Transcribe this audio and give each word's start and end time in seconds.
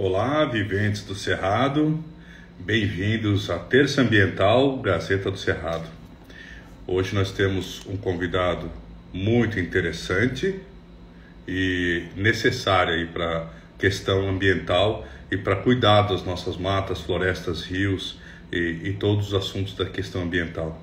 Olá, 0.00 0.44
viventes 0.44 1.02
do 1.02 1.12
Cerrado, 1.12 1.98
bem-vindos 2.56 3.50
à 3.50 3.58
Terça 3.58 4.00
Ambiental 4.00 4.78
Gazeta 4.78 5.28
do 5.28 5.36
Cerrado. 5.36 5.88
Hoje 6.86 7.16
nós 7.16 7.32
temos 7.32 7.84
um 7.84 7.96
convidado 7.96 8.70
muito 9.12 9.58
interessante 9.58 10.54
e 11.48 12.04
necessário 12.14 13.08
para 13.08 13.38
a 13.38 13.46
questão 13.76 14.28
ambiental 14.28 15.04
e 15.32 15.36
para 15.36 15.56
cuidar 15.56 16.02
das 16.02 16.24
nossas 16.24 16.56
matas, 16.56 17.00
florestas, 17.00 17.64
rios 17.64 18.20
e, 18.52 18.78
e 18.84 18.92
todos 18.92 19.32
os 19.32 19.34
assuntos 19.34 19.74
da 19.74 19.84
questão 19.84 20.22
ambiental. 20.22 20.80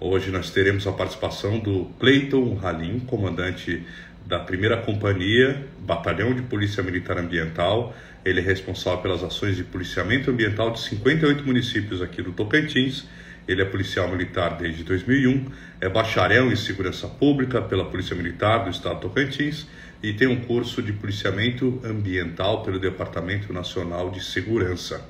Hoje 0.00 0.30
nós 0.30 0.50
teremos 0.50 0.86
a 0.86 0.92
participação 0.92 1.58
do 1.58 1.84
Cleiton 2.00 2.58
Halim, 2.62 3.00
comandante 3.00 3.84
da 4.28 4.38
primeira 4.38 4.76
companhia, 4.76 5.66
Batalhão 5.80 6.34
de 6.34 6.42
Polícia 6.42 6.82
Militar 6.82 7.18
Ambiental. 7.18 7.94
Ele 8.28 8.40
é 8.40 8.42
responsável 8.42 9.00
pelas 9.00 9.24
ações 9.24 9.56
de 9.56 9.64
policiamento 9.64 10.30
ambiental 10.30 10.70
de 10.70 10.80
58 10.80 11.46
municípios 11.46 12.02
aqui 12.02 12.20
do 12.20 12.30
Tocantins. 12.32 13.06
Ele 13.48 13.62
é 13.62 13.64
policial 13.64 14.06
militar 14.06 14.58
desde 14.58 14.84
2001, 14.84 15.46
é 15.80 15.88
bacharel 15.88 16.52
em 16.52 16.56
segurança 16.56 17.08
pública 17.08 17.62
pela 17.62 17.86
Polícia 17.86 18.14
Militar 18.14 18.64
do 18.64 18.70
Estado 18.70 18.96
do 18.96 19.08
Tocantins 19.08 19.66
e 20.02 20.12
tem 20.12 20.28
um 20.28 20.40
curso 20.40 20.82
de 20.82 20.92
policiamento 20.92 21.80
ambiental 21.82 22.62
pelo 22.62 22.78
Departamento 22.78 23.50
Nacional 23.50 24.10
de 24.10 24.22
Segurança. 24.22 25.02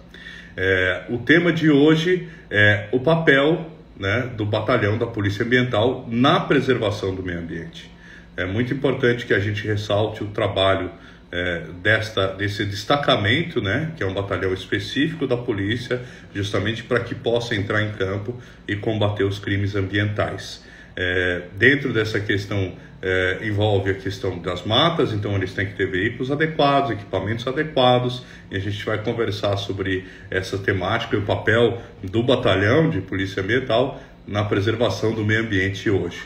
É, 0.57 1.07
o 1.09 1.19
tema 1.19 1.53
de 1.53 1.69
hoje 1.69 2.29
é 2.49 2.89
o 2.93 3.01
papel 3.01 3.69
né, 3.99 4.31
do 4.37 4.47
batalhão 4.47 4.97
da 4.97 5.09
Polícia 5.09 5.45
Ambiental 5.45 6.07
na 6.09 6.39
preservação 6.39 7.17
do 7.17 7.23
meio 7.25 7.41
ambiente. 7.41 7.91
É 8.37 8.47
muito 8.47 8.73
importante 8.73 9.27
que 9.27 9.35
a 9.35 9.41
gente 9.41 9.67
ressalte 9.67 10.23
o 10.23 10.29
trabalho 10.29 10.93
é, 11.31 11.65
desta, 11.83 12.29
desse 12.29 12.65
destacamento, 12.65 13.61
né, 13.61 13.93
que 13.97 14.03
é 14.03 14.07
um 14.07 14.15
batalhão 14.15 14.53
específico 14.53 15.27
da 15.27 15.37
polícia, 15.37 16.01
justamente 16.35 16.83
para 16.83 17.01
que 17.01 17.15
possa 17.15 17.55
entrar 17.55 17.83
em 17.83 17.93
campo 17.93 18.37
e 18.67 18.77
combater 18.77 19.25
os 19.25 19.39
crimes 19.39 19.75
ambientais. 19.75 20.65
É, 20.97 21.43
dentro 21.57 21.93
dessa 21.93 22.19
questão 22.19 22.73
é, 23.01 23.39
envolve 23.43 23.91
a 23.91 23.95
questão 23.95 24.39
das 24.39 24.65
matas, 24.65 25.13
então 25.13 25.37
eles 25.37 25.53
têm 25.53 25.67
que 25.67 25.75
ter 25.75 25.87
veículos 25.87 26.31
adequados, 26.31 26.91
equipamentos 26.91 27.47
adequados, 27.47 28.25
e 28.51 28.57
a 28.57 28.59
gente 28.59 28.85
vai 28.85 28.99
conversar 29.03 29.57
sobre 29.57 30.07
essa 30.31 30.59
temática 30.59 31.15
e 31.15 31.19
o 31.19 31.23
papel 31.23 31.81
do 32.03 32.23
batalhão 32.23 32.91
de 32.91 33.01
polícia 33.01 33.43
ambiental 33.43 34.01
na 34.27 34.45
preservação 34.45 35.15
do 35.15 35.25
meio 35.25 35.43
ambiente 35.43 35.89
hoje. 35.89 36.23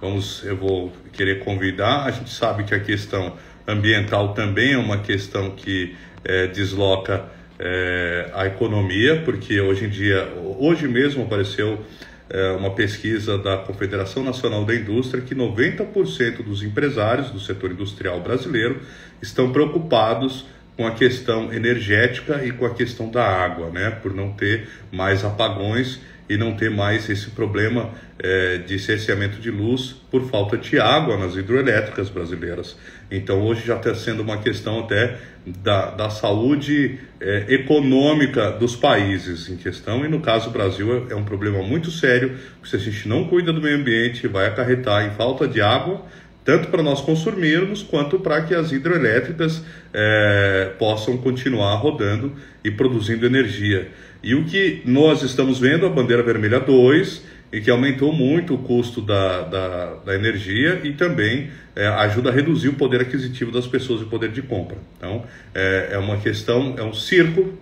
Vamos, 0.00 0.44
eu 0.44 0.56
vou 0.56 0.92
querer 1.12 1.40
convidar. 1.40 2.04
A 2.04 2.10
gente 2.10 2.30
sabe 2.30 2.64
que 2.64 2.74
a 2.74 2.80
questão 2.80 3.36
ambiental 3.66 4.34
também 4.34 4.72
é 4.72 4.78
uma 4.78 4.98
questão 4.98 5.50
que 5.50 5.94
é, 6.24 6.46
desloca 6.46 7.24
é, 7.58 8.30
a 8.34 8.46
economia, 8.46 9.22
porque 9.24 9.60
hoje 9.60 9.84
em 9.86 9.88
dia, 9.88 10.28
hoje 10.58 10.88
mesmo 10.88 11.24
apareceu 11.24 11.80
é, 12.28 12.50
uma 12.52 12.70
pesquisa 12.70 13.38
da 13.38 13.56
Confederação 13.58 14.24
Nacional 14.24 14.64
da 14.64 14.74
Indústria 14.74 15.22
que 15.22 15.34
90% 15.34 16.42
dos 16.42 16.62
empresários 16.62 17.30
do 17.30 17.38
setor 17.38 17.72
industrial 17.72 18.20
brasileiro 18.20 18.80
estão 19.20 19.52
preocupados 19.52 20.46
com 20.76 20.86
a 20.86 20.90
questão 20.90 21.52
energética 21.52 22.44
e 22.44 22.50
com 22.50 22.66
a 22.66 22.74
questão 22.74 23.08
da 23.08 23.24
água, 23.24 23.70
né? 23.70 23.90
Por 23.90 24.12
não 24.12 24.32
ter 24.32 24.68
mais 24.90 25.24
apagões 25.24 26.00
e 26.28 26.36
não 26.36 26.54
ter 26.54 26.70
mais 26.70 27.08
esse 27.08 27.30
problema 27.30 27.90
é, 28.18 28.58
de 28.58 28.78
cerceamento 28.78 29.38
de 29.40 29.50
luz 29.50 29.94
por 30.10 30.28
falta 30.30 30.56
de 30.56 30.78
água 30.78 31.16
nas 31.16 31.36
hidroelétricas 31.36 32.08
brasileiras. 32.08 32.76
Então 33.10 33.42
hoje 33.42 33.66
já 33.66 33.76
está 33.76 33.94
sendo 33.94 34.22
uma 34.22 34.38
questão 34.38 34.80
até 34.80 35.18
da, 35.46 35.90
da 35.90 36.10
saúde 36.10 36.98
é, 37.20 37.46
econômica 37.48 38.50
dos 38.52 38.74
países 38.74 39.48
em 39.48 39.56
questão, 39.56 40.04
e 40.04 40.08
no 40.08 40.20
caso 40.20 40.46
do 40.46 40.52
Brasil 40.52 41.06
é, 41.08 41.12
é 41.12 41.16
um 41.16 41.24
problema 41.24 41.62
muito 41.62 41.90
sério, 41.90 42.36
porque 42.58 42.70
se 42.70 42.76
a 42.76 42.78
gente 42.78 43.06
não 43.06 43.24
cuida 43.28 43.52
do 43.52 43.60
meio 43.60 43.76
ambiente, 43.76 44.26
vai 44.26 44.46
acarretar 44.46 45.06
em 45.06 45.10
falta 45.10 45.46
de 45.46 45.60
água, 45.60 46.02
tanto 46.44 46.68
para 46.68 46.82
nós 46.82 47.00
consumirmos 47.00 47.82
quanto 47.82 48.18
para 48.18 48.42
que 48.42 48.54
as 48.54 48.70
hidroelétricas 48.70 49.62
é, 49.92 50.72
possam 50.78 51.16
continuar 51.16 51.74
rodando 51.76 52.32
e 52.62 52.70
produzindo 52.70 53.24
energia. 53.24 53.88
E 54.24 54.34
o 54.34 54.46
que 54.46 54.80
nós 54.86 55.22
estamos 55.22 55.58
vendo, 55.58 55.84
a 55.84 55.90
bandeira 55.90 56.22
vermelha 56.22 56.58
2, 56.58 57.22
e 57.52 57.60
que 57.60 57.70
aumentou 57.70 58.10
muito 58.10 58.54
o 58.54 58.58
custo 58.58 59.02
da, 59.02 59.42
da, 59.42 59.94
da 59.96 60.14
energia 60.14 60.80
e 60.82 60.94
também 60.94 61.50
é, 61.76 61.86
ajuda 61.86 62.30
a 62.30 62.32
reduzir 62.32 62.68
o 62.68 62.72
poder 62.72 63.02
aquisitivo 63.02 63.52
das 63.52 63.66
pessoas 63.66 64.00
e 64.00 64.04
o 64.04 64.06
poder 64.06 64.30
de 64.30 64.40
compra. 64.40 64.78
Então, 64.96 65.26
é, 65.54 65.90
é 65.92 65.98
uma 65.98 66.16
questão, 66.16 66.74
é 66.78 66.82
um 66.82 66.94
círculo 66.94 67.52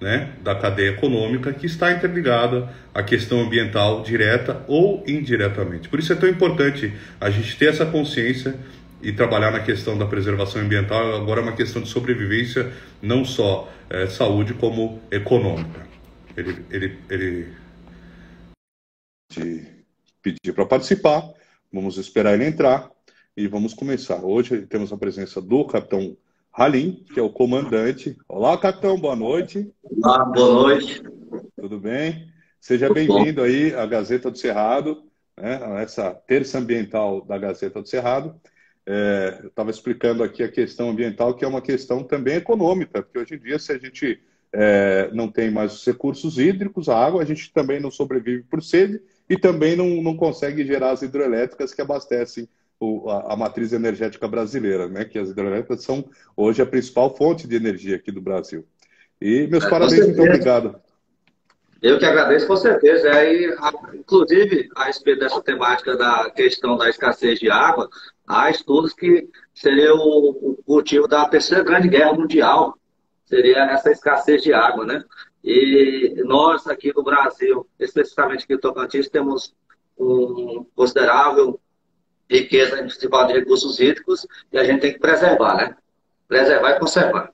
né, 0.00 0.30
da 0.42 0.52
cadeia 0.56 0.88
econômica 0.88 1.52
que 1.52 1.66
está 1.66 1.92
interligada 1.92 2.68
à 2.92 3.04
questão 3.04 3.40
ambiental 3.40 4.02
direta 4.02 4.64
ou 4.66 5.04
indiretamente. 5.06 5.88
Por 5.88 6.00
isso 6.00 6.12
é 6.12 6.16
tão 6.16 6.28
importante 6.28 6.92
a 7.20 7.30
gente 7.30 7.56
ter 7.56 7.66
essa 7.66 7.86
consciência 7.86 8.56
e 9.00 9.12
trabalhar 9.12 9.52
na 9.52 9.60
questão 9.60 9.96
da 9.96 10.06
preservação 10.06 10.60
ambiental. 10.60 11.14
Agora 11.14 11.38
é 11.38 11.42
uma 11.44 11.52
questão 11.52 11.80
de 11.80 11.88
sobrevivência, 11.88 12.72
não 13.00 13.24
só 13.24 13.72
é, 13.88 14.08
saúde, 14.08 14.54
como 14.54 15.00
econômica. 15.08 15.89
Ele, 16.40 16.64
ele, 16.70 16.98
ele 17.10 17.54
pedir 20.22 20.54
para 20.54 20.64
participar. 20.64 21.30
Vamos 21.70 21.98
esperar 21.98 22.32
ele 22.32 22.46
entrar 22.46 22.90
e 23.36 23.46
vamos 23.46 23.74
começar. 23.74 24.24
Hoje 24.24 24.62
temos 24.62 24.90
a 24.90 24.96
presença 24.96 25.38
do 25.38 25.66
capitão 25.66 26.16
Halim, 26.50 27.04
que 27.12 27.20
é 27.20 27.22
o 27.22 27.28
comandante. 27.28 28.16
Olá, 28.26 28.56
capitão, 28.56 28.98
boa 28.98 29.14
noite. 29.14 29.70
Olá, 29.82 30.24
boa 30.24 30.54
noite. 30.62 31.02
Tudo 31.60 31.78
bem? 31.78 32.32
Seja 32.58 32.90
bem-vindo 32.90 33.42
aí 33.42 33.74
à 33.74 33.84
Gazeta 33.84 34.30
do 34.30 34.38
Cerrado, 34.38 35.04
né, 35.36 35.82
essa 35.82 36.14
terça 36.26 36.58
ambiental 36.58 37.20
da 37.20 37.36
Gazeta 37.36 37.82
do 37.82 37.88
Cerrado. 37.88 38.40
É, 38.86 39.40
eu 39.42 39.48
estava 39.48 39.70
explicando 39.70 40.22
aqui 40.22 40.42
a 40.42 40.50
questão 40.50 40.88
ambiental, 40.88 41.34
que 41.34 41.44
é 41.44 41.48
uma 41.48 41.60
questão 41.60 42.02
também 42.02 42.36
econômica, 42.36 43.02
porque 43.02 43.18
hoje 43.18 43.34
em 43.34 43.38
dia, 43.38 43.58
se 43.58 43.72
a 43.72 43.78
gente 43.78 44.22
é, 44.52 45.10
não 45.12 45.28
tem 45.28 45.50
mais 45.50 45.72
os 45.74 45.86
recursos 45.86 46.38
hídricos, 46.38 46.88
a 46.88 46.96
água, 46.96 47.22
a 47.22 47.24
gente 47.24 47.52
também 47.52 47.80
não 47.80 47.90
sobrevive 47.90 48.42
por 48.42 48.62
sede 48.62 49.00
e 49.28 49.36
também 49.36 49.76
não, 49.76 50.02
não 50.02 50.16
consegue 50.16 50.64
gerar 50.64 50.90
as 50.90 51.02
hidrelétricas 51.02 51.72
que 51.72 51.80
abastecem 51.80 52.48
o, 52.80 53.08
a, 53.08 53.34
a, 53.34 53.36
matriz 53.36 53.72
energética 53.72 54.26
brasileira, 54.26 54.88
né? 54.88 55.04
que 55.04 55.18
as 55.18 55.28
hidrelétricas 55.28 55.84
são 55.84 56.04
hoje 56.36 56.62
a 56.62 56.66
principal 56.66 57.14
fonte 57.14 57.46
de 57.46 57.54
energia 57.54 57.96
aqui 57.96 58.10
do 58.10 58.20
Brasil. 58.20 58.66
E 59.20 59.46
meus 59.46 59.64
é, 59.64 59.70
parabéns, 59.70 60.06
muito 60.06 60.22
obrigado. 60.22 60.80
Eu 61.82 61.98
que 61.98 62.04
agradeço, 62.04 62.46
com 62.46 62.56
certeza. 62.56 63.08
É, 63.08 63.56
inclusive, 63.94 64.68
a 64.74 64.84
respeito 64.84 65.20
dessa 65.20 65.40
temática 65.42 65.96
da 65.96 66.30
questão 66.30 66.76
da 66.76 66.90
escassez 66.90 67.38
de 67.38 67.50
água, 67.50 67.88
há 68.26 68.50
estudos 68.50 68.92
que 68.92 69.28
seria 69.54 69.94
o, 69.94 70.58
o 70.66 70.74
motivo 70.74 71.06
da 71.06 71.26
terceira 71.28 71.64
grande 71.64 71.88
guerra 71.88 72.12
mundial, 72.12 72.76
seria 73.30 73.64
essa 73.70 73.90
escassez 73.90 74.42
de 74.42 74.52
água, 74.52 74.84
né? 74.84 75.04
E 75.42 76.22
nós 76.24 76.66
aqui 76.66 76.92
no 76.94 77.02
Brasil, 77.02 77.66
especificamente 77.78 78.44
aqui 78.44 78.54
no 78.54 78.60
Tocantins, 78.60 79.08
temos 79.08 79.54
um 79.96 80.66
considerável 80.74 81.58
riqueza 82.28 82.76
principal 82.76 83.26
de 83.26 83.34
recursos 83.34 83.78
hídricos 83.80 84.26
e 84.52 84.58
a 84.58 84.64
gente 84.64 84.80
tem 84.80 84.92
que 84.92 84.98
preservar, 84.98 85.56
né? 85.56 85.76
Preservar 86.28 86.72
e 86.72 86.78
conservar. 86.80 87.32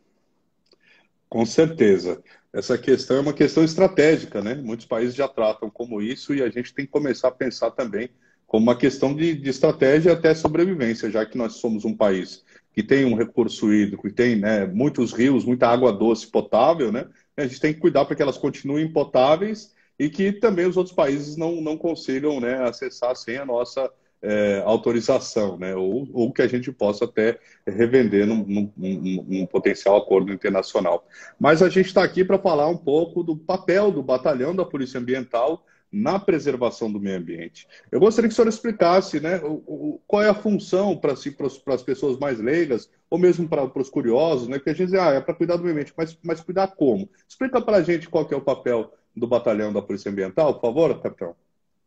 Com 1.29 1.45
certeza. 1.45 2.23
Essa 2.53 2.79
questão 2.79 3.17
é 3.17 3.21
uma 3.21 3.33
questão 3.33 3.65
estratégica, 3.65 4.43
né? 4.43 4.55
Muitos 4.55 4.87
países 4.87 5.15
já 5.15 5.29
tratam 5.29 5.69
como 5.69 6.01
isso 6.01 6.35
e 6.35 6.43
a 6.43 6.49
gente 6.49 6.73
tem 6.73 6.87
que 6.87 6.93
começar 6.93 7.29
a 7.29 7.33
pensar 7.33 7.71
também 7.71 8.11
como 8.47 8.63
uma 8.63 8.77
questão 8.77 9.15
de, 9.15 9.35
de 9.35 9.51
estratégia 9.51 10.13
até 10.13 10.35
sobrevivência, 10.35 11.11
já 11.11 11.27
que 11.27 11.37
nós 11.37 11.55
somos 11.55 11.85
um 11.85 11.97
país 11.97 12.45
que 12.77 12.83
tem 12.83 13.07
um 13.07 13.17
recurso 13.17 13.73
hídrico 13.73 14.07
e 14.07 14.13
tem 14.13 14.37
né, 14.37 14.67
muitos 14.67 15.11
rios, 15.11 15.47
muita 15.47 15.67
água 15.67 15.91
doce 15.91 16.27
potável, 16.27 16.93
né? 16.93 17.07
a 17.35 17.47
gente 17.47 17.59
tem 17.59 17.73
que 17.73 17.81
cuidar 17.81 18.05
para 18.05 18.15
que 18.15 18.21
elas 18.21 18.37
continuem 18.37 18.87
potáveis 18.93 19.75
e 19.99 20.11
que 20.11 20.31
também 20.31 20.67
os 20.67 20.77
outros 20.77 20.95
países 20.95 21.39
não, 21.39 21.63
não 21.63 21.79
consigam 21.79 22.39
né, 22.39 22.63
acessar 22.63 23.17
sem 23.17 23.39
a 23.39 23.47
nossa 23.47 23.91
é, 24.21 24.63
autorização, 24.67 25.57
né, 25.57 25.75
ou, 25.75 26.07
ou 26.13 26.31
que 26.31 26.43
a 26.43 26.47
gente 26.47 26.71
possa 26.71 27.07
até 27.07 27.39
revender 27.67 28.27
num, 28.27 28.45
num, 28.47 28.73
num, 28.77 29.25
num 29.27 29.47
potencial 29.47 29.97
acordo 29.97 30.31
internacional. 30.31 31.09
Mas 31.41 31.63
a 31.63 31.71
gente 31.71 31.87
está 31.87 32.05
aqui 32.05 32.27
para 32.27 32.39
falar 32.39 32.69
um 32.69 32.77
pouco 32.77 33.23
do 33.23 33.35
papel 33.35 33.91
do 33.91 34.03
batalhão 34.03 34.55
da 34.55 34.67
Polícia 34.67 35.01
Ambiental 35.01 35.65
na 35.91 36.19
preservação 36.19 36.91
do 36.91 37.01
meio 37.01 37.19
ambiente. 37.19 37.67
Eu 37.91 38.01
gostaria 38.01 38.29
que 38.29 38.33
o 38.33 38.37
senhor 38.37 38.49
explicasse 38.49 39.21
né, 39.21 39.41
o, 39.43 39.63
o, 39.67 40.01
qual 40.07 40.23
é 40.23 40.29
a 40.29 40.35
função 40.35 40.97
para 40.97 41.17
si, 41.17 41.35
as 41.67 41.83
pessoas 41.83 42.19
mais 42.19 42.39
leigas, 42.39 42.91
ou 43.09 43.19
mesmo 43.19 43.49
para 43.49 43.71
os 43.81 43.91
curiosos, 43.91 44.49
né, 44.49 44.59
que 44.59 44.69
a 44.69 44.75
gente 44.75 44.91
diz, 44.91 45.01
ah, 45.01 45.13
é 45.13 45.21
para 45.21 45.35
cuidar 45.35 45.57
do 45.57 45.63
meio 45.63 45.73
ambiente, 45.73 45.95
mas, 45.97 46.19
mas 46.23 46.41
cuidar 46.41 46.69
como? 46.69 47.09
Explica 47.29 47.61
para 47.61 47.79
a 47.79 47.83
gente 47.83 48.09
qual 48.09 48.27
é 48.31 48.37
o 48.37 48.41
papel 48.41 48.93
do 49.15 49.27
batalhão 49.27 49.73
da 49.73 49.81
Polícia 49.81 50.11
Ambiental, 50.11 50.55
por 50.55 50.61
favor, 50.61 51.01
capitão. 51.01 51.35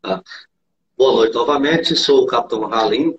Ah, 0.02 0.22
boa 0.96 1.12
noite 1.12 1.34
novamente, 1.34 1.94
sou 1.94 2.24
o 2.24 2.26
capitão 2.26 2.66
Ralim. 2.66 3.16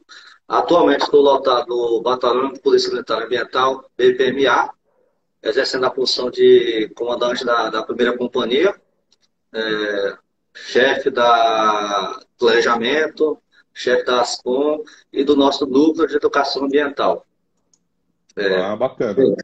Atualmente 0.48 1.04
estou 1.04 1.22
lotado 1.22 1.70
no 1.70 2.02
Batalhão 2.02 2.52
de 2.52 2.60
Polícia 2.60 2.92
Militar 2.92 3.24
Ambiental, 3.24 3.90
BPMA, 3.98 4.70
exercendo 5.42 5.86
a 5.86 5.96
função 5.96 6.30
de 6.30 6.92
comandante 6.94 7.46
da, 7.46 7.70
da 7.70 7.84
primeira 7.84 8.18
companhia, 8.18 8.76
é, 9.54 10.18
chefe 10.54 11.10
da 11.10 12.20
planejamento, 12.38 13.38
chefe 13.74 14.04
da 14.06 14.22
ASCOM 14.22 14.84
e 15.12 15.24
do 15.24 15.36
nosso 15.36 15.66
núcleo 15.66 16.08
de 16.08 16.16
educação 16.16 16.66
ambiental. 16.66 17.26
É, 18.36 18.62
ah, 18.62 18.76
bacana. 18.76 19.36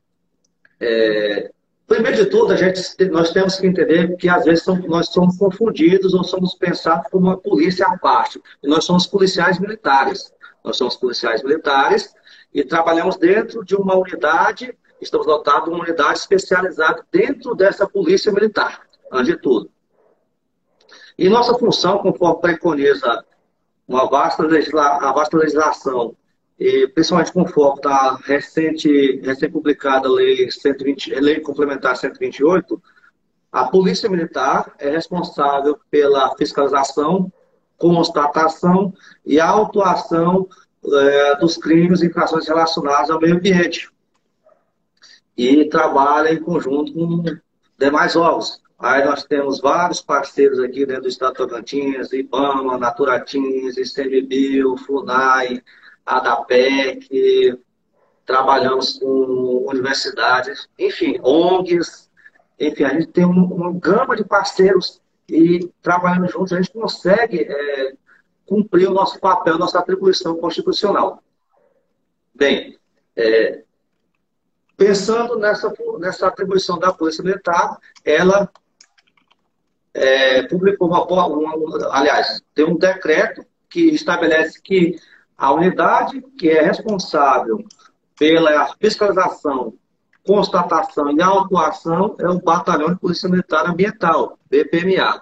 É, 0.79 1.51
primeiro 1.85 2.17
de 2.17 2.25
tudo, 2.27 2.53
a 2.53 2.55
gente, 2.55 3.05
nós 3.09 3.31
temos 3.31 3.59
que 3.59 3.67
entender 3.67 4.15
que 4.17 4.29
às 4.29 4.45
vezes 4.45 4.65
nós 4.87 5.09
somos 5.09 5.37
confundidos 5.37 6.13
ou 6.13 6.23
somos 6.23 6.55
pensados 6.55 7.09
como 7.11 7.27
uma 7.27 7.37
polícia 7.37 7.85
à 7.85 7.97
parte. 7.97 8.41
E 8.63 8.67
nós 8.67 8.85
somos 8.85 9.05
policiais 9.07 9.59
militares. 9.59 10.31
Nós 10.63 10.77
somos 10.77 10.95
policiais 10.95 11.43
militares 11.43 12.13
e 12.53 12.63
trabalhamos 12.63 13.17
dentro 13.17 13.63
de 13.63 13.75
uma 13.75 13.95
unidade, 13.95 14.75
estamos 15.01 15.25
dotados 15.25 15.65
de 15.65 15.69
uma 15.69 15.83
unidade 15.83 16.19
especializada 16.19 17.05
dentro 17.11 17.55
dessa 17.55 17.87
polícia 17.87 18.31
militar, 18.31 18.81
antes 19.11 19.33
de 19.33 19.41
tudo. 19.41 19.69
E 21.17 21.29
nossa 21.29 21.57
função, 21.57 21.97
conforme 21.97 22.41
preconiza 22.41 23.25
uma 23.87 24.07
vasta, 24.07 24.43
legisla 24.43 24.97
a 25.01 25.11
vasta 25.11 25.37
legislação, 25.37 26.15
e 26.59 26.87
principalmente 26.87 27.31
com 27.31 27.47
foco 27.47 27.81
da 27.81 28.15
recente, 28.23 29.19
recém-publicada 29.21 30.09
lei, 30.09 30.49
120, 30.51 31.13
lei 31.15 31.39
Complementar 31.39 31.95
128, 31.95 32.81
a 33.51 33.65
Polícia 33.65 34.09
Militar 34.09 34.73
é 34.77 34.89
responsável 34.89 35.79
pela 35.89 36.35
fiscalização, 36.35 37.31
constatação 37.77 38.93
e 39.25 39.39
autuação 39.39 40.47
é, 40.85 41.35
dos 41.37 41.57
crimes 41.57 42.01
e 42.01 42.07
infrações 42.07 42.47
relacionadas 42.47 43.09
ao 43.09 43.19
meio 43.19 43.35
ambiente. 43.35 43.89
E 45.35 45.65
trabalha 45.69 46.33
em 46.33 46.41
conjunto 46.41 46.93
com 46.93 47.23
demais 47.77 48.15
órgãos. 48.15 48.61
Aí 48.79 49.03
nós 49.03 49.23
temos 49.23 49.59
vários 49.59 50.01
parceiros 50.01 50.59
aqui 50.59 50.85
dentro 50.85 51.03
do 51.03 51.09
Estado 51.09 51.31
de 51.31 51.37
Tocantins, 51.37 52.13
IBAMA, 52.13 52.77
Naturatins, 52.77 53.75
ICMBio, 53.75 54.77
FUNAI, 54.77 55.63
ADAPEC, 56.05 57.59
trabalhamos 58.23 58.99
com 58.99 59.65
universidades, 59.67 60.69
enfim, 60.77 61.19
ONGs, 61.23 62.07
enfim, 62.59 62.83
a 62.83 62.89
gente 62.89 63.07
tem 63.07 63.25
uma 63.25 63.73
gama 63.73 64.15
de 64.15 64.23
parceiros 64.23 65.01
e 65.27 65.71
trabalhando 65.81 66.29
juntos 66.29 66.53
a 66.53 66.57
gente 66.57 66.71
consegue 66.71 67.41
é, 67.41 67.93
cumprir 68.45 68.89
o 68.89 68.93
nosso 68.93 69.19
papel, 69.19 69.57
nossa 69.57 69.79
atribuição 69.79 70.37
constitucional. 70.37 71.23
Bem, 72.33 72.77
é, 73.15 73.63
pensando 74.77 75.37
nessa, 75.37 75.73
nessa 75.97 76.27
atribuição 76.27 76.77
da 76.77 76.93
Polícia 76.93 77.23
Militar, 77.23 77.77
ela 78.05 78.49
é, 79.97 80.43
publicou 80.43 80.87
uma, 80.87 81.05
uma, 81.05 81.89
aliás, 81.91 82.41
tem 82.53 82.65
um 82.65 82.77
decreto 82.77 83.43
que 83.67 83.89
estabelece 83.89 84.61
que 84.61 84.95
a 85.35 85.51
unidade 85.51 86.21
que 86.37 86.49
é 86.49 86.61
responsável 86.61 87.63
pela 88.17 88.73
fiscalização, 88.79 89.73
constatação 90.25 91.11
e 91.11 91.21
autuação 91.21 92.15
é 92.19 92.27
o 92.27 92.39
Batalhão 92.39 92.89
de 92.93 92.99
Polícia 92.99 93.27
Militar 93.27 93.67
Ambiental, 93.67 94.37
BPMA. 94.49 95.21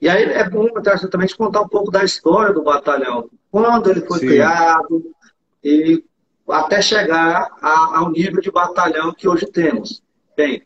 E 0.00 0.08
aí 0.08 0.24
é 0.24 0.48
bom 0.48 0.68
também 1.10 1.28
contar 1.36 1.62
um 1.62 1.68
pouco 1.68 1.90
da 1.90 2.04
história 2.04 2.52
do 2.52 2.62
batalhão, 2.62 3.30
quando 3.50 3.90
ele 3.90 4.02
foi 4.02 4.18
Sim. 4.18 4.26
criado 4.26 5.02
e 5.64 6.04
até 6.46 6.82
chegar 6.82 7.48
a, 7.62 7.98
ao 7.98 8.10
nível 8.10 8.40
de 8.40 8.50
batalhão 8.50 9.14
que 9.14 9.26
hoje 9.26 9.46
temos. 9.46 10.02
Bem, 10.36 10.62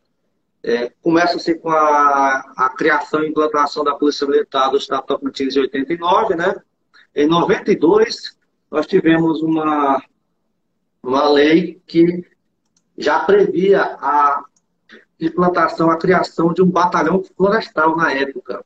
é, 0.63 0.93
Começa-se 1.03 1.55
com 1.55 1.71
a, 1.71 2.53
a, 2.57 2.69
criação 2.77 3.23
e 3.23 3.29
implantação 3.29 3.83
da 3.83 3.95
Polícia 3.95 4.27
Militar 4.27 4.71
do 4.71 4.77
Estado 4.77 5.07
Tocantins 5.07 5.57
em 5.57 5.61
89, 5.61 6.35
né? 6.35 6.55
Em 7.15 7.27
92, 7.27 8.37
nós 8.71 8.87
tivemos 8.87 9.43
uma, 9.43 10.03
uma 11.03 11.29
lei 11.31 11.81
que 11.87 12.25
já 12.97 13.21
previa 13.21 13.83
a 13.83 14.45
implantação, 15.19 15.91
a 15.91 15.99
criação 15.99 16.53
de 16.53 16.63
um 16.63 16.71
batalhão 16.71 17.23
florestal 17.37 17.97
na 17.97 18.13
época. 18.13 18.63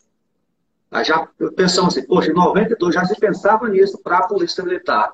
Aí 0.90 1.05
já 1.05 1.26
pensamos 1.56 1.97
assim, 1.97 2.06
poxa, 2.06 2.31
em 2.31 2.35
92 2.35 2.94
já 2.94 3.05
se 3.05 3.19
pensava 3.19 3.69
nisso 3.69 3.99
para 3.99 4.19
a 4.19 4.26
Polícia 4.26 4.62
Militar. 4.64 5.12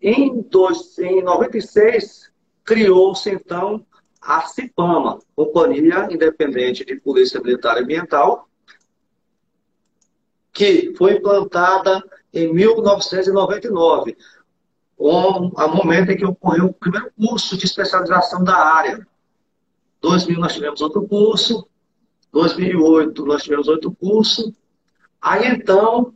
Em, 0.00 0.40
dois, 0.42 0.98
em 0.98 1.22
96, 1.22 2.30
criou-se 2.64 3.30
então 3.30 3.84
a 4.20 4.42
CIPAMA, 4.42 5.18
Companhia 5.34 6.08
Independente 6.10 6.84
de 6.84 6.96
Polícia 6.96 7.40
Militar 7.40 7.78
Ambiental, 7.78 8.48
que 10.52 10.92
foi 10.96 11.14
implantada 11.14 12.02
em 12.32 12.52
1999, 12.52 14.16
um, 14.98 15.50
a 15.56 15.66
momento 15.66 16.10
em 16.10 16.16
que 16.16 16.26
ocorreu 16.26 16.66
o 16.66 16.72
primeiro 16.72 17.10
curso 17.16 17.56
de 17.56 17.64
especialização 17.64 18.44
da 18.44 18.54
área. 18.54 19.06
2000 20.02 20.38
nós 20.38 20.54
tivemos 20.54 20.80
outro 20.82 21.06
curso, 21.08 21.66
2008 22.32 23.24
nós 23.24 23.42
tivemos 23.42 23.68
outro 23.68 23.92
curso, 23.92 24.54
aí 25.20 25.46
então 25.46 26.12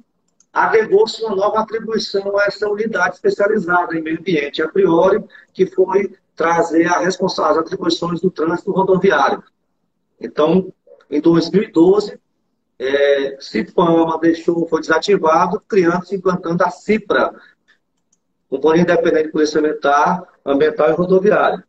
agregou-se 0.52 1.22
uma 1.24 1.34
nova 1.34 1.60
atribuição 1.60 2.38
a 2.38 2.44
essa 2.44 2.68
unidade 2.68 3.16
especializada 3.16 3.96
em 3.96 4.02
meio 4.02 4.20
ambiente, 4.20 4.62
a 4.62 4.68
priori, 4.68 5.24
que 5.52 5.66
foi 5.66 6.14
trazer 6.36 6.86
a 6.86 6.98
as 7.00 7.18
atribuições 7.22 8.20
do 8.20 8.30
trânsito 8.30 8.72
rodoviário. 8.72 9.42
Então, 10.20 10.72
em 11.10 11.20
2012, 11.20 12.18
é, 12.78 13.36
CIPAMA 13.40 14.18
deixou, 14.18 14.66
foi 14.68 14.80
desativado, 14.80 15.60
criando-se 15.68 16.16
implantando 16.16 16.64
a 16.64 16.70
CIPRA, 16.70 17.32
Companhia 18.48 18.82
Independente 18.82 19.26
de 19.26 19.32
Polícia 19.32 19.60
Militar, 19.60 20.22
Ambiental 20.44 20.90
e 20.90 20.94
Rodoviária. 20.94 21.64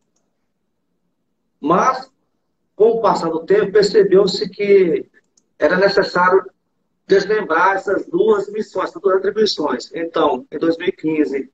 Mas, 1.60 2.10
com 2.74 2.90
o 2.90 3.00
passar 3.00 3.30
do 3.30 3.44
tempo, 3.44 3.72
percebeu-se 3.72 4.48
que 4.48 5.08
era 5.58 5.76
necessário 5.76 6.44
desmembrar 7.06 7.76
essas 7.76 8.06
duas 8.06 8.48
missões, 8.50 8.90
essas 8.90 9.00
duas 9.00 9.16
atribuições. 9.16 9.90
Então, 9.94 10.46
em 10.50 10.58
2015, 10.58 11.50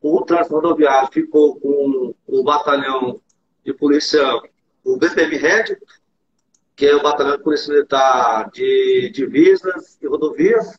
o 0.00 0.22
trânsito 0.22 0.54
rodoviário 0.54 1.08
ficou 1.12 1.58
com 1.58 2.14
o 2.26 2.44
batalhão 2.44 3.20
de 3.64 3.72
polícia, 3.72 4.22
o 4.84 4.96
BPM 4.96 5.36
Red, 5.36 5.76
que 6.78 6.86
é 6.86 6.94
o 6.94 7.02
Batalhão 7.02 7.36
de 7.36 7.42
Polícia 7.42 7.74
Militar 7.74 8.50
de 8.52 9.10
Divisas 9.12 9.98
e 10.00 10.06
Rodovias, 10.06 10.78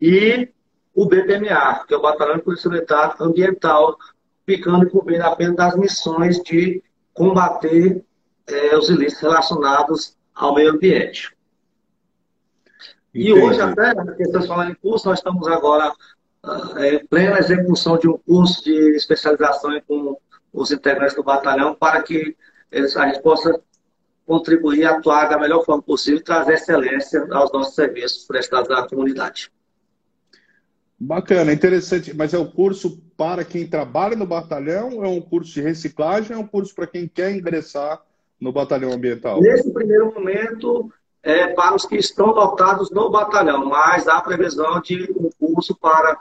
e 0.00 0.48
o 0.94 1.06
BPMA, 1.06 1.84
que 1.86 1.92
é 1.92 1.96
o 1.96 2.00
Batalhão 2.00 2.36
de 2.36 2.42
Polícia 2.42 2.70
Militar 2.70 3.14
Ambiental, 3.20 3.98
ficando 4.46 4.88
cobrindo 4.88 5.24
apenas 5.24 5.54
das 5.54 5.76
missões 5.76 6.42
de 6.42 6.82
combater 7.12 8.02
é, 8.46 8.76
os 8.76 8.88
ilícitos 8.88 9.22
relacionados 9.22 10.16
ao 10.34 10.54
meio 10.54 10.70
ambiente. 10.70 11.36
Entendi. 13.14 13.28
E 13.28 13.32
hoje, 13.34 13.60
até, 13.60 13.94
que 14.16 14.22
estamos 14.22 14.46
falando 14.46 14.70
em 14.70 14.74
curso, 14.74 15.08
nós 15.08 15.18
estamos 15.18 15.46
agora 15.46 15.92
é, 16.76 16.94
em 16.94 17.06
plena 17.06 17.38
execução 17.38 17.96
de 17.96 18.08
um 18.08 18.18
curso 18.18 18.64
de 18.64 18.96
especialização 18.96 19.80
com 19.86 20.16
os 20.52 20.70
integrantes 20.70 21.14
do 21.14 21.22
batalhão 21.22 21.74
para 21.74 22.02
que 22.02 22.36
eles, 22.70 22.96
a 22.96 23.06
gente 23.06 23.22
possa 23.22 23.60
contribuir 24.26 24.84
atuar 24.84 25.28
da 25.28 25.38
melhor 25.38 25.64
forma 25.64 25.82
possível 25.82 26.20
e 26.20 26.24
trazer 26.24 26.54
excelência 26.54 27.26
aos 27.30 27.52
nossos 27.52 27.74
serviços 27.74 28.24
prestados 28.24 28.70
à 28.70 28.86
comunidade. 28.88 29.50
Bacana, 30.98 31.52
interessante. 31.52 32.14
Mas 32.14 32.32
é 32.32 32.38
um 32.38 32.48
curso 32.48 33.02
para 33.16 33.44
quem 33.44 33.66
trabalha 33.66 34.16
no 34.16 34.26
batalhão? 34.26 35.04
É 35.04 35.08
um 35.08 35.20
curso 35.20 35.52
de 35.52 35.60
reciclagem? 35.60 36.36
É 36.36 36.38
um 36.38 36.46
curso 36.46 36.74
para 36.74 36.86
quem 36.86 37.08
quer 37.08 37.32
ingressar 37.32 38.00
no 38.40 38.52
batalhão 38.52 38.92
ambiental? 38.92 39.40
Nesse 39.40 39.72
primeiro 39.72 40.14
momento, 40.14 40.92
é 41.22 41.48
para 41.48 41.74
os 41.74 41.84
que 41.84 41.96
estão 41.96 42.32
dotados 42.32 42.90
no 42.90 43.10
batalhão, 43.10 43.66
mas 43.66 44.06
há 44.06 44.20
previsão 44.20 44.80
de 44.80 45.12
um 45.16 45.28
curso 45.38 45.76
para 45.76 46.16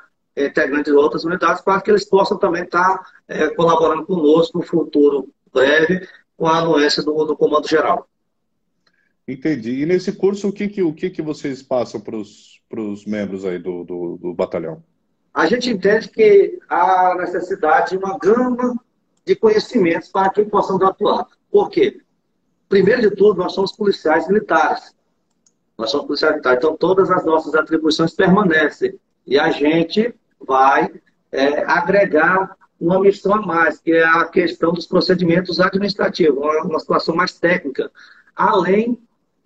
integrantes 0.48 0.92
de 0.92 0.98
outras 0.98 1.24
unidades 1.24 1.62
para 1.62 1.82
que 1.82 1.92
eles 1.92 2.06
possam 2.06 2.38
também 2.38 2.64
estar 2.64 3.02
é, 3.28 3.50
colaborando 3.50 4.06
conosco 4.06 4.60
no 4.60 4.66
futuro 4.66 5.30
breve 5.54 6.08
com 6.38 6.48
a 6.48 6.58
anuência 6.58 7.04
do, 7.04 7.26
do 7.26 7.36
Comando 7.36 7.68
Geral. 7.68 8.08
Entendi. 9.28 9.82
E 9.82 9.86
nesse 9.86 10.12
curso, 10.12 10.50
o 10.50 10.54
que, 10.54 10.68
que, 10.68 10.82
o 10.82 10.94
que, 10.94 11.10
que 11.10 11.22
vocês 11.22 11.62
passam 11.62 12.02
para 12.02 12.16
os 12.16 13.06
membros 13.06 13.46
aí 13.46 13.60
do, 13.60 13.84
do, 13.84 14.18
do 14.18 14.34
batalhão? 14.34 14.84
A 15.34 15.46
gente 15.46 15.70
entende 15.70 16.10
que 16.10 16.60
há 16.68 17.16
necessidade 17.18 17.92
de 17.92 17.98
uma 17.98 18.18
gama 18.18 18.76
de 19.26 19.36
conhecimentos 19.36 20.10
para 20.10 20.30
que 20.30 20.44
possamos 20.44 20.82
atuar. 20.82 21.28
Por 21.50 21.70
quê? 21.70 22.02
Primeiro 22.68 23.02
de 23.02 23.16
tudo, 23.16 23.38
nós 23.38 23.54
somos 23.54 23.72
policiais 23.72 24.28
militares. 24.28 24.96
Nós 25.78 25.92
somos 25.92 26.08
policiais 26.08 26.34
militares, 26.34 26.58
então 26.58 26.76
todas 26.76 27.10
as 27.10 27.24
nossas 27.24 27.56
atribuições 27.56 28.14
permanecem. 28.14 29.00
E 29.26 29.40
a 29.40 29.52
gente 29.52 30.14
vai 30.46 30.90
é, 31.32 31.64
agregar 31.66 32.56
uma 32.80 33.00
missão 33.00 33.36
a 33.36 33.42
mais, 33.42 33.80
que 33.80 33.92
é 33.92 34.04
a 34.04 34.26
questão 34.26 34.74
dos 34.74 34.88
procedimentos 34.88 35.60
administrativos, 35.60 36.38
uma, 36.38 36.64
uma 36.64 36.80
situação 36.80 37.16
mais 37.16 37.34
técnica, 37.34 37.92
além 38.36 39.00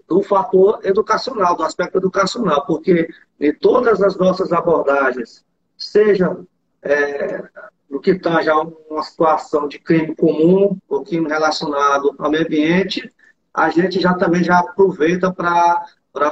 do 0.08 0.22
fator 0.22 0.80
educacional, 0.84 1.56
do 1.56 1.64
aspecto 1.64 1.98
educacional, 1.98 2.66
porque 2.66 3.10
em 3.40 3.54
todas 3.54 4.02
as 4.02 4.16
nossas 4.16 4.54
abordagens, 4.54 5.44
seja 5.78 6.38
é, 6.82 7.44
no 7.90 8.00
que 8.00 8.16
tange 8.16 8.50
a 8.50 8.58
uma 8.58 9.04
situação 9.04 9.68
de 9.68 9.80
crime 9.80 10.16
comum, 10.16 10.78
ou 10.88 11.04
crime 11.04 11.28
relacionado 11.28 12.16
ao 12.18 12.30
meio 12.30 12.46
ambiente, 12.46 13.12
a 13.54 13.70
gente 13.70 14.00
já 14.00 14.14
também 14.14 14.44
já 14.44 14.60
aproveita 14.60 15.32
para 15.34 15.86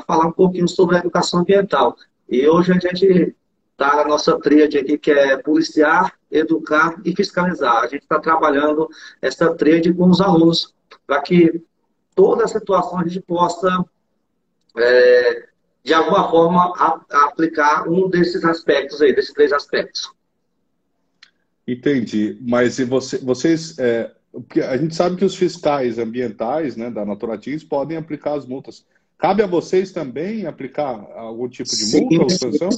falar 0.06 0.28
um 0.28 0.32
pouquinho 0.32 0.68
sobre 0.68 0.96
a 0.96 1.00
educação 1.00 1.40
ambiental. 1.40 1.96
E 2.30 2.48
hoje 2.48 2.72
a 2.72 2.80
gente 2.80 3.36
na 3.88 4.06
nossa 4.06 4.40
tríade 4.40 4.78
aqui, 4.78 4.98
que 4.98 5.12
é 5.12 5.38
policiar, 5.38 6.14
educar 6.32 7.00
e 7.04 7.16
fiscalizar. 7.16 7.84
A 7.84 7.88
gente 7.88 8.04
está 8.04 8.20
trabalhando 8.20 8.90
essa 9.22 9.54
tríade 9.54 9.94
com 9.94 10.10
os 10.10 10.22
alunos, 10.22 10.74
para 11.06 11.22
que 11.22 11.62
toda 12.16 12.44
a 12.44 12.48
situação 12.48 13.00
a 13.00 13.08
gente 13.08 13.22
possa, 13.22 13.84
é, 14.78 15.48
de 15.84 15.94
alguma 15.94 16.30
forma, 16.30 16.74
a, 16.78 17.02
a 17.12 17.26
aplicar 17.26 17.88
um 17.90 18.10
desses 18.10 18.44
aspectos 18.46 19.02
aí, 19.02 19.14
desses 19.14 19.34
três 19.34 19.52
aspectos. 19.52 20.12
Entendi. 21.68 22.38
Mas 22.42 22.80
e 22.80 22.86
você, 22.86 23.18
vocês. 23.18 23.78
É, 23.80 24.12
porque 24.32 24.62
a 24.62 24.76
gente 24.78 24.96
sabe 24.96 25.16
que 25.16 25.26
os 25.26 25.36
fiscais 25.36 26.00
ambientais 26.00 26.76
né, 26.76 26.90
da 26.90 27.06
Naturatins 27.06 27.64
podem 27.64 27.98
aplicar 27.98 28.34
as 28.34 28.46
multas. 28.46 28.86
Cabe 29.24 29.42
a 29.42 29.48
vocês 29.48 29.94
também 29.94 30.46
aplicar 30.46 31.00
algum 31.16 31.48
tipo 31.48 31.70
de 31.70 31.78
sim, 31.78 32.02
multa 32.02 32.24
ou 32.24 32.30
sanção? 32.30 32.70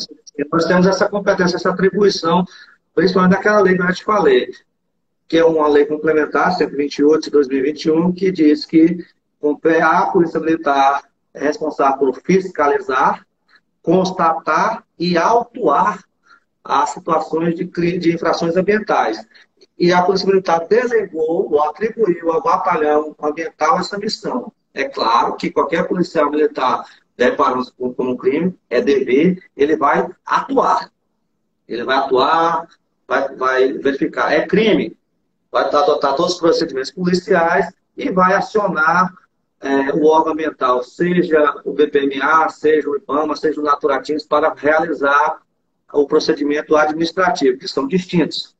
Nós 0.53 0.65
temos 0.65 0.85
essa 0.85 1.09
competência, 1.09 1.55
essa 1.55 1.71
atribuição, 1.71 2.45
principalmente 2.93 3.31
daquela 3.31 3.61
lei 3.61 3.75
que 3.75 3.81
eu 3.81 3.87
já 3.87 3.93
te 3.93 4.03
falei, 4.03 4.51
que 5.27 5.39
é 5.39 5.43
uma 5.43 5.67
lei 5.67 5.87
complementar, 5.87 6.55
128 6.55 7.23
de 7.23 7.31
2021, 7.31 8.11
que 8.11 8.31
diz 8.31 8.63
que 8.63 9.03
a 9.81 10.05
Polícia 10.05 10.39
Militar 10.39 11.01
é 11.33 11.45
responsável 11.45 11.97
por 11.97 12.21
fiscalizar, 12.21 13.25
constatar 13.81 14.83
e 14.99 15.17
autuar 15.17 16.03
as 16.63 16.91
situações 16.91 17.55
de, 17.55 17.65
de 17.97 18.13
infrações 18.13 18.55
ambientais. 18.55 19.19
E 19.79 19.91
a 19.91 20.03
Polícia 20.03 20.27
Militar 20.27 20.67
delegou 20.67 21.51
ou 21.51 21.63
atribuiu 21.63 22.31
ao 22.31 22.43
batalhão 22.43 23.15
ambiental 23.19 23.79
essa 23.79 23.97
missão. 23.97 24.53
É 24.75 24.83
claro 24.83 25.35
que 25.35 25.49
qualquer 25.49 25.87
policial 25.87 26.29
militar 26.29 26.85
deparando 27.17 27.71
com 27.73 27.93
um 27.99 28.17
crime, 28.17 28.53
é 28.69 28.81
dever, 28.81 29.41
ele 29.55 29.75
vai 29.75 30.07
atuar. 30.25 30.91
Ele 31.67 31.83
vai 31.83 31.97
atuar, 31.97 32.67
vai, 33.07 33.35
vai 33.35 33.73
verificar. 33.73 34.33
É 34.33 34.45
crime, 34.45 34.97
vai 35.51 35.63
adotar 35.63 36.15
todos 36.15 36.33
os 36.33 36.39
procedimentos 36.39 36.91
policiais 36.91 37.73
e 37.95 38.11
vai 38.11 38.33
acionar 38.33 39.13
é, 39.61 39.93
o 39.93 40.05
órgão 40.05 40.33
ambiental, 40.33 40.83
seja 40.83 41.61
o 41.63 41.73
BPMA, 41.73 42.49
seja 42.49 42.89
o 42.89 42.97
IBAMA, 42.97 43.35
seja 43.35 43.59
o 43.59 43.63
Naturatins, 43.63 44.25
para 44.25 44.53
realizar 44.53 45.41
o 45.93 46.05
procedimento 46.05 46.75
administrativo, 46.75 47.57
que 47.57 47.67
são 47.67 47.87
distintos, 47.87 48.53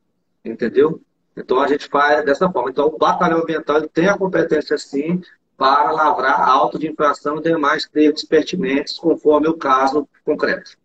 entendeu? 0.44 1.02
Então 1.36 1.60
a 1.60 1.68
gente 1.68 1.90
faz 1.90 2.24
dessa 2.24 2.50
forma. 2.50 2.70
Então 2.70 2.88
o 2.88 2.98
batalhão 2.98 3.40
ambiental 3.40 3.82
tem 3.90 4.08
a 4.08 4.18
competência 4.18 4.78
sim 4.78 5.22
para 5.58 5.92
lavrar 5.92 6.48
auto 6.48 6.78
de 6.78 6.88
infração 6.88 7.38
e 7.38 7.42
demais 7.42 7.88
termos 7.88 8.24
pertinentes, 8.24 8.98
conforme 8.98 9.48
o 9.48 9.58
caso 9.58 10.08
concreto. 10.24 10.78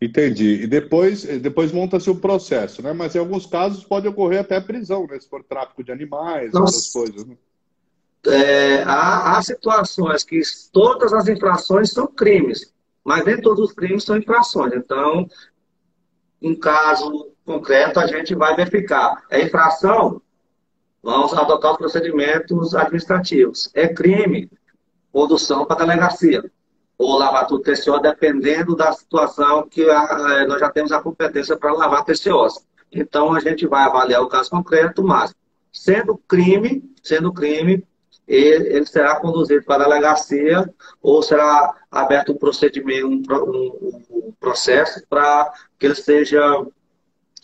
Entendi. 0.00 0.62
E 0.62 0.66
depois, 0.66 1.24
depois 1.24 1.72
monta-se 1.72 2.08
o 2.08 2.16
processo, 2.16 2.82
né? 2.82 2.92
Mas 2.92 3.14
em 3.14 3.18
alguns 3.18 3.44
casos 3.44 3.84
pode 3.84 4.08
ocorrer 4.08 4.40
até 4.40 4.58
prisão, 4.58 5.06
né? 5.06 5.20
Se 5.20 5.28
for 5.28 5.44
tráfico 5.44 5.84
de 5.84 5.92
animais, 5.92 6.52
Nossa. 6.52 6.78
essas 6.78 6.92
coisas, 6.92 7.26
né? 7.26 7.36
É, 8.26 8.82
há, 8.82 9.36
há 9.36 9.42
situações 9.42 10.24
que 10.24 10.40
todas 10.72 11.12
as 11.12 11.28
infrações 11.28 11.90
são 11.90 12.06
crimes. 12.06 12.72
Mas 13.04 13.24
nem 13.24 13.40
todos 13.40 13.70
os 13.70 13.72
crimes 13.72 14.04
são 14.04 14.16
infrações. 14.16 14.72
Então, 14.74 15.26
em 16.40 16.54
caso 16.54 17.32
concreto, 17.44 17.98
a 17.98 18.06
gente 18.06 18.34
vai 18.34 18.54
verificar. 18.56 19.24
É 19.30 19.42
infração? 19.44 20.20
Vamos 21.02 21.32
adotar 21.32 21.72
os 21.72 21.78
procedimentos 21.78 22.74
administrativos. 22.74 23.70
É 23.74 23.88
crime? 23.88 24.50
Condução 25.12 25.64
para 25.64 25.82
a 25.82 25.86
delegacia. 25.86 26.44
Ou 26.98 27.16
lavar 27.16 27.46
tudo 27.46 27.62
TCO, 27.62 27.98
dependendo 27.98 28.76
da 28.76 28.92
situação 28.92 29.66
que 29.66 29.88
a, 29.88 30.46
nós 30.46 30.60
já 30.60 30.70
temos 30.70 30.92
a 30.92 31.00
competência 31.00 31.56
para 31.56 31.72
lavar 31.72 32.04
TCOs. 32.04 32.66
Então, 32.92 33.32
a 33.32 33.40
gente 33.40 33.66
vai 33.66 33.84
avaliar 33.84 34.20
o 34.20 34.28
caso 34.28 34.50
concreto, 34.50 35.02
mas 35.02 35.34
sendo 35.72 36.18
crime, 36.28 36.82
sendo 37.02 37.32
crime, 37.32 37.82
ele, 38.28 38.76
ele 38.76 38.86
será 38.86 39.16
conduzido 39.16 39.64
para 39.64 39.84
a 39.84 39.88
delegacia 39.88 40.72
ou 41.02 41.22
será 41.22 41.74
aberto 41.90 42.32
um 42.32 42.36
procedimento, 42.36 43.32
um, 43.32 43.96
um 44.10 44.32
processo 44.38 45.02
para 45.08 45.52
que 45.78 45.86
ele 45.86 45.94
seja 45.94 46.40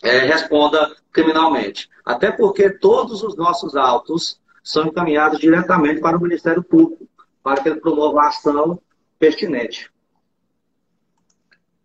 é, 0.03 0.19
responda 0.19 0.95
criminalmente. 1.11 1.89
Até 2.05 2.31
porque 2.31 2.69
todos 2.69 3.23
os 3.23 3.35
nossos 3.35 3.75
autos 3.75 4.39
são 4.63 4.87
encaminhados 4.87 5.39
diretamente 5.39 6.01
para 6.01 6.17
o 6.17 6.21
Ministério 6.21 6.63
Público, 6.63 7.07
para 7.41 7.61
que 7.61 7.69
ele 7.69 7.79
promova 7.79 8.21
a 8.21 8.27
ação 8.27 8.79
pertinente. 9.17 9.91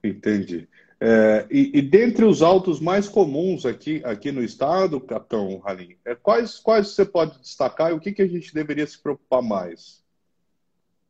Entendi. 0.02 0.68
É, 1.04 1.46
e, 1.50 1.78
e, 1.78 1.82
dentre 1.82 2.24
os 2.24 2.42
autos 2.42 2.78
mais 2.78 3.08
comuns 3.08 3.66
aqui, 3.66 4.00
aqui 4.04 4.30
no 4.30 4.42
estado, 4.42 5.00
capitão 5.00 5.60
Halim, 5.64 5.96
é, 6.04 6.14
quais, 6.14 6.60
quais 6.60 6.88
você 6.88 7.04
pode 7.04 7.40
destacar 7.40 7.90
e 7.90 7.94
o 7.94 7.98
que, 7.98 8.12
que 8.12 8.22
a 8.22 8.28
gente 8.28 8.54
deveria 8.54 8.86
se 8.86 9.02
preocupar 9.02 9.42
mais? 9.42 10.00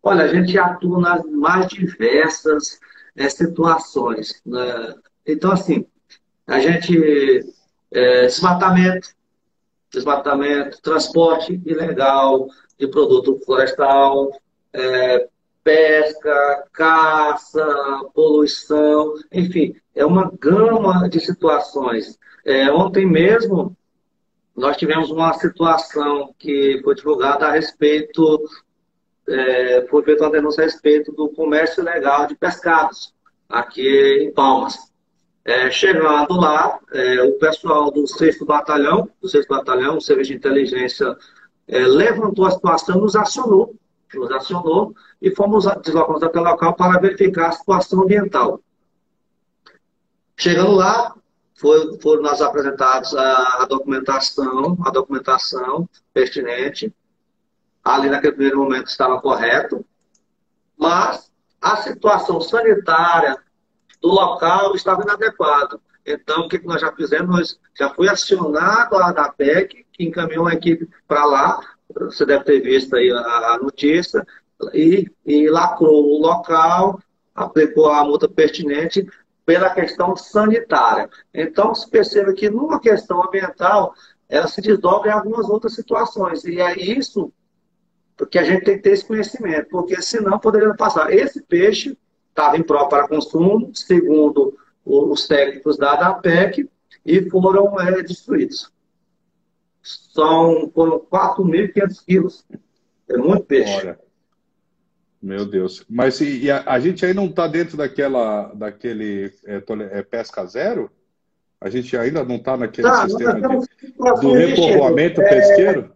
Olha, 0.02 0.24
a 0.24 0.28
gente 0.28 0.58
atua 0.58 0.98
nas 0.98 1.24
mais 1.26 1.68
diversas 1.68 2.80
é, 3.14 3.28
situações. 3.28 4.40
Né? 4.46 4.94
Então, 5.26 5.52
assim, 5.52 5.86
a 6.46 6.60
gente. 6.60 7.46
É, 7.94 8.22
desmatamento, 8.22 9.08
desmatamento, 9.92 10.80
transporte 10.80 11.60
ilegal 11.66 12.48
de 12.78 12.88
produto 12.88 13.38
florestal, 13.44 14.30
é, 14.72 15.28
pesca, 15.62 16.64
caça, 16.72 17.64
poluição, 18.14 19.14
enfim, 19.30 19.74
é 19.94 20.04
uma 20.04 20.32
gama 20.40 21.08
de 21.08 21.20
situações. 21.20 22.18
É, 22.44 22.70
ontem 22.72 23.06
mesmo, 23.06 23.76
nós 24.56 24.76
tivemos 24.76 25.10
uma 25.10 25.32
situação 25.34 26.34
que 26.38 26.80
foi 26.82 26.94
divulgada 26.94 27.46
a 27.46 27.52
respeito, 27.52 28.42
é, 29.28 29.86
foi 29.88 30.02
feita 30.02 30.24
uma 30.24 30.30
denúncia 30.30 30.62
a 30.62 30.66
respeito 30.66 31.12
do 31.12 31.28
comércio 31.28 31.82
ilegal 31.82 32.26
de 32.26 32.34
pescados, 32.34 33.14
aqui 33.48 34.24
em 34.24 34.32
Palmas. 34.32 34.91
É, 35.44 35.70
chegando 35.70 36.34
lá, 36.40 36.78
é, 36.92 37.22
o 37.22 37.32
pessoal 37.38 37.90
do 37.90 38.06
6 38.06 38.38
Batalhão, 38.44 39.08
do 39.20 39.28
6 39.28 39.46
Batalhão, 39.46 39.96
o 39.96 40.00
Serviço 40.00 40.30
de 40.30 40.36
Inteligência, 40.36 41.16
é, 41.66 41.80
levantou 41.80 42.46
a 42.46 42.50
situação, 42.50 43.00
nos 43.00 43.16
acionou 43.16 43.74
nos 44.18 44.30
acionou 44.30 44.94
e 45.20 45.34
fomos 45.34 45.64
deslocamos 45.82 46.22
até 46.22 46.38
o 46.38 46.42
local 46.42 46.74
para 46.74 47.00
verificar 47.00 47.48
a 47.48 47.52
situação 47.52 48.02
ambiental. 48.02 48.60
Chegando 50.36 50.72
lá, 50.72 51.14
foi, 51.54 51.98
foram 52.00 52.22
nós 52.22 52.40
apresentados 52.40 53.14
a, 53.14 53.62
a, 53.62 53.66
documentação, 53.66 54.76
a 54.84 54.90
documentação 54.90 55.88
pertinente. 56.12 56.92
Ali 57.84 58.08
naquele 58.08 58.32
primeiro 58.32 58.58
momento 58.58 58.88
estava 58.88 59.20
correto, 59.20 59.84
mas 60.76 61.30
a 61.60 61.76
situação 61.78 62.40
sanitária 62.40 63.38
do 64.02 64.08
local 64.08 64.74
estava 64.74 65.02
inadequada. 65.02 65.80
Então, 66.04 66.42
o 66.42 66.48
que 66.48 66.58
nós 66.66 66.80
já 66.80 66.92
fizemos? 66.92 67.30
Nós 67.30 67.60
já 67.78 67.88
foi 67.90 68.08
acionado 68.08 68.96
a 68.96 69.08
ADAPEC, 69.08 69.86
que 69.92 70.04
encaminhou 70.04 70.48
a 70.48 70.54
equipe 70.54 70.88
para 71.06 71.24
lá, 71.24 71.60
você 71.94 72.26
deve 72.26 72.44
ter 72.44 72.60
visto 72.60 72.96
aí 72.96 73.10
a, 73.10 73.58
notícia, 73.62 74.26
e, 74.74 75.08
e 75.24 75.48
lacrou 75.48 76.04
o 76.04 76.20
local, 76.20 77.00
aplicou 77.34 77.88
a 77.88 78.04
multa 78.04 78.28
pertinente 78.28 79.06
pela 79.46 79.70
questão 79.70 80.16
sanitária. 80.16 81.08
Então, 81.32 81.74
se 81.74 81.88
percebe 81.88 82.32
que 82.34 82.50
numa 82.50 82.80
questão 82.80 83.22
ambiental, 83.22 83.94
ela 84.28 84.48
se 84.48 84.60
desdobra 84.60 85.10
em 85.10 85.14
algumas 85.14 85.48
outras 85.48 85.74
situações. 85.74 86.44
E 86.44 86.60
é 86.60 86.76
isso 86.78 87.32
que 88.30 88.38
a 88.38 88.44
gente 88.44 88.64
tem 88.64 88.76
que 88.76 88.82
ter 88.82 88.92
esse 88.92 89.04
conhecimento, 89.04 89.68
porque 89.68 90.00
senão 90.00 90.38
poderia 90.38 90.74
passar. 90.74 91.12
Esse 91.12 91.42
peixe 91.42 91.98
estava 92.32 92.56
em 92.56 92.62
prova 92.62 92.88
para 92.88 93.08
consumo, 93.08 93.70
segundo 93.74 94.56
os 94.84 95.28
técnicos 95.28 95.76
da 95.76 95.92
APEC, 95.92 96.68
e 97.04 97.30
foram 97.30 97.78
é, 97.80 98.02
destruídos 98.02 98.72
são, 99.82 100.70
foram 100.72 101.00
4.500 101.00 102.04
quilos. 102.04 102.44
É 103.08 103.16
muito 103.16 103.44
peixe. 103.44 103.74
Olha. 103.78 103.98
Meu 105.20 105.44
Deus. 105.44 105.84
Mas 105.88 106.20
e, 106.20 106.50
a, 106.50 106.62
a, 106.66 106.80
gente 106.80 107.04
aí 107.04 107.14
não 107.14 107.26
está 107.26 107.46
dentro 107.46 107.76
daquela, 107.76 108.52
daquele 108.54 109.32
é, 109.44 109.62
é, 109.92 110.02
pesca 110.02 110.44
zero? 110.46 110.90
A 111.60 111.70
gente 111.70 111.96
ainda 111.96 112.24
não 112.24 112.36
está 112.36 112.56
naquele 112.56 112.88
tá, 112.88 113.08
sistema 113.08 113.34
de, 113.34 113.92
do 114.20 114.32
repovoamento 114.32 115.22
é, 115.22 115.28
pesqueiro? 115.28 115.92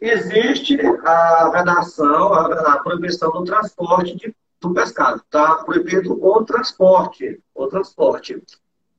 Existe 0.00 0.78
a 1.04 1.50
vedação, 1.52 2.32
a, 2.32 2.74
a 2.74 2.78
proibição 2.78 3.30
do 3.30 3.44
transporte 3.44 4.16
de, 4.16 4.34
do 4.60 4.74
pescado. 4.74 5.22
Está 5.24 5.56
proibido 5.56 6.18
o 6.22 6.44
transporte. 6.44 7.40
O 7.54 7.66
transporte. 7.66 8.42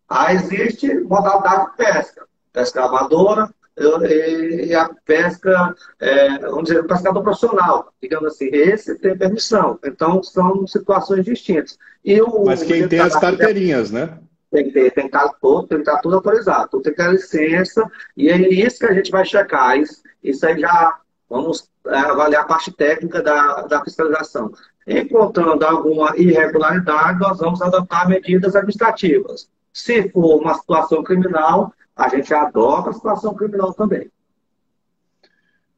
Aí 0.10 0.36
existe 0.36 0.94
modalidade 1.02 1.72
de 1.72 1.78
pesca. 1.78 2.28
Pesca 2.52 2.84
amadora, 2.84 3.50
e 3.78 4.76
a 4.76 4.90
pesca, 5.06 5.76
é, 6.00 6.40
vamos 6.40 6.66
dizer, 6.66 6.82
o 6.82 6.88
pescador 6.88 7.24
profissional, 7.24 7.94
digamos 8.02 8.34
assim, 8.34 8.50
esse 8.52 8.96
tem 9.00 9.18
permissão. 9.18 9.80
Então, 9.84 10.22
são 10.22 10.68
situações 10.68 11.26
distintas. 11.26 11.78
E 12.04 12.22
o, 12.22 12.46
Mas 12.46 12.64
quem 12.64 12.88
tem 12.88 13.00
as 13.00 13.16
carteirinhas, 13.16 13.92
né? 13.92 14.18
Tem 14.52 14.66
que, 14.66 14.72
ter, 14.74 14.92
tem 14.92 15.10
que 15.10 15.16
estar 15.16 15.30
todo, 15.40 15.68
tem 15.68 15.78
que 15.78 15.90
estar 15.90 16.02
tudo 16.02 16.16
autorizado, 16.16 16.70
tudo 16.72 16.84
tem 16.84 16.94
que 16.94 17.02
ter 17.02 17.12
licença, 17.12 17.90
e 18.18 18.28
é 18.28 18.38
isso 18.38 18.80
que 18.80 18.86
a 18.86 18.94
gente 18.94 19.10
vai 19.10 19.24
checar. 19.24 19.80
Isso, 19.80 20.04
isso 20.22 20.46
aí 20.46 20.60
já 20.60 20.98
vamos 21.32 21.70
avaliar 21.88 22.44
a 22.44 22.46
parte 22.46 22.72
técnica 22.74 23.24
da, 23.24 23.62
da 23.62 23.84
fiscalização. 23.84 24.52
Encontrando 24.86 25.66
alguma 25.66 26.14
irregularidade, 26.18 27.20
nós 27.20 27.40
vamos 27.40 27.62
adotar 27.62 28.08
medidas 28.10 28.54
administrativas. 28.54 29.50
Se 29.72 30.10
for 30.10 30.42
uma 30.42 30.54
situação 30.56 31.02
criminal, 31.02 31.74
a 31.96 32.10
gente 32.10 32.34
adota 32.34 32.90
a 32.90 32.94
situação 32.94 33.34
criminal 33.34 33.74
também. 33.74 34.12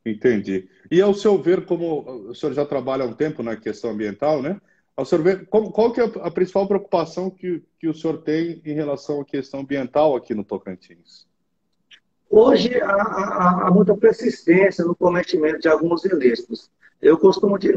Entendi. 0.04 0.68
E 0.90 1.00
ao 1.00 1.14
seu 1.14 1.42
ver, 1.42 1.66
como 1.66 2.30
o 2.30 2.36
senhor 2.36 2.54
já 2.54 2.66
trabalha 2.66 3.04
há 3.04 3.08
um 3.08 3.14
tempo 3.14 3.44
na 3.44 3.56
questão 3.56 3.92
ambiental, 3.92 4.42
né? 4.42 4.60
Ao 4.98 5.06
senhor 5.06 5.24
ver, 5.24 5.48
qual, 5.48 5.72
qual 5.72 5.94
que 5.94 6.02
é 6.02 6.12
a 6.22 6.32
principal 6.32 6.68
preocupação 6.68 7.30
que, 7.30 7.64
que 7.80 7.88
o 7.88 7.94
senhor 7.94 8.18
tem 8.24 8.62
em 8.66 8.74
relação 8.74 9.22
à 9.22 9.26
questão 9.26 9.62
ambiental 9.62 10.16
aqui 10.16 10.34
no 10.34 10.44
Tocantins? 10.44 11.28
Hoje 12.36 12.82
há, 12.82 12.96
há, 12.96 13.68
há 13.68 13.72
muita 13.72 13.96
persistência 13.96 14.84
no 14.84 14.96
cometimento 14.96 15.60
de 15.60 15.70
alguns 15.70 16.04
ilícitos. 16.04 16.68
Eu 17.00 17.16
costumo 17.16 17.60
dizer, 17.60 17.76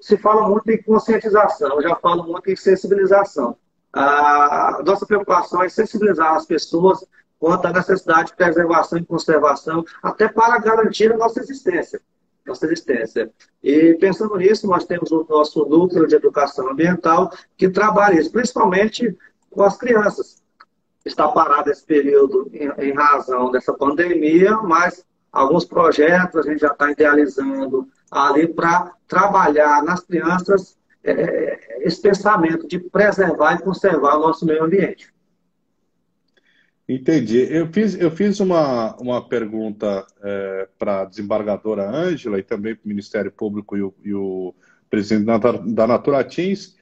se 0.00 0.16
fala 0.16 0.48
muito 0.48 0.68
em 0.72 0.82
conscientização, 0.82 1.76
eu 1.76 1.82
já 1.82 1.94
falo 1.94 2.24
muito 2.24 2.50
em 2.50 2.56
sensibilização. 2.56 3.56
A 3.92 4.82
nossa 4.84 5.06
preocupação 5.06 5.62
é 5.62 5.68
sensibilizar 5.68 6.34
as 6.34 6.44
pessoas 6.44 7.06
quanto 7.38 7.66
à 7.66 7.72
necessidade 7.72 8.30
de 8.30 8.36
preservação 8.36 8.98
e 8.98 9.04
conservação, 9.04 9.84
até 10.02 10.26
para 10.26 10.58
garantir 10.58 11.12
a 11.12 11.16
nossa 11.16 11.38
existência. 11.38 12.00
Nossa 12.44 12.66
existência. 12.66 13.30
E 13.62 13.94
pensando 14.00 14.36
nisso, 14.36 14.66
nós 14.66 14.84
temos 14.84 15.12
o 15.12 15.24
nosso 15.30 15.64
núcleo 15.64 16.08
de 16.08 16.16
educação 16.16 16.68
ambiental 16.70 17.30
que 17.56 17.68
trabalha 17.68 18.28
principalmente 18.32 19.16
com 19.48 19.62
as 19.62 19.76
crianças. 19.76 20.35
Está 21.06 21.28
parado 21.28 21.70
esse 21.70 21.84
período 21.86 22.50
em, 22.52 22.68
em 22.88 22.92
razão 22.92 23.50
dessa 23.50 23.72
pandemia, 23.72 24.56
mas 24.56 25.06
alguns 25.32 25.64
projetos 25.64 26.44
a 26.44 26.50
gente 26.50 26.60
já 26.60 26.72
está 26.72 26.90
idealizando 26.90 27.88
ali 28.10 28.48
para 28.48 28.92
trabalhar 29.06 29.84
nas 29.84 30.00
crianças 30.00 30.76
é, 31.04 31.86
esse 31.86 32.02
pensamento 32.02 32.66
de 32.66 32.80
preservar 32.80 33.54
e 33.54 33.62
conservar 33.62 34.16
o 34.16 34.20
nosso 34.20 34.44
meio 34.44 34.64
ambiente. 34.64 35.14
Entendi. 36.88 37.46
Eu 37.50 37.66
fiz, 37.72 37.98
eu 38.00 38.10
fiz 38.10 38.38
uma, 38.38 38.94
uma 38.96 39.28
pergunta 39.28 40.06
é, 40.22 40.68
para 40.78 41.02
a 41.02 41.04
desembargadora 41.04 41.88
Ângela 41.88 42.38
e 42.38 42.42
também 42.42 42.74
para 42.74 42.84
o 42.84 42.88
Ministério 42.88 43.30
Público 43.30 43.76
e 43.76 43.82
o, 43.82 43.94
e 44.04 44.14
o 44.14 44.54
presidente 44.88 45.26
da, 45.26 45.86
Naturatins, 45.86 46.75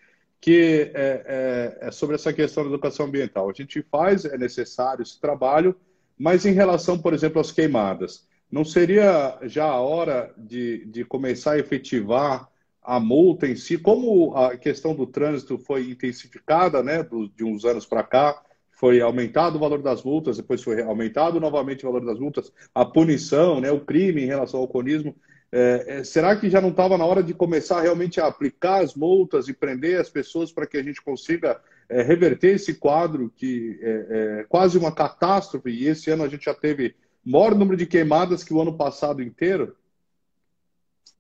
que 0.44 0.92
é, 0.92 1.24
é, 1.24 1.88
é, 1.88 1.90
sobre 1.90 2.16
essa 2.16 2.30
questão 2.30 2.64
da 2.64 2.68
educação 2.68 3.06
ambiental. 3.06 3.48
A 3.48 3.52
gente 3.54 3.80
faz, 3.90 4.26
é 4.26 4.36
necessário 4.36 5.00
esse 5.00 5.18
trabalho, 5.18 5.74
mas 6.18 6.44
em 6.44 6.52
relação, 6.52 6.98
por 6.98 7.14
exemplo, 7.14 7.40
às 7.40 7.50
queimadas, 7.50 8.28
não 8.52 8.62
seria 8.62 9.38
já 9.44 9.64
a 9.64 9.80
hora 9.80 10.34
de, 10.36 10.84
de 10.84 11.02
começar 11.02 11.52
a 11.52 11.58
efetivar 11.58 12.46
a 12.82 13.00
multa 13.00 13.48
em 13.48 13.56
si? 13.56 13.78
Como 13.78 14.36
a 14.36 14.54
questão 14.58 14.94
do 14.94 15.06
trânsito 15.06 15.56
foi 15.56 15.88
intensificada 15.88 16.82
né, 16.82 17.02
do, 17.02 17.26
de 17.26 17.42
uns 17.42 17.64
anos 17.64 17.86
para 17.86 18.02
cá, 18.02 18.42
foi 18.72 19.00
aumentado 19.00 19.56
o 19.56 19.60
valor 19.60 19.80
das 19.80 20.02
multas, 20.02 20.36
depois 20.36 20.62
foi 20.62 20.82
aumentado 20.82 21.40
novamente 21.40 21.86
o 21.86 21.90
valor 21.90 22.04
das 22.04 22.18
multas, 22.18 22.52
a 22.74 22.84
punição, 22.84 23.62
né, 23.62 23.72
o 23.72 23.80
crime 23.80 24.24
em 24.24 24.26
relação 24.26 24.60
ao 24.60 24.66
alcoolismo. 24.66 25.16
É, 25.56 25.98
é, 25.98 26.04
será 26.04 26.34
que 26.34 26.50
já 26.50 26.60
não 26.60 26.70
estava 26.70 26.98
na 26.98 27.06
hora 27.06 27.22
de 27.22 27.32
começar 27.32 27.80
realmente 27.80 28.20
a 28.20 28.26
aplicar 28.26 28.82
as 28.82 28.96
multas 28.96 29.46
e 29.46 29.52
prender 29.52 30.00
as 30.00 30.10
pessoas 30.10 30.50
para 30.50 30.66
que 30.66 30.76
a 30.76 30.82
gente 30.82 31.00
consiga 31.00 31.60
é, 31.88 32.02
reverter 32.02 32.56
esse 32.56 32.74
quadro 32.74 33.32
que 33.36 33.78
é, 33.80 34.06
é, 34.40 34.44
quase 34.48 34.76
uma 34.76 34.92
catástrofe? 34.92 35.70
E 35.70 35.86
esse 35.86 36.10
ano 36.10 36.24
a 36.24 36.28
gente 36.28 36.46
já 36.46 36.54
teve 36.54 36.96
maior 37.24 37.54
número 37.54 37.76
de 37.76 37.86
queimadas 37.86 38.42
que 38.42 38.52
o 38.52 38.60
ano 38.60 38.76
passado 38.76 39.22
inteiro? 39.22 39.76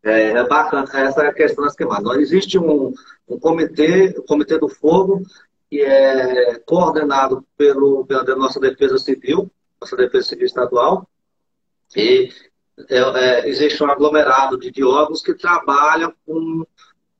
É, 0.02 0.30
é 0.30 0.48
bacana 0.48 0.82
essa 0.92 1.32
questão 1.32 1.64
das 1.64 1.76
queimadas. 1.76 2.16
Existe 2.18 2.58
um, 2.58 2.92
um 3.28 3.38
comitê, 3.38 4.16
o 4.18 4.22
Comitê 4.24 4.58
do 4.58 4.68
Fogo, 4.68 5.22
que 5.70 5.80
é 5.80 6.58
coordenado 6.66 7.46
pelo, 7.56 8.04
pela 8.04 8.24
nossa 8.34 8.58
Defesa 8.58 8.98
Civil, 8.98 9.48
nossa 9.80 9.96
Defesa 9.96 10.30
Civil 10.30 10.46
Estadual, 10.46 11.08
e 11.96 12.30
é, 12.88 12.98
é, 12.98 13.48
existe 13.48 13.82
um 13.82 13.90
aglomerado 13.90 14.58
de, 14.58 14.70
de 14.70 14.84
órgãos 14.84 15.22
que 15.22 15.34
trabalham 15.34 16.12
com, 16.26 16.66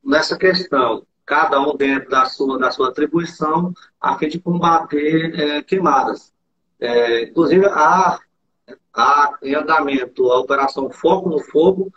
nessa 0.05 0.37
questão, 0.37 1.07
cada 1.25 1.61
um 1.61 1.77
dentro 1.77 2.11
da 2.11 2.25
sua, 2.27 2.59
da 2.59 2.71
sua 2.71 2.88
atribuição, 2.88 3.73
a 4.01 4.19
fim 4.19 4.29
de 4.29 4.40
combater 4.40 5.38
é, 5.38 5.62
queimadas. 5.62 6.33
É, 6.81 7.23
inclusive, 7.25 7.67
há, 7.67 8.19
há 8.93 9.38
em 9.43 9.55
andamento 9.55 10.31
a 10.31 10.40
Operação 10.40 10.90
Foco 10.90 11.29
no 11.29 11.38
Fogo, 11.38 11.93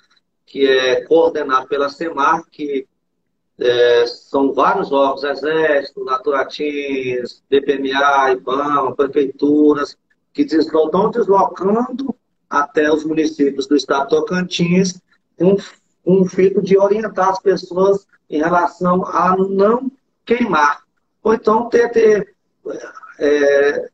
que 0.45 0.65
é 0.65 1.01
coordenada 1.05 1.67
pela 1.67 1.89
SEMAR, 1.89 2.43
que 2.49 2.87
é, 3.59 4.05
são 4.05 4.53
vários 4.53 4.91
órgãos, 4.91 5.23
Exército, 5.23 6.05
Naturatins, 6.05 7.43
BPMA, 7.49 8.31
IBAMA, 8.33 8.95
prefeituras, 8.95 9.97
que 10.31 10.43
estão 10.43 11.09
deslocando 11.09 12.15
até 12.49 12.91
os 12.91 13.03
municípios 13.03 13.67
do 13.67 13.75
estado 13.75 14.03
de 14.03 14.15
Tocantins 14.15 15.01
com, 15.37 15.55
com 16.03 16.21
o 16.21 16.25
fito 16.25 16.61
de 16.61 16.77
orientar 16.77 17.29
as 17.29 17.39
pessoas 17.39 18.07
em 18.29 18.39
relação 18.39 19.05
a 19.05 19.35
não 19.37 19.91
queimar. 20.25 20.83
Ou 21.23 21.33
então 21.33 21.69
ter, 21.69 21.89
ter, 21.89 22.35
é, 23.19 23.89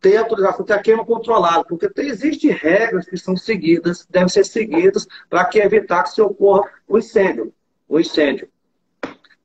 ter 0.00 0.16
autorização, 0.16 0.64
ter 0.64 0.74
a 0.74 0.82
queima 0.82 1.04
controlada, 1.04 1.64
porque 1.64 1.88
tem, 1.88 2.08
existem 2.08 2.50
regras 2.50 3.06
que 3.06 3.16
são 3.16 3.36
seguidas, 3.36 4.06
devem 4.08 4.28
ser 4.28 4.44
seguidas 4.44 5.06
para 5.28 5.44
que 5.44 5.58
evitar 5.58 6.04
que 6.04 6.10
se 6.10 6.20
ocorra 6.20 6.70
o 6.86 6.98
incêndio. 6.98 7.52
O 7.88 7.98
incêndio. 7.98 8.48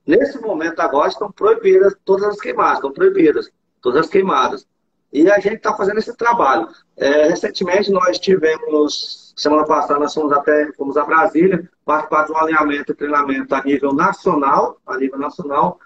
Nesse 0.06 0.38
momento 0.40 0.82
agora 0.82 1.08
estão 1.08 1.32
proibidas 1.32 1.96
todas 2.04 2.26
as 2.26 2.42
queimadas, 2.42 2.76
estão 2.76 2.92
proibidas 2.92 3.50
todas 3.82 4.02
as 4.02 4.10
queimadas. 4.10 4.68
E 5.14 5.30
a 5.30 5.40
gente 5.40 5.58
está 5.58 5.76
fazendo 5.76 6.00
esse 6.00 6.18
trabalho. 6.18 6.68
É, 6.98 7.28
recentemente 7.28 7.92
nós 7.92 8.18
tivemos, 8.18 9.32
semana 9.38 9.64
passada 9.64 10.00
nós 10.00 10.12
fomos 10.12 10.32
até 10.32 10.72
fomos 10.74 10.98
a 10.98 11.06
Brasília, 11.06 11.70
participar 11.86 12.26
de 12.26 12.32
um 12.32 12.38
alinhamento 12.38 12.92
e 12.92 12.96
treinamento 12.96 13.54
a 13.54 13.64
nível 13.64 13.94
nacional, 13.94 14.82
a 14.88 14.98
nível 14.98 15.20
nacional, 15.20 15.80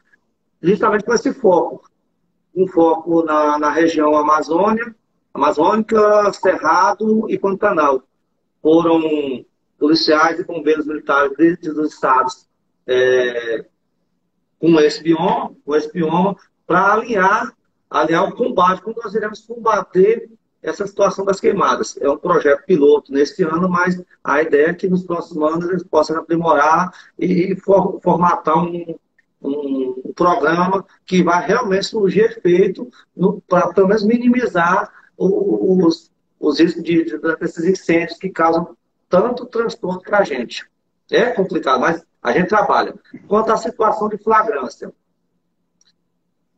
justamente 0.63 1.03
com 1.03 1.13
esse 1.13 1.33
foco. 1.33 1.83
Um 2.55 2.67
foco 2.67 3.21
na, 3.23 3.59
na 3.59 3.69
região 3.69 4.15
Amazônia, 4.15 4.95
Amazônica, 5.33 6.31
Cerrado 6.31 7.29
e 7.29 7.37
Pantanal. 7.37 8.01
Foram 8.61 9.45
policiais 9.77 10.39
e 10.39 10.45
bombeiros 10.45 10.87
militares 10.87 11.59
dos 11.59 11.93
estados 11.93 12.47
é, 12.87 13.65
com 14.57 14.79
esse 14.79 15.03
bioma, 15.03 15.53
com 15.65 15.75
esse 15.75 15.91
bioma, 15.91 16.35
para 16.65 16.93
alinhar, 16.93 17.53
alinhar 17.89 18.27
o 18.27 18.35
combate, 18.35 18.81
como 18.81 18.95
nós 19.01 19.13
iremos 19.13 19.39
combater 19.41 20.29
essa 20.61 20.85
situação 20.85 21.23
das 21.25 21.39
queimadas. 21.39 21.97
É 22.01 22.09
um 22.09 22.17
projeto 22.17 22.65
piloto 22.65 23.11
neste 23.11 23.43
ano, 23.43 23.69
mas 23.69 24.01
a 24.23 24.41
ideia 24.41 24.69
é 24.69 24.73
que 24.73 24.87
nos 24.87 25.03
próximos 25.03 25.51
anos 25.51 25.69
eles 25.69 25.83
possam 25.83 26.17
aprimorar 26.17 26.91
e 27.17 27.55
for, 27.55 27.99
formatar 28.01 28.57
um, 28.57 28.95
um, 29.41 30.01
um, 30.05 30.13
programa 30.13 30.85
que 31.05 31.23
vai 31.23 31.45
realmente 31.45 31.85
surgir 31.85 32.21
efeito 32.21 32.89
para 33.47 33.73
pelo 33.73 33.87
menos 33.87 34.03
minimizar 34.03 34.91
os, 35.17 36.11
os 36.39 36.59
riscos 36.59 36.83
de, 36.83 37.05
de, 37.05 37.17
desses 37.17 37.63
incêndios 37.63 38.17
que 38.17 38.29
causam 38.29 38.75
tanto 39.09 39.45
transtorno 39.45 40.01
para 40.01 40.19
a 40.19 40.23
gente. 40.23 40.65
É 41.09 41.31
complicado, 41.31 41.79
mas 41.79 42.05
a 42.21 42.31
gente 42.33 42.49
trabalha. 42.49 42.93
Quanto 43.27 43.51
à 43.51 43.57
situação 43.57 44.09
de 44.09 44.17
flagrância, 44.17 44.91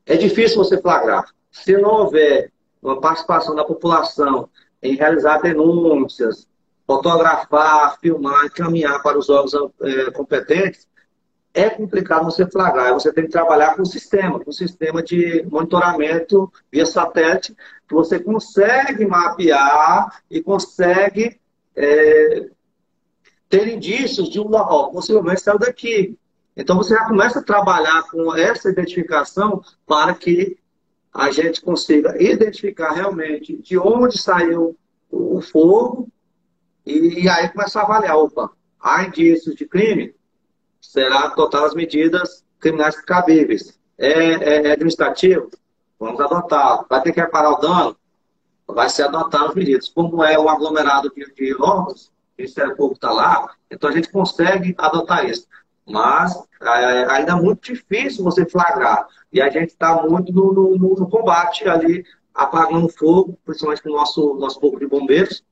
é 0.09 0.17
difícil 0.17 0.57
você 0.57 0.81
flagrar. 0.81 1.23
Se 1.51 1.77
não 1.77 1.91
houver 1.91 2.51
uma 2.81 2.99
participação 2.99 3.53
da 3.53 3.63
população 3.63 4.49
em 4.81 4.95
realizar 4.95 5.37
denúncias, 5.39 6.47
fotografar, 6.87 7.99
filmar, 7.99 8.45
encaminhar 8.45 9.03
para 9.03 9.19
os 9.19 9.29
órgãos 9.29 9.53
é, 9.83 10.09
competentes, 10.09 10.87
é 11.53 11.69
complicado 11.69 12.25
você 12.25 12.43
flagrar. 12.49 12.91
Você 12.93 13.13
tem 13.13 13.25
que 13.25 13.29
trabalhar 13.29 13.75
com 13.75 13.83
o 13.83 13.85
sistema, 13.85 14.39
com 14.39 14.49
o 14.49 14.53
sistema 14.53 15.03
de 15.03 15.45
monitoramento 15.47 16.51
via 16.71 16.87
satélite, 16.87 17.55
que 17.87 17.93
você 17.93 18.19
consegue 18.19 19.05
mapear 19.05 20.23
e 20.29 20.41
consegue 20.41 21.39
é, 21.75 22.49
ter 23.47 23.67
indícios 23.67 24.27
de 24.27 24.39
um 24.39 24.47
local. 24.47 24.91
Possivelmente 24.91 25.41
saiu 25.41 25.59
daqui. 25.59 26.17
Então 26.59 26.75
você 26.75 26.93
já 26.93 27.05
começa 27.05 27.39
a 27.39 27.43
trabalhar 27.43 28.03
com 28.11 28.35
essa 28.35 28.69
identificação 28.69 29.63
para 29.87 30.13
que 30.13 30.57
a 31.13 31.31
gente 31.31 31.61
consiga 31.61 32.21
identificar 32.21 32.91
realmente 32.91 33.55
de 33.61 33.77
onde 33.77 34.21
saiu 34.21 34.77
o 35.09 35.39
fogo 35.41 36.09
e, 36.85 37.29
aí 37.29 37.47
começar 37.47 37.79
a 37.79 37.83
avaliar, 37.83 38.17
opa, 38.17 38.51
há 38.77 39.05
indícios 39.05 39.55
de 39.55 39.65
crime, 39.65 40.13
será 40.81 41.27
adotar 41.27 41.63
as 41.63 41.73
medidas 41.73 42.43
criminais 42.59 42.99
cabíveis. 43.01 43.79
É, 43.97 44.09
é, 44.09 44.67
é, 44.67 44.71
administrativo? 44.73 45.49
Vamos 45.97 46.19
adotar. 46.19 46.85
Vai 46.89 47.01
ter 47.01 47.13
que 47.13 47.21
reparar 47.21 47.51
o 47.51 47.61
dano? 47.61 47.97
Vai 48.67 48.89
ser 48.89 49.03
adotar 49.03 49.43
as 49.43 49.55
medidas. 49.55 49.87
Como 49.87 50.21
é 50.23 50.37
o 50.37 50.49
aglomerado 50.49 51.09
de, 51.15 51.25
de 51.33 51.55
órgãos, 51.55 52.07
o 52.07 52.11
Ministério 52.37 52.75
Público 52.75 52.95
está 52.95 53.11
lá, 53.11 53.53
então 53.71 53.89
a 53.89 53.93
gente 53.93 54.11
consegue 54.11 54.75
adotar 54.77 55.25
isso. 55.25 55.47
Mas 55.89 56.37
ainda 56.61 57.31
é 57.31 57.35
muito 57.35 57.73
difícil 57.73 58.23
você 58.23 58.45
flagrar. 58.45 59.07
E 59.33 59.41
a 59.41 59.49
gente 59.49 59.69
está 59.69 60.01
muito 60.03 60.31
no, 60.31 60.53
no, 60.53 60.77
no, 60.77 61.09
combate 61.09 61.67
ali, 61.67 62.05
apagando 62.33 62.89
fogo, 62.89 63.37
principalmente 63.43 63.81
com 63.81 63.89
o 63.89 63.93
nosso, 63.93 64.35
nosso 64.35 64.59
corpo 64.59 64.79
de 64.79 64.87
bombeiros. 64.87 65.43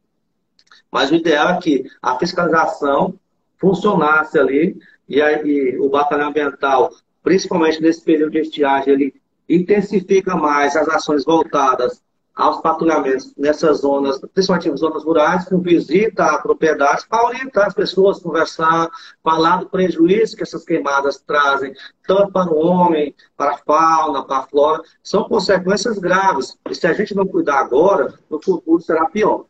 Mas 0.92 1.12
o 1.12 1.16
ideal 1.16 1.50
é 1.50 1.58
que 1.60 1.86
a 2.02 2.18
fiscalização 2.18 3.20
funcionasse 3.58 4.38
ali 4.38 4.78
e, 5.10 5.22
aí, 5.22 5.78
o 5.80 5.90
batalhão 5.90 6.30
ambiental, 6.30 6.92
principalmente 7.24 7.82
nesse 7.82 8.04
período 8.04 8.32
de 8.32 8.40
estiagem, 8.40 8.94
ele 8.94 9.22
intensifica 9.50 10.36
mais 10.36 10.76
as 10.76 10.88
ações 10.90 11.24
voltadas 11.24 12.02
aos 12.38 12.62
patrulhamentos 12.62 13.34
nessas 13.36 13.80
zonas, 13.80 14.20
principalmente 14.32 14.70
em 14.70 14.78
zonas 14.78 15.04
rurais, 15.04 15.46
com 15.46 15.60
visita 15.60 16.24
a 16.24 16.38
propriedades, 16.38 17.04
para 17.04 17.26
orientar 17.26 17.66
as 17.66 17.74
pessoas, 17.74 18.20
conversar, 18.20 18.88
falar 19.24 19.58
do 19.58 19.70
prejuízo 19.70 20.38
que 20.38 20.44
essas 20.44 20.64
queimadas 20.64 21.18
trazem, 21.18 21.74
tanto 22.06 22.32
para 22.32 22.54
o 22.54 22.60
homem, 22.60 23.16
para 23.36 23.56
a 23.56 23.58
fauna, 23.58 24.24
para 24.24 24.38
a 24.38 24.48
flora. 24.48 24.84
São 25.02 25.24
consequências 25.24 25.98
graves. 25.98 26.56
E 26.70 26.76
se 26.76 26.86
a 26.86 26.94
gente 26.94 27.16
não 27.16 27.26
cuidar 27.26 27.60
agora, 27.60 28.14
no 28.30 28.40
futuro 28.42 28.80
será 28.80 29.08
pior. 29.08 29.46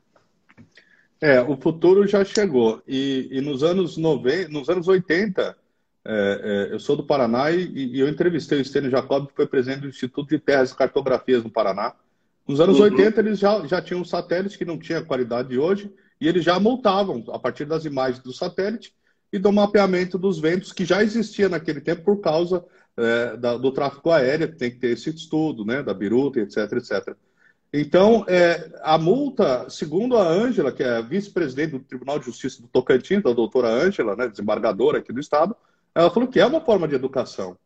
É, 1.19 1.41
o 1.41 1.57
futuro 1.57 2.07
já 2.07 2.23
chegou. 2.23 2.81
E, 2.87 3.27
e 3.31 3.41
nos, 3.41 3.63
anos 3.63 3.97
90, 3.97 4.47
nos 4.49 4.69
anos 4.69 4.87
80, 4.87 5.57
é, 6.05 6.69
é, 6.69 6.73
eu 6.73 6.79
sou 6.79 6.95
do 6.95 7.03
Paraná 7.03 7.51
e, 7.51 7.67
e 7.73 7.99
eu 7.99 8.07
entrevistei 8.07 8.59
o 8.59 8.61
Estênio 8.61 8.89
Jacob, 8.89 9.27
que 9.27 9.35
foi 9.35 9.45
presidente 9.45 9.81
do 9.81 9.89
Instituto 9.89 10.29
de 10.29 10.39
Terras 10.39 10.71
e 10.71 10.75
Cartografias 10.75 11.43
no 11.43 11.49
Paraná. 11.49 11.93
Nos 12.47 12.59
anos 12.59 12.77
uhum. 12.77 12.83
80, 12.83 13.19
eles 13.19 13.39
já, 13.39 13.65
já 13.67 13.81
tinham 13.81 14.05
satélites 14.05 14.55
que 14.55 14.65
não 14.65 14.77
tinha 14.77 14.99
a 14.99 15.05
qualidade 15.05 15.49
de 15.49 15.59
hoje, 15.59 15.91
e 16.19 16.27
eles 16.27 16.43
já 16.43 16.59
multavam 16.59 17.23
a 17.31 17.37
partir 17.37 17.65
das 17.65 17.85
imagens 17.85 18.23
do 18.23 18.33
satélite 18.33 18.93
e 19.31 19.37
do 19.37 19.51
mapeamento 19.51 20.17
dos 20.17 20.39
ventos 20.39 20.71
que 20.71 20.85
já 20.85 21.03
existia 21.03 21.49
naquele 21.49 21.81
tempo 21.81 22.03
por 22.03 22.21
causa 22.21 22.63
é, 22.95 23.37
da, 23.37 23.57
do 23.57 23.71
tráfego 23.71 24.11
aéreo, 24.11 24.49
que 24.49 24.57
tem 24.57 24.71
que 24.71 24.77
ter 24.77 24.91
esse 24.91 25.09
estudo, 25.09 25.65
né, 25.65 25.83
da 25.83 25.93
biruta, 25.93 26.39
etc, 26.39 26.71
etc. 26.73 27.15
Então, 27.71 28.23
é, 28.27 28.71
a 28.81 28.97
multa, 28.97 29.69
segundo 29.69 30.17
a 30.17 30.27
Ângela, 30.27 30.71
que 30.71 30.81
é 30.81 31.01
vice-presidente 31.01 31.71
do 31.71 31.79
Tribunal 31.79 32.17
de 32.17 32.25
Justiça 32.25 32.61
do 32.61 32.67
Tocantins, 32.69 33.21
da 33.21 33.33
doutora 33.33 33.67
Ângela, 33.67 34.15
né, 34.15 34.27
desembargadora 34.27 34.99
aqui 34.99 35.11
do 35.11 35.19
Estado, 35.19 35.55
ela 35.93 36.09
falou 36.09 36.29
que 36.29 36.39
é 36.39 36.45
uma 36.45 36.61
forma 36.61 36.87
de 36.87 36.95
educação. 36.95 37.57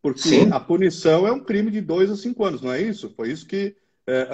Porque 0.00 0.20
Sim. 0.20 0.50
a 0.50 0.58
punição 0.58 1.26
é 1.26 1.32
um 1.32 1.38
crime 1.38 1.70
de 1.70 1.80
dois 1.80 2.10
a 2.10 2.16
cinco 2.16 2.44
anos, 2.44 2.62
não 2.62 2.72
é 2.72 2.80
isso? 2.80 3.12
Foi 3.14 3.30
isso 3.30 3.46
que 3.46 3.76
é, 4.06 4.26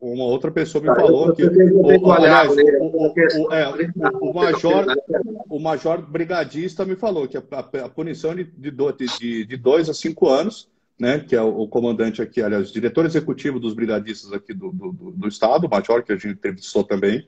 uma 0.00 0.24
outra 0.24 0.50
pessoa 0.50 0.82
me 0.82 0.94
falou 0.94 1.34
que 1.34 1.44
o, 1.44 2.12
aliás, 2.12 2.50
o, 2.52 3.52
é, 3.52 3.68
o, 4.20 4.32
major, 4.32 4.86
o 5.48 5.58
major 5.58 6.00
brigadista 6.00 6.84
me 6.84 6.94
falou 6.94 7.26
que 7.26 7.36
a, 7.36 7.42
a, 7.84 7.88
punição 7.88 8.34
de, 8.34 8.44
de, 8.44 8.70
de, 9.44 9.56
dois 9.56 9.88
a 9.88 9.94
cinco 9.94 10.28
anos 10.28 10.68
né, 10.98 11.18
que 11.18 11.36
é 11.36 11.42
o, 11.42 11.62
o, 11.62 11.68
comandante 11.68 12.22
aqui, 12.22 12.40
aliás, 12.40 12.72
diretor 12.72 13.04
executivo 13.04 13.60
dos 13.60 13.74
brigadistas 13.74 14.32
aqui 14.32 14.54
do, 14.54 14.72
do, 14.72 14.92
do 14.92 15.28
Estado, 15.28 15.66
o 15.66 15.70
Major, 15.70 16.02
que 16.02 16.12
a 16.12 16.16
gente 16.16 16.28
entrevistou 16.28 16.84
também. 16.84 17.26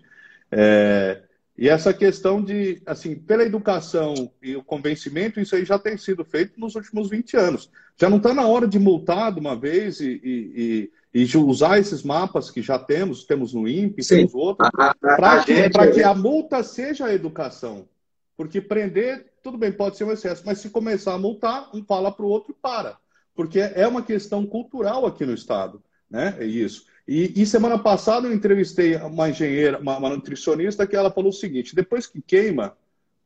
É, 0.50 1.20
e 1.56 1.68
essa 1.68 1.92
questão 1.92 2.42
de, 2.42 2.80
assim, 2.86 3.16
pela 3.16 3.42
educação 3.42 4.30
e 4.40 4.56
o 4.56 4.62
convencimento, 4.62 5.40
isso 5.40 5.56
aí 5.56 5.64
já 5.64 5.78
tem 5.78 5.98
sido 5.98 6.24
feito 6.24 6.58
nos 6.58 6.76
últimos 6.76 7.10
20 7.10 7.36
anos. 7.36 7.70
Já 8.00 8.08
não 8.08 8.18
está 8.18 8.32
na 8.32 8.46
hora 8.46 8.66
de 8.66 8.78
multar 8.78 9.32
de 9.32 9.40
uma 9.40 9.56
vez 9.56 10.00
e, 10.00 10.20
e, 10.24 10.90
e, 11.12 11.24
e, 11.24 11.36
usar 11.36 11.78
esses 11.78 12.02
mapas 12.02 12.50
que 12.50 12.62
já 12.62 12.78
temos, 12.78 13.24
temos 13.24 13.54
no 13.54 13.68
INPE, 13.68 14.02
Sim. 14.02 14.16
temos 14.16 14.34
outros, 14.34 14.68
para 15.00 15.44
que, 15.44 15.70
que 15.94 16.02
a 16.02 16.14
multa 16.14 16.62
seja 16.62 17.06
a 17.06 17.14
educação. 17.14 17.88
Porque 18.36 18.60
prender, 18.60 19.32
tudo 19.42 19.58
bem, 19.58 19.72
pode 19.72 19.96
ser 19.96 20.04
um 20.04 20.12
excesso, 20.12 20.42
mas 20.46 20.58
se 20.58 20.70
começar 20.70 21.14
a 21.14 21.18
multar, 21.18 21.70
um 21.74 21.84
fala 21.84 22.12
para 22.12 22.24
o 22.24 22.28
outro 22.28 22.52
e 22.52 22.54
para 22.54 22.98
porque 23.38 23.60
é 23.60 23.86
uma 23.86 24.02
questão 24.02 24.44
cultural 24.44 25.06
aqui 25.06 25.24
no 25.24 25.32
Estado, 25.32 25.80
né? 26.10 26.34
É 26.40 26.44
isso. 26.44 26.86
E, 27.06 27.40
e 27.40 27.46
semana 27.46 27.78
passada 27.78 28.26
eu 28.26 28.34
entrevistei 28.34 28.96
uma 28.96 29.30
engenheira, 29.30 29.78
uma, 29.78 29.96
uma, 29.96 30.08
nutricionista, 30.08 30.84
que 30.88 30.96
ela 30.96 31.08
falou 31.08 31.30
o 31.30 31.32
seguinte: 31.32 31.72
depois 31.72 32.08
que 32.08 32.20
queima, 32.20 32.76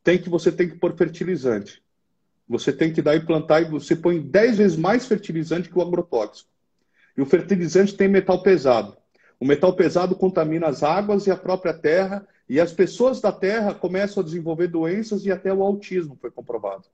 tem 0.03 0.19
que 0.19 0.29
você 0.29 0.51
tem 0.51 0.69
que 0.69 0.75
pôr 0.75 0.95
fertilizante. 0.95 1.81
Você 2.47 2.71
tem 2.71 2.93
que 2.93 3.01
dar 3.01 3.15
e 3.15 3.25
plantar 3.25 3.61
e 3.61 3.65
você 3.65 3.95
põe 3.95 4.21
10 4.21 4.57
vezes 4.59 4.77
mais 4.77 5.07
fertilizante 5.07 5.67
que 5.67 5.79
o 5.79 5.81
agrotóxico. 5.81 6.47
E 7.17 7.21
o 7.21 7.25
fertilizante 7.25 7.95
tem 7.95 8.07
metal 8.07 8.41
pesado. 8.41 8.97
O 9.39 9.45
metal 9.45 9.75
pesado 9.75 10.15
contamina 10.15 10.67
as 10.67 10.83
águas 10.83 11.27
e 11.27 11.31
a 11.31 11.37
própria 11.37 11.73
terra, 11.73 12.25
e 12.47 12.59
as 12.59 12.71
pessoas 12.71 13.21
da 13.21 13.31
terra 13.31 13.73
começam 13.73 14.21
a 14.21 14.25
desenvolver 14.25 14.67
doenças 14.67 15.25
e 15.25 15.31
até 15.31 15.53
o 15.53 15.63
autismo 15.63 16.17
foi 16.19 16.31
comprovado. 16.31 16.85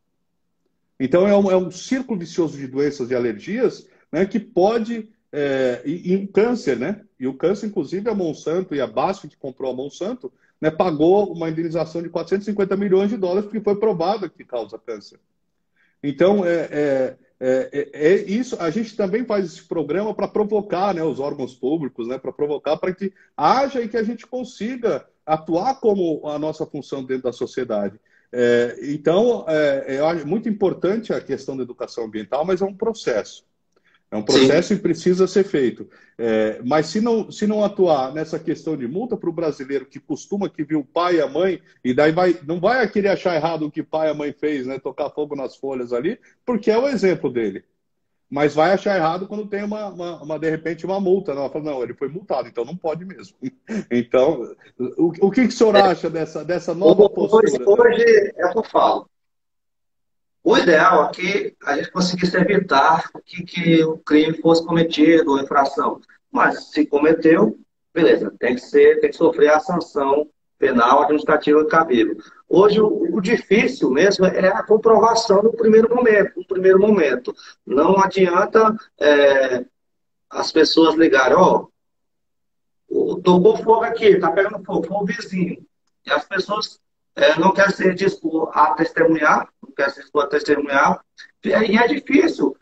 Então, 1.00 1.28
é 1.28 1.36
um, 1.36 1.50
é 1.50 1.56
um 1.56 1.72
círculo 1.72 2.20
vicioso 2.20 2.58
de 2.58 2.68
doenças 2.68 3.10
e 3.10 3.16
alergias 3.16 3.88
né, 4.12 4.26
que 4.26 4.40
pode. 4.40 5.10
É, 5.32 5.84
e, 5.86 6.14
e 6.14 6.28
câncer, 6.28 6.76
né? 6.76 7.06
E 7.20 7.28
o 7.28 7.36
câncer, 7.36 7.68
inclusive, 7.68 8.10
a 8.10 8.16
Monsanto 8.16 8.74
e 8.74 8.82
a 8.82 8.88
BASF, 8.88 9.28
que 9.28 9.38
comprou 9.38 9.72
a 9.72 9.76
Monsanto, 9.76 10.34
né, 10.60 10.72
pagou 10.72 11.32
uma 11.32 11.50
indenização 11.50 12.02
de 12.02 12.10
450 12.10 12.76
milhões 12.76 13.10
de 13.10 13.18
dólares 13.18 13.46
porque 13.46 13.62
foi 13.62 13.76
provado 13.76 14.28
que 14.28 14.44
causa 14.44 14.80
câncer. 14.80 15.20
Então, 16.02 16.44
é, 16.46 16.68
é, 16.72 17.18
é, 17.40 17.90
é 17.94 18.14
isso. 18.16 18.58
A 18.60 18.70
gente 18.70 18.96
também 18.96 19.26
faz 19.26 19.46
esse 19.46 19.64
programa 19.64 20.14
para 20.14 20.28
provocar 20.28 20.94
né, 20.94 21.04
os 21.04 21.20
órgãos 21.20 21.54
públicos, 21.56 22.08
né, 22.08 22.18
para 22.18 22.32
provocar 22.32 22.78
para 22.78 22.94
que 22.94 23.14
haja 23.36 23.82
e 23.82 23.88
que 23.88 23.98
a 23.98 24.04
gente 24.04 24.28
consiga 24.28 25.08
atuar 25.26 25.80
como 25.80 26.28
a 26.28 26.38
nossa 26.38 26.66
função 26.66 27.04
dentro 27.04 27.24
da 27.24 27.34
sociedade. 27.34 28.00
É, 28.32 28.78
então, 28.84 29.46
é, 29.48 29.96
é 29.96 30.26
muito 30.26 30.50
importante 30.50 31.14
a 31.14 31.22
questão 31.22 31.56
da 31.56 31.64
educação 31.64 32.06
ambiental, 32.06 32.46
mas 32.46 32.62
é 32.62 32.66
um 32.66 32.76
processo. 32.76 33.46
É 34.12 34.18
um 34.18 34.24
processo 34.24 34.70
Sim. 34.70 34.74
e 34.76 34.80
precisa 34.80 35.28
ser 35.28 35.44
feito. 35.44 35.88
É, 36.18 36.60
mas 36.64 36.88
se 36.88 37.00
não, 37.00 37.32
se 37.32 37.46
não 37.46 37.64
atuar 37.64 38.12
nessa 38.12 38.40
questão 38.40 38.76
de 38.76 38.88
multa 38.88 39.16
para 39.16 39.30
o 39.30 39.34
brasileiro 39.34 39.86
que 39.86 40.00
costuma 40.00 40.50
que 40.50 40.64
viu 40.64 40.80
o 40.80 40.86
pai 40.86 41.18
e 41.18 41.22
a 41.22 41.28
mãe, 41.28 41.62
e 41.84 41.94
daí 41.94 42.12
vai, 42.12 42.40
não 42.46 42.60
vai 42.60 42.88
querer 42.90 43.10
achar 43.10 43.36
errado 43.36 43.68
o 43.68 43.72
que 43.72 43.84
pai 43.84 44.08
e 44.08 44.12
a 44.12 44.16
mãe 44.16 44.34
fez, 44.34 44.66
né? 44.66 44.80
Tocar 44.80 45.12
fogo 45.12 45.36
nas 45.36 45.56
folhas 45.56 45.94
ali, 45.94 46.20
porque 46.46 46.72
é 46.72 46.78
o 46.78 46.88
exemplo 46.88 47.32
dele 47.32 47.64
mas 48.30 48.54
vai 48.54 48.72
achar 48.72 48.96
errado 48.96 49.28
quando 49.28 49.48
tem 49.48 49.64
uma, 49.64 49.88
uma, 49.88 50.22
uma 50.22 50.40
de 50.40 50.50
repente, 50.50 50.86
uma 50.86 51.00
multa. 51.00 51.34
Não, 51.34 51.50
fala, 51.50 51.66
não, 51.66 51.82
ele 51.82 51.96
foi 51.96 52.08
multado, 52.10 52.48
então 52.48 52.64
não 52.64 52.78
pode 52.78 53.04
mesmo. 53.04 53.36
Então, 53.92 54.56
o, 54.78 55.28
o 55.28 55.32
que, 55.32 55.48
que 55.48 55.54
o 55.54 55.58
senhor 55.58 55.76
acha 55.76 56.10
dessa, 56.10 56.44
dessa 56.44 56.74
nova 56.76 57.10
postura? 57.10 57.48
Hoje 57.66 58.34
é 58.36 58.46
o 58.46 58.52
que 58.52 58.58
eu 58.60 58.64
falo. 58.64 59.10
O 60.50 60.58
ideal 60.58 61.06
é 61.06 61.12
que 61.12 61.56
a 61.64 61.76
gente 61.76 61.92
conseguisse 61.92 62.36
evitar 62.36 63.08
que, 63.24 63.44
que 63.44 63.84
o 63.84 64.00
crime 64.00 64.36
fosse 64.42 64.66
cometido, 64.66 65.30
ou 65.30 65.40
infração. 65.40 66.02
Mas 66.32 66.72
se 66.72 66.88
cometeu, 66.88 67.56
beleza, 67.94 68.34
tem 68.40 68.56
que 68.56 68.62
ser, 68.62 69.00
tem 69.00 69.12
que 69.12 69.16
sofrer 69.16 69.50
a 69.54 69.60
sanção 69.60 70.28
penal 70.58 71.04
administrativa 71.04 71.64
cabível. 71.68 72.18
Hoje, 72.48 72.82
o, 72.82 73.16
o, 73.16 73.22
difícil 73.22 73.92
mesmo 73.92 74.26
é 74.26 74.48
a 74.48 74.64
comprovação 74.64 75.44
no 75.44 75.54
primeiro 75.54 75.96
momento. 75.96 76.38
No 76.38 76.48
primeiro 76.48 76.80
momento. 76.80 77.32
Não 77.64 78.00
adianta 78.00 78.76
é, 79.00 79.64
as 80.32 80.52
pessoas 80.52 80.96
ligarem, 80.96 81.38
ó, 81.38 81.68
oh, 82.90 83.22
tocou 83.22 83.56
fogo 83.58 83.84
aqui, 83.84 84.18
tá 84.18 84.32
pegando 84.32 84.66
fogo, 84.66 84.88
foi 84.88 84.98
o 84.98 85.06
vizinho. 85.06 85.64
E 86.08 86.10
as 86.10 86.26
pessoas 86.26 86.80
é, 87.16 87.38
não 87.38 87.54
querem 87.54 87.72
ser 87.72 87.94
dispor 87.94 88.50
a 88.52 88.74
testemunhar, 88.74 89.48
dispor 89.88 90.24
a 90.24 90.28
testemunhar. 90.28 91.04
E, 91.44 91.52
é 91.54 91.88
difícil 91.88 92.56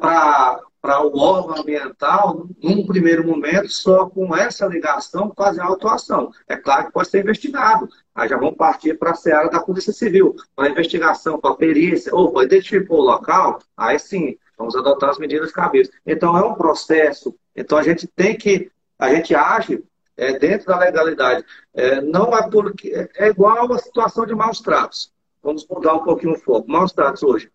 para 0.00 1.04
o 1.04 1.18
órgão 1.18 1.60
ambiental, 1.60 2.46
num 2.62 2.86
primeiro 2.86 3.26
momento, 3.26 3.68
só 3.68 4.06
com 4.06 4.34
essa 4.34 4.66
ligação 4.66 5.32
fazer 5.36 5.60
a 5.60 5.66
autuação. 5.66 6.30
É 6.48 6.56
claro 6.56 6.86
que 6.86 6.92
pode 6.92 7.08
ser 7.08 7.20
investigado. 7.20 7.88
Aí 8.14 8.28
já 8.28 8.36
vamos 8.36 8.56
partir 8.56 8.94
para 8.98 9.10
a 9.10 9.14
seara 9.14 9.48
da 9.48 9.60
Polícia 9.60 9.92
Civil, 9.92 10.34
para 10.56 10.70
investigação, 10.70 11.38
para 11.38 11.54
perícia, 11.54 12.14
ou 12.14 12.32
para 12.32 12.44
identificar 12.44 12.94
o 12.94 13.00
local, 13.00 13.60
aí 13.76 13.98
sim, 13.98 14.36
vamos 14.56 14.76
adotar 14.76 15.10
as 15.10 15.18
medidas 15.18 15.52
cabíveis. 15.52 15.90
Então 16.06 16.36
é 16.36 16.42
um 16.44 16.54
processo. 16.54 17.34
Então 17.54 17.78
a 17.78 17.82
gente 17.82 18.06
tem 18.06 18.36
que, 18.36 18.70
a 18.98 19.14
gente 19.14 19.34
age 19.34 19.82
é, 20.20 20.38
dentro 20.38 20.66
da 20.66 20.78
legalidade. 20.78 21.44
É, 21.74 22.00
não 22.02 22.36
é 22.36 22.48
porque. 22.48 22.88
É, 22.88 23.26
é 23.26 23.28
igual 23.28 23.72
a 23.72 23.78
situação 23.78 24.26
de 24.26 24.34
maus 24.34 24.60
tratos. 24.60 25.10
Vamos 25.42 25.66
mudar 25.68 25.94
um 25.94 26.04
pouquinho 26.04 26.34
o 26.34 26.38
foco. 26.38 26.70
Maus 26.70 26.92
tratos 26.92 27.22
hoje. 27.22 27.50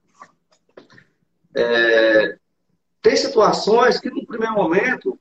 É, 1.56 2.38
tem 3.02 3.16
situações 3.16 4.00
que, 4.00 4.10
no 4.10 4.26
primeiro 4.26 4.56
momento, 4.56 5.18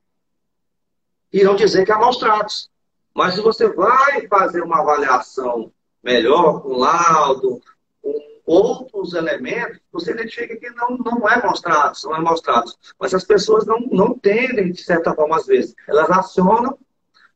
irão 1.33 1.55
dizer 1.55 1.85
que 1.85 1.93
há 1.93 1.99
maus 1.99 2.17
tratos. 2.17 2.71
Mas 3.15 3.35
se 3.35 3.41
você 3.41 3.69
vai 3.69 4.27
fazer 4.27 4.63
uma 4.63 4.81
avaliação 4.81 5.73
melhor, 6.03 6.63
com 6.63 6.77
laudo, 6.77 7.61
com 8.03 8.43
outros 8.45 9.15
elementos, 9.15 9.81
você 9.93 10.13
identifica 10.13 10.57
que 10.57 10.71
não, 10.71 10.97
não 10.97 11.29
é 11.29 11.41
maus 11.43 11.61
tratos, 11.61 12.05
não 12.05 12.17
é 12.17 12.21
maus 12.21 12.41
tratos. 12.41 12.77
Mas 12.99 13.15
as 13.15 13.25
pessoas 13.25 13.65
não, 13.67 13.79
não 13.81 14.09
entendem, 14.09 14.73
de 14.73 14.83
certa 14.83 15.15
forma, 15.15 15.37
às 15.37 15.47
vezes. 15.47 15.75
Elas 15.87 16.11
acionam, 16.11 16.77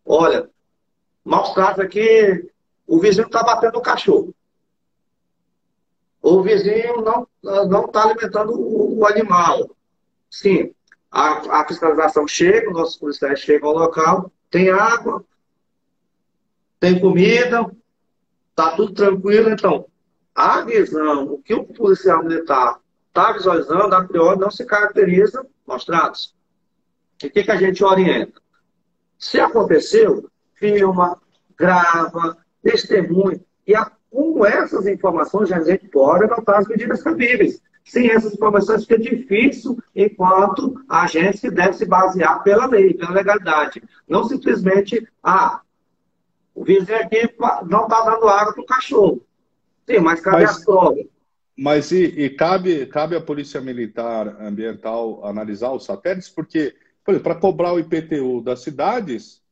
olha, 0.04 0.50
maus 1.24 1.52
tratos 1.52 1.84
aqui, 1.84 2.50
o 2.86 2.98
vizinho 2.98 3.26
está 3.26 3.42
batendo 3.42 3.78
o 3.78 3.82
cachorro. 3.82 4.34
O 6.30 6.42
vizinho 6.42 7.02
não 7.02 7.86
está 7.86 8.02
alimentando 8.02 8.52
o, 8.52 8.98
o 8.98 9.06
animal. 9.06 9.74
Sim, 10.30 10.74
a, 11.10 11.60
a 11.60 11.66
fiscalização 11.66 12.28
chega, 12.28 12.70
nossos 12.70 12.96
policiais 12.96 13.40
chegam 13.40 13.70
ao 13.70 13.78
local, 13.78 14.30
tem 14.50 14.68
água, 14.68 15.24
tem 16.78 17.00
comida, 17.00 17.70
está 18.50 18.72
tudo 18.76 18.92
tranquilo. 18.92 19.48
Então, 19.48 19.86
a 20.34 20.60
visão, 20.60 21.32
o 21.32 21.42
que 21.42 21.54
o 21.54 21.64
policial 21.64 22.22
militar 22.22 22.78
está 23.08 23.32
visualizando, 23.32 23.94
a 23.94 24.04
priori, 24.04 24.38
não 24.38 24.50
se 24.50 24.66
caracteriza 24.66 25.46
maus 25.66 25.86
tratos. 25.86 26.34
E 27.22 27.26
o 27.26 27.30
que, 27.30 27.42
que 27.42 27.50
a 27.50 27.56
gente 27.56 27.82
orienta? 27.82 28.38
Se 29.18 29.40
aconteceu, 29.40 30.30
filma, 30.54 31.18
grava, 31.56 32.36
testemunha. 32.62 33.40
E 33.66 33.74
a, 33.74 33.90
com 34.10 34.44
essas 34.44 34.86
informações, 34.86 35.52
a 35.52 35.60
gente 35.60 35.88
pode 35.88 36.24
adotar 36.24 36.58
as 36.58 36.68
medidas 36.68 37.02
cabíveis. 37.02 37.60
Sem 37.84 38.10
essas 38.10 38.34
informações 38.34 38.84
fica 38.84 38.98
difícil, 38.98 39.78
enquanto 39.94 40.74
a 40.88 41.06
gente 41.06 41.50
deve 41.50 41.72
se 41.72 41.86
basear 41.86 42.42
pela 42.42 42.66
lei, 42.66 42.94
pela 42.94 43.12
legalidade. 43.12 43.82
Não 44.06 44.24
simplesmente, 44.24 45.08
ah, 45.22 45.62
o 46.54 46.64
vizinho 46.64 46.98
aqui 46.98 47.34
não 47.68 47.84
está 47.84 48.02
dando 48.02 48.28
água 48.28 48.52
para 48.52 48.62
o 48.62 48.66
cachorro. 48.66 49.22
Sim, 49.88 50.00
mas 50.00 50.20
cadê 50.20 50.44
mas, 50.44 50.60
a 50.60 50.64
prova? 50.64 50.96
Mas 51.56 51.90
e, 51.92 52.04
e, 52.04 52.30
cabe, 52.30 52.86
cabe 52.86 53.16
à 53.16 53.20
Polícia 53.20 53.60
Militar 53.60 54.36
Ambiental 54.40 55.24
analisar 55.24 55.72
os 55.72 55.84
satélites? 55.84 56.28
Porque, 56.28 56.74
por 57.02 57.12
exemplo, 57.12 57.30
para 57.30 57.40
cobrar 57.40 57.72
o 57.72 57.80
IPTU 57.80 58.42
das 58.42 58.60
cidades, 58.60 59.42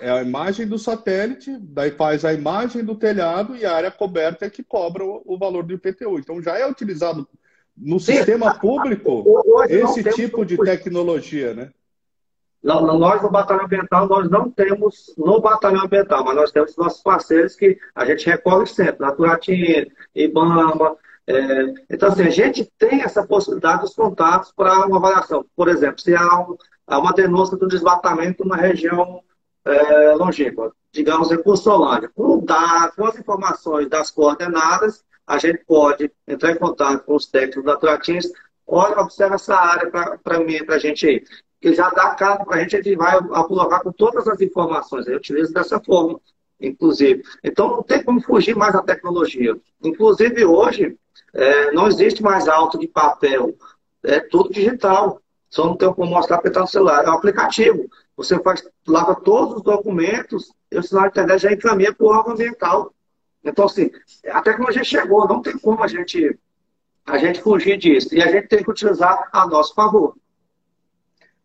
é 0.00 0.10
a 0.10 0.22
imagem 0.22 0.66
do 0.66 0.78
satélite, 0.78 1.56
daí 1.60 1.90
faz 1.90 2.24
a 2.24 2.32
imagem 2.32 2.84
do 2.84 2.94
telhado 2.94 3.56
e 3.56 3.64
a 3.64 3.74
área 3.74 3.90
coberta 3.90 4.46
é 4.46 4.50
que 4.50 4.62
cobra 4.62 5.04
o, 5.04 5.22
o 5.24 5.38
valor 5.38 5.64
do 5.64 5.74
IPTU. 5.74 6.18
Então 6.18 6.40
já 6.42 6.56
é 6.58 6.68
utilizado 6.68 7.28
no 7.76 7.98
sistema 7.98 8.54
público 8.58 9.24
esse 9.68 10.04
tipo 10.12 10.44
de 10.44 10.56
tecnologia, 10.56 11.54
né? 11.54 11.70
Não, 12.62 12.98
nós 12.98 13.22
no 13.22 13.30
Batalhão 13.30 13.64
Ambiental, 13.64 14.08
nós 14.08 14.28
não 14.28 14.50
temos 14.50 15.14
no 15.16 15.40
Batalhão 15.40 15.84
Ambiental, 15.84 16.24
mas 16.24 16.34
nós 16.34 16.50
temos 16.50 16.76
nossos 16.76 17.00
parceiros 17.00 17.54
que 17.54 17.78
a 17.94 18.04
gente 18.04 18.26
recorre 18.26 18.66
sempre, 18.66 19.00
Naturatina, 19.00 19.86
Ibama. 20.14 20.96
É, 21.26 21.74
então, 21.88 22.08
assim, 22.08 22.22
a 22.22 22.30
gente 22.30 22.64
tem 22.76 23.02
essa 23.02 23.24
possibilidade 23.24 23.82
dos 23.82 23.94
contatos 23.94 24.52
para 24.52 24.86
uma 24.86 24.96
avaliação. 24.96 25.44
Por 25.54 25.68
exemplo, 25.68 26.00
se 26.00 26.16
há, 26.16 26.40
um, 26.40 26.56
há 26.86 26.98
uma 26.98 27.12
denúncia 27.12 27.56
de 27.56 27.64
um 27.64 27.68
desmatamento 27.68 28.42
numa 28.42 28.56
região 28.56 29.22
é, 29.68 30.14
longínqua, 30.14 30.72
digamos, 30.92 31.30
em 31.30 31.42
Cursolândia, 31.42 32.10
com, 32.14 32.44
com 32.96 33.06
as 33.06 33.18
informações 33.18 33.88
das 33.88 34.10
coordenadas, 34.10 35.04
a 35.26 35.36
gente 35.38 35.62
pode 35.66 36.10
entrar 36.26 36.52
em 36.52 36.56
contato 36.56 37.04
com 37.04 37.14
os 37.14 37.26
técnicos 37.26 37.64
da 37.64 37.76
Tratins. 37.76 38.26
Olha, 38.66 39.00
observa 39.00 39.34
essa 39.34 39.54
área 39.54 39.90
para 39.90 40.40
mim, 40.40 40.64
para 40.64 40.76
a 40.76 40.78
gente 40.78 41.06
aí. 41.06 41.22
Que 41.60 41.74
já 41.74 41.90
dá 41.90 42.14
cara 42.14 42.44
para 42.44 42.56
a 42.56 42.60
gente, 42.60 42.76
a 42.76 42.82
gente 42.82 42.96
vai 42.96 43.20
colocar 43.46 43.80
com 43.80 43.92
todas 43.92 44.26
as 44.26 44.40
informações. 44.40 45.06
Eu 45.06 45.16
utilizo 45.16 45.52
dessa 45.52 45.78
forma, 45.80 46.18
inclusive. 46.58 47.22
Então, 47.44 47.68
não 47.68 47.82
tem 47.82 48.02
como 48.02 48.22
fugir 48.22 48.56
mais 48.56 48.72
da 48.72 48.82
tecnologia. 48.82 49.54
Inclusive, 49.82 50.44
hoje, 50.44 50.96
é, 51.34 51.72
não 51.72 51.88
existe 51.88 52.22
mais 52.22 52.48
auto 52.48 52.78
de 52.78 52.86
papel. 52.86 53.54
É 54.02 54.20
tudo 54.20 54.50
digital. 54.50 55.20
Só 55.50 55.66
não 55.66 55.76
tem 55.76 55.92
como 55.92 56.10
mostrar 56.10 56.38
porque 56.38 56.48
está 56.48 56.60
no 56.60 56.68
celular. 56.68 57.04
É 57.04 57.10
um 57.10 57.14
aplicativo. 57.14 57.88
Você 58.18 58.36
faz, 58.40 58.68
lava 58.84 59.14
todos 59.14 59.58
os 59.58 59.62
documentos 59.62 60.52
e 60.72 60.76
o 60.76 60.82
sinal 60.82 61.04
de 61.04 61.10
internet 61.10 61.40
já 61.40 61.52
encaminha 61.52 61.94
para 61.94 62.04
o 62.04 62.10
órgão 62.10 62.32
ambiental. 62.32 62.92
Então, 63.44 63.64
assim, 63.64 63.92
a 64.28 64.42
tecnologia 64.42 64.82
chegou, 64.82 65.28
não 65.28 65.40
tem 65.40 65.56
como 65.56 65.84
a 65.84 65.86
gente, 65.86 66.36
a 67.06 67.16
gente 67.16 67.40
fugir 67.40 67.78
disso. 67.78 68.12
E 68.12 68.20
a 68.20 68.26
gente 68.26 68.48
tem 68.48 68.64
que 68.64 68.70
utilizar 68.70 69.30
a 69.32 69.46
nosso 69.46 69.72
favor. 69.72 70.16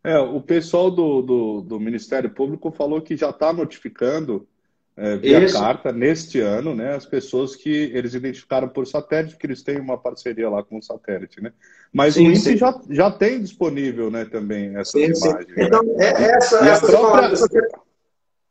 É, 0.03 0.17
o 0.17 0.41
pessoal 0.41 0.89
do, 0.89 1.21
do, 1.21 1.61
do 1.61 1.79
Ministério 1.79 2.31
Público 2.31 2.71
falou 2.71 2.99
que 3.03 3.15
já 3.15 3.29
está 3.29 3.53
notificando 3.53 4.47
é, 4.95 5.17
via 5.17 5.43
Isso. 5.43 5.59
carta 5.59 5.91
neste 5.91 6.39
ano, 6.39 6.75
né, 6.75 6.95
as 6.95 7.05
pessoas 7.05 7.55
que 7.55 7.69
eles 7.69 8.13
identificaram 8.13 8.69
por 8.69 8.85
satélite, 8.85 9.37
que 9.37 9.45
eles 9.47 9.63
têm 9.63 9.79
uma 9.79 9.97
parceria 9.97 10.49
lá 10.49 10.63
com 10.63 10.77
o 10.77 10.83
satélite, 10.83 11.41
né? 11.41 11.51
Mas 11.91 12.13
sim, 12.13 12.27
o 12.27 12.31
INPE 12.31 12.57
já, 12.57 12.79
já 12.89 13.11
tem 13.11 13.41
disponível, 13.41 14.11
né, 14.11 14.25
também 14.25 14.75
essas 14.77 14.91
sim, 14.91 15.05
imagens. 15.05 15.47
Sim. 15.47 15.55
Né? 15.55 15.65
Então, 15.65 15.81
é, 15.99 16.23
essa, 16.35 16.65
essa 16.67 16.87
própria... 16.87 17.25
essas, 17.25 17.49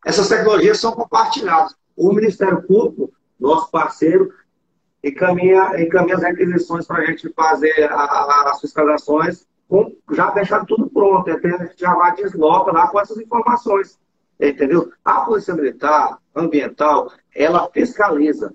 essas 0.04 0.28
tecnologias 0.28 0.78
são 0.78 0.92
compartilhadas. 0.92 1.74
O 1.96 2.12
Ministério 2.12 2.62
Público 2.62 3.12
nosso 3.42 3.70
parceiro, 3.70 4.32
encaminha, 5.02 5.80
encaminha 5.82 6.16
as 6.16 6.22
requisições 6.22 6.86
para 6.86 7.02
a 7.02 7.04
gente 7.04 7.28
fazer 7.34 7.90
a, 7.90 7.94
a, 7.94 8.50
as 8.50 8.60
fiscalizações, 8.60 9.44
com, 9.68 9.92
já 10.12 10.30
deixar 10.30 10.64
tudo 10.64 10.88
pronto, 10.88 11.28
a 11.28 11.34
gente 11.34 11.74
já 11.76 11.94
vai 11.94 12.14
desloca 12.14 12.70
lá 12.70 12.86
com 12.88 13.00
essas 13.00 13.18
informações. 13.18 13.98
Entendeu? 14.40 14.92
A 15.04 15.20
Polícia 15.20 15.54
Militar 15.54 16.18
Ambiental, 16.34 17.12
ela 17.34 17.68
fiscaliza. 17.72 18.54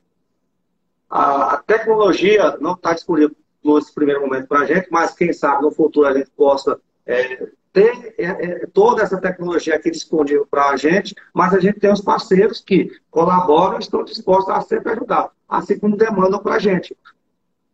A, 1.09 1.53
a 1.53 1.57
tecnologia 1.57 2.57
não 2.59 2.73
está 2.73 2.93
disponível 2.93 3.35
nesse 3.63 3.93
primeiro 3.93 4.21
momento 4.21 4.47
para 4.47 4.59
a 4.59 4.65
gente, 4.65 4.87
mas 4.91 5.13
quem 5.13 5.31
sabe 5.33 5.61
no 5.61 5.71
futuro 5.71 6.07
a 6.07 6.13
gente 6.13 6.29
possa 6.31 6.79
é, 7.05 7.47
tem 7.77 8.13
é, 8.17 8.25
é, 8.25 8.67
toda 8.73 9.03
essa 9.03 9.21
tecnologia 9.21 9.75
aqui 9.75 9.91
disponível 9.91 10.47
para 10.49 10.69
a 10.69 10.77
gente, 10.77 11.13
mas 11.31 11.53
a 11.53 11.59
gente 11.59 11.79
tem 11.79 11.91
os 11.91 12.01
parceiros 12.01 12.59
que 12.59 12.91
colaboram 13.11 13.77
e 13.77 13.81
estão 13.81 14.03
dispostos 14.03 14.49
a 14.49 14.61
sempre 14.61 14.93
ajudar, 14.93 15.29
assim 15.47 15.77
como 15.77 15.95
demandam 15.95 16.39
para 16.39 16.55
a 16.55 16.59
gente. 16.59 16.97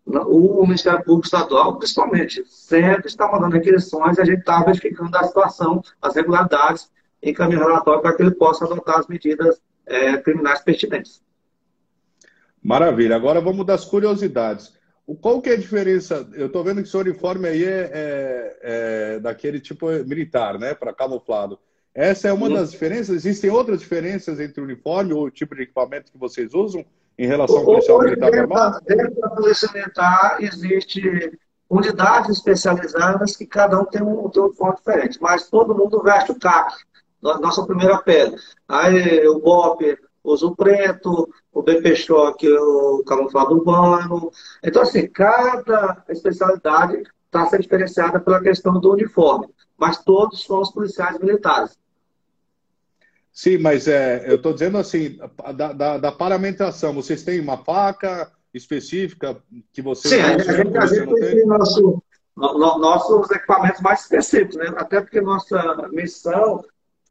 O 0.06 0.64
Ministério 0.64 1.02
Público 1.06 1.26
Estadual, 1.26 1.78
principalmente, 1.78 2.44
sempre 2.46 3.08
está 3.08 3.32
mandando 3.32 3.56
requisições 3.56 4.18
e 4.18 4.22
a 4.22 4.26
gente 4.26 4.40
está 4.40 4.62
verificando 4.62 5.16
a 5.16 5.24
situação, 5.24 5.82
as 6.02 6.14
regularidades, 6.14 6.92
encaminhando 7.22 7.68
relatório 7.68 8.02
para 8.02 8.14
que 8.14 8.22
ele 8.22 8.32
possa 8.32 8.66
adotar 8.66 9.00
as 9.00 9.08
medidas 9.08 9.62
é, 9.86 10.18
criminais 10.18 10.62
pertinentes. 10.62 11.22
Maravilha. 12.62 13.16
Agora 13.16 13.42
vamos 13.42 13.66
das 13.66 13.84
curiosidades. 13.86 14.74
Qual 15.22 15.42
que 15.42 15.50
é 15.50 15.54
a 15.54 15.58
diferença? 15.58 16.28
Eu 16.34 16.48
estou 16.48 16.64
vendo 16.64 16.82
que 16.82 16.88
seu 16.88 17.02
uniforme 17.02 17.48
aí 17.48 17.66
é, 17.66 17.92
é, 17.94 18.58
é 18.62 19.20
daquele 19.20 19.60
tipo 19.60 19.88
militar, 20.06 20.58
né? 20.58 20.74
Para 20.74 20.94
camuflado. 20.94 21.60
Essa 21.94 22.30
é 22.30 22.34
uma 22.34 22.50
das 22.50 22.72
diferenças? 22.72 23.16
Existem 23.18 23.52
outras 23.52 23.82
diferenças 23.82 24.40
entre 24.40 24.62
o 24.62 24.64
uniforme 24.64 25.14
ou 25.14 25.26
o 25.26 25.32
tipo 25.32 25.56
de 25.56 25.64
equipamento 25.64 26.12
que 26.12 26.18
vocês 26.18 26.54
usam 26.54 26.84
em 27.18 27.28
relação 27.28 27.58
ao 27.58 27.66
policial 27.66 28.02
militar 28.02 28.32
normal? 28.32 28.80
Dentro 28.86 29.22
da 29.22 29.30
polícia 29.30 29.70
militar 29.72 30.38
existe 30.40 31.38
unidades 31.70 32.38
especializadas 32.38 33.36
que 33.36 33.46
cada 33.46 33.80
um 33.80 33.86
tem 33.86 34.02
um, 34.02 34.30
tem 34.30 34.42
um 34.42 34.46
uniforme 34.48 34.76
diferente, 34.78 35.20
mas 35.22 35.50
todo 35.50 35.76
mundo 35.76 36.02
veste 36.02 36.32
o 36.32 36.40
CAC, 36.40 36.74
nossa 37.24 37.66
primeira 37.66 37.98
pele. 38.00 38.36
Aí 38.68 39.28
o 39.28 39.40
BOP 39.40 39.98
usa 40.24 40.46
o 40.46 40.56
preto, 40.56 41.30
o 41.52 41.62
BP 41.62 41.96
Choque, 41.96 42.50
o 42.50 43.04
camuflado 43.06 43.56
urbano. 43.56 44.32
Então, 44.64 44.82
assim, 44.82 45.08
cada 45.08 46.04
especialidade 46.10 47.04
está 47.26 47.46
sendo 47.48 47.62
diferenciada 47.62 48.20
pela 48.20 48.42
questão 48.42 48.80
do 48.80 48.92
uniforme, 48.92 49.48
mas 49.78 50.04
todos 50.04 50.42
somos 50.44 50.72
policiais 50.72 51.18
militares. 51.20 51.78
Sim, 53.32 53.58
mas 53.58 53.88
é, 53.88 54.30
eu 54.30 54.36
estou 54.36 54.54
dizendo 54.54 54.78
assim, 54.78 55.18
da, 55.56 55.74
da, 55.74 55.98
da, 55.98 56.12
paramentação, 56.12 56.94
vocês 56.94 57.24
têm 57.24 57.40
uma 57.40 57.58
faca 57.58 58.32
específica 58.54 59.42
que 59.72 59.82
vocês... 59.82 60.14
Sim, 60.14 60.22
a 60.22 60.38
gente, 60.38 60.78
a 60.78 60.86
gente 60.86 61.16
tem 61.16 61.46
nosso, 61.48 62.04
no, 62.38 62.78
nossos 62.78 63.32
equipamentos 63.32 63.82
mais 63.82 64.02
específicos, 64.02 64.56
né? 64.58 64.72
Até 64.78 65.02
porque 65.02 65.20
nossa 65.20 65.90
missão 65.92 66.64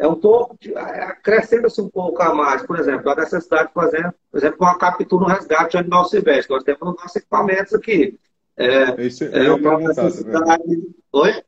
é 0.02 0.08
um 0.08 0.16
pouco, 0.16 0.58
é, 0.66 1.02
acrescenta-se 1.04 1.80
um 1.80 1.88
pouco 1.88 2.20
a 2.20 2.34
mais. 2.34 2.66
Por 2.66 2.76
exemplo, 2.76 3.08
a 3.08 3.14
necessidade 3.14 3.68
de 3.68 3.74
fazer, 3.74 4.12
por 4.32 4.38
exemplo, 4.38 4.56
uma 4.60 4.76
captura 4.76 5.22
no 5.22 5.28
resgate 5.28 5.70
de 5.70 5.76
animal 5.76 6.04
silvestre. 6.06 6.52
Nós 6.52 6.64
temos 6.64 6.80
nos 6.80 6.96
nossos 6.96 7.16
equipamentos 7.16 7.72
aqui. 7.72 8.18
É, 8.56 9.06
Esse, 9.06 9.26
é 9.32 9.52
uma 9.52 9.78
necessidade... 9.78 10.82
Oi? 11.12 11.42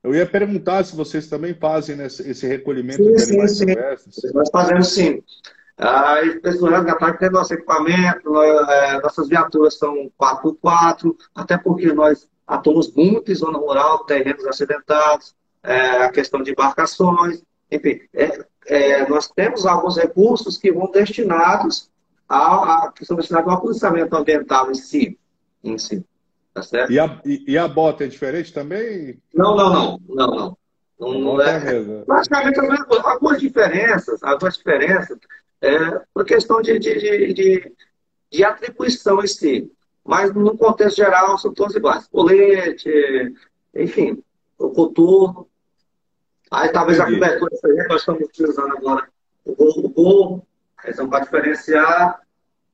Eu 0.00 0.14
ia 0.14 0.24
perguntar 0.24 0.84
se 0.84 0.94
vocês 0.94 1.26
também 1.26 1.54
fazem 1.54 2.00
esse 2.00 2.46
recolhimento 2.46 3.02
sim, 3.02 3.16
de 3.16 3.22
animais 3.22 3.50
sim, 3.50 3.66
silvestres. 3.66 4.14
Sim. 4.14 4.30
Nós 4.32 4.48
fazemos 4.50 4.88
sim. 4.92 5.22
Aí, 5.76 6.38
pessoal 6.38 6.72
resgatar 6.72 7.18
tem 7.18 7.30
nosso 7.30 7.52
equipamento, 7.54 8.30
nós, 8.30 8.68
é, 8.68 9.00
nossas 9.00 9.28
viaturas 9.28 9.76
são 9.76 10.08
4x4, 10.20 11.16
até 11.34 11.58
porque 11.58 11.92
nós 11.92 12.28
atuamos 12.46 12.92
muito 12.94 13.32
em 13.32 13.34
zona 13.34 13.58
rural, 13.58 14.04
terrenos 14.04 14.46
acidentados, 14.46 15.34
é, 15.64 16.04
a 16.04 16.10
questão 16.10 16.42
de 16.42 16.52
embarcações, 16.52 17.42
enfim, 17.72 18.00
é, 18.12 18.44
é, 18.66 19.08
nós 19.08 19.28
temos 19.28 19.66
alguns 19.66 19.96
recursos 19.96 20.58
que 20.58 20.70
vão 20.70 20.90
destinados 20.90 21.90
a, 22.28 22.86
a 22.86 22.92
que 22.92 23.04
são 23.04 23.16
destinados 23.16 23.50
ao 23.50 23.60
policiamento 23.60 24.14
ambiental 24.14 24.70
em 24.70 24.74
si, 24.74 25.18
em 25.64 25.78
si. 25.78 26.04
Tá 26.52 26.62
certo? 26.62 26.92
E 26.92 27.00
a, 27.00 27.20
e, 27.24 27.44
e 27.52 27.58
a 27.58 27.66
bota 27.66 28.04
é 28.04 28.06
diferente 28.06 28.52
também? 28.52 29.18
Não, 29.34 29.56
não, 29.56 29.72
não, 29.72 30.00
não, 30.06 30.26
não. 30.26 30.58
não, 31.00 31.20
não 31.20 31.40
é, 31.40 31.76
é 31.76 32.04
praticamente 32.04 32.60
as 32.60 32.68
mesmas 32.68 32.86
coisas. 32.86 33.06
Algumas 33.06 33.40
diferenças, 33.40 34.22
algumas 34.22 34.58
diferenças, 34.58 35.18
é, 35.62 36.02
por 36.12 36.26
questão 36.26 36.60
de, 36.60 36.78
de, 36.78 36.98
de, 36.98 37.32
de, 37.32 37.72
de 38.30 38.44
atribuição 38.44 39.22
em 39.22 39.26
si. 39.26 39.72
Mas 40.04 40.34
no 40.34 40.58
contexto 40.58 40.96
geral 40.96 41.38
são 41.38 41.54
todos 41.54 41.74
iguais. 41.74 42.06
Colete, 42.08 43.34
enfim, 43.74 44.22
o 44.58 44.70
coturno, 44.70 45.48
Aí 46.52 46.68
talvez 46.70 46.98
Entendi. 46.98 47.24
a 47.24 47.38
cobertura 47.38 47.50
que 47.62 47.88
nós 47.88 48.00
estamos 48.00 48.22
utilizando 48.22 48.76
agora 48.76 49.08
o 49.44 49.56
gol 49.56 49.72
do 49.82 49.88
gol, 49.88 50.46
questão 50.82 51.08
para 51.08 51.24
diferenciar, 51.24 52.20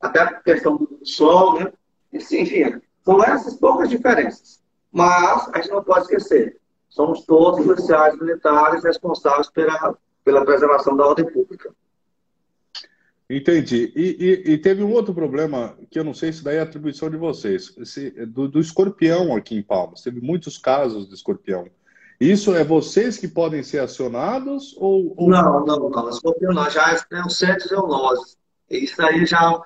até 0.01 0.19
a 0.19 0.33
questão 0.33 0.75
do 0.75 0.99
sol, 1.03 1.57
né? 1.57 1.71
Enfim, 2.11 2.81
são 3.05 3.23
essas 3.23 3.55
poucas 3.55 3.89
diferenças. 3.89 4.61
Mas 4.91 5.49
a 5.53 5.61
gente 5.61 5.71
não 5.71 5.81
pode 5.81 6.01
esquecer, 6.01 6.59
somos 6.89 7.25
todos 7.25 7.65
policiais 7.65 8.19
militares 8.19 8.83
responsáveis 8.83 9.49
pela, 9.49 9.95
pela 10.25 10.43
preservação 10.43 10.97
da 10.97 11.07
ordem 11.07 11.25
pública. 11.25 11.73
Entendi. 13.29 13.93
E, 13.95 14.17
e, 14.19 14.53
e, 14.53 14.57
teve 14.57 14.83
um 14.83 14.91
outro 14.91 15.13
problema 15.13 15.77
que 15.89 15.99
eu 15.99 16.03
não 16.03 16.15
sei 16.15 16.33
se 16.33 16.43
daí 16.43 16.57
é 16.57 16.61
atribuição 16.61 17.11
de 17.11 17.15
vocês, 17.15 17.73
esse, 17.77 18.09
do, 18.25 18.47
do, 18.47 18.59
escorpião 18.59 19.35
aqui 19.35 19.55
em 19.55 19.61
Palmas. 19.61 20.01
Teve 20.01 20.19
muitos 20.19 20.57
casos 20.57 21.07
de 21.07 21.13
escorpião. 21.13 21.69
Isso 22.19 22.53
é 22.53 22.63
vocês 22.63 23.17
que 23.17 23.27
podem 23.27 23.63
ser 23.63 23.79
acionados? 23.79 24.75
Ou, 24.77 25.13
ou... 25.15 25.29
Não, 25.29 25.65
não, 25.65 25.89
não. 25.89 26.09
Escorpião 26.09 26.51
não. 26.51 26.69
Já 26.69 26.97
é 27.11 27.21
um 27.21 27.29
centro 27.29 27.63
de 27.63 27.75
zoonose. 27.75 28.35
Isso 28.69 29.01
aí 29.01 29.25
já 29.25 29.61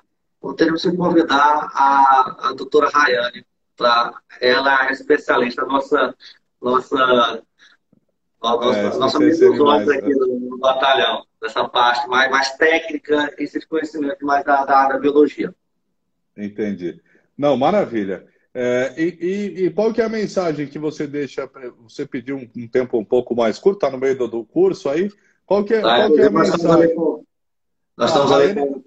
teremos 0.56 0.82
que 0.82 0.96
convidar 0.96 1.70
a, 1.74 2.48
a 2.48 2.52
doutora 2.52 2.88
Rayane. 2.88 3.44
Pra, 3.76 4.14
ela 4.40 4.86
é 4.86 4.92
especialista, 4.92 5.64
nossa, 5.64 6.14
nossa, 6.62 7.42
nossa, 8.40 8.78
é, 8.78 8.98
nossa 8.98 9.18
aqui 9.18 10.08
né? 10.08 10.14
no, 10.14 10.38
no, 10.38 10.58
batalhão, 10.58 11.26
dessa 11.42 11.68
parte 11.68 12.06
mais, 12.06 12.30
mais 12.30 12.52
técnica, 12.52 13.34
esse 13.36 13.66
conhecimento 13.66 14.24
mais 14.24 14.44
da, 14.44 14.64
da 14.64 14.78
área 14.78 14.94
da 14.94 15.00
biologia. 15.00 15.52
Entendi. 16.36 17.02
Não, 17.36 17.56
maravilha. 17.56 18.24
É, 18.56 18.94
e, 18.96 19.02
e, 19.20 19.64
e, 19.64 19.70
qual 19.70 19.92
que 19.92 20.00
é 20.00 20.04
a 20.04 20.08
mensagem 20.08 20.68
que 20.68 20.78
você 20.78 21.08
deixa? 21.08 21.50
Você 21.82 22.06
pediu 22.06 22.36
um, 22.36 22.48
um 22.56 22.68
tempo 22.68 22.96
um 22.96 23.04
pouco 23.04 23.34
mais 23.34 23.58
curto, 23.58 23.78
está 23.78 23.90
no 23.90 23.98
meio 23.98 24.16
do, 24.16 24.28
do, 24.28 24.44
curso 24.44 24.88
aí. 24.88 25.10
Qual 25.44 25.64
que 25.64 25.74
é, 25.74 25.78
ah, 25.78 25.82
qual 25.82 26.12
que 26.12 26.20
é 26.20 26.26
a 26.26 26.30
mensagem? 26.30 26.94
Com, 26.94 27.24
nós 27.96 28.10
estamos 28.10 28.30
ah, 28.30 28.36
ali 28.36 28.54
com, 28.54 28.82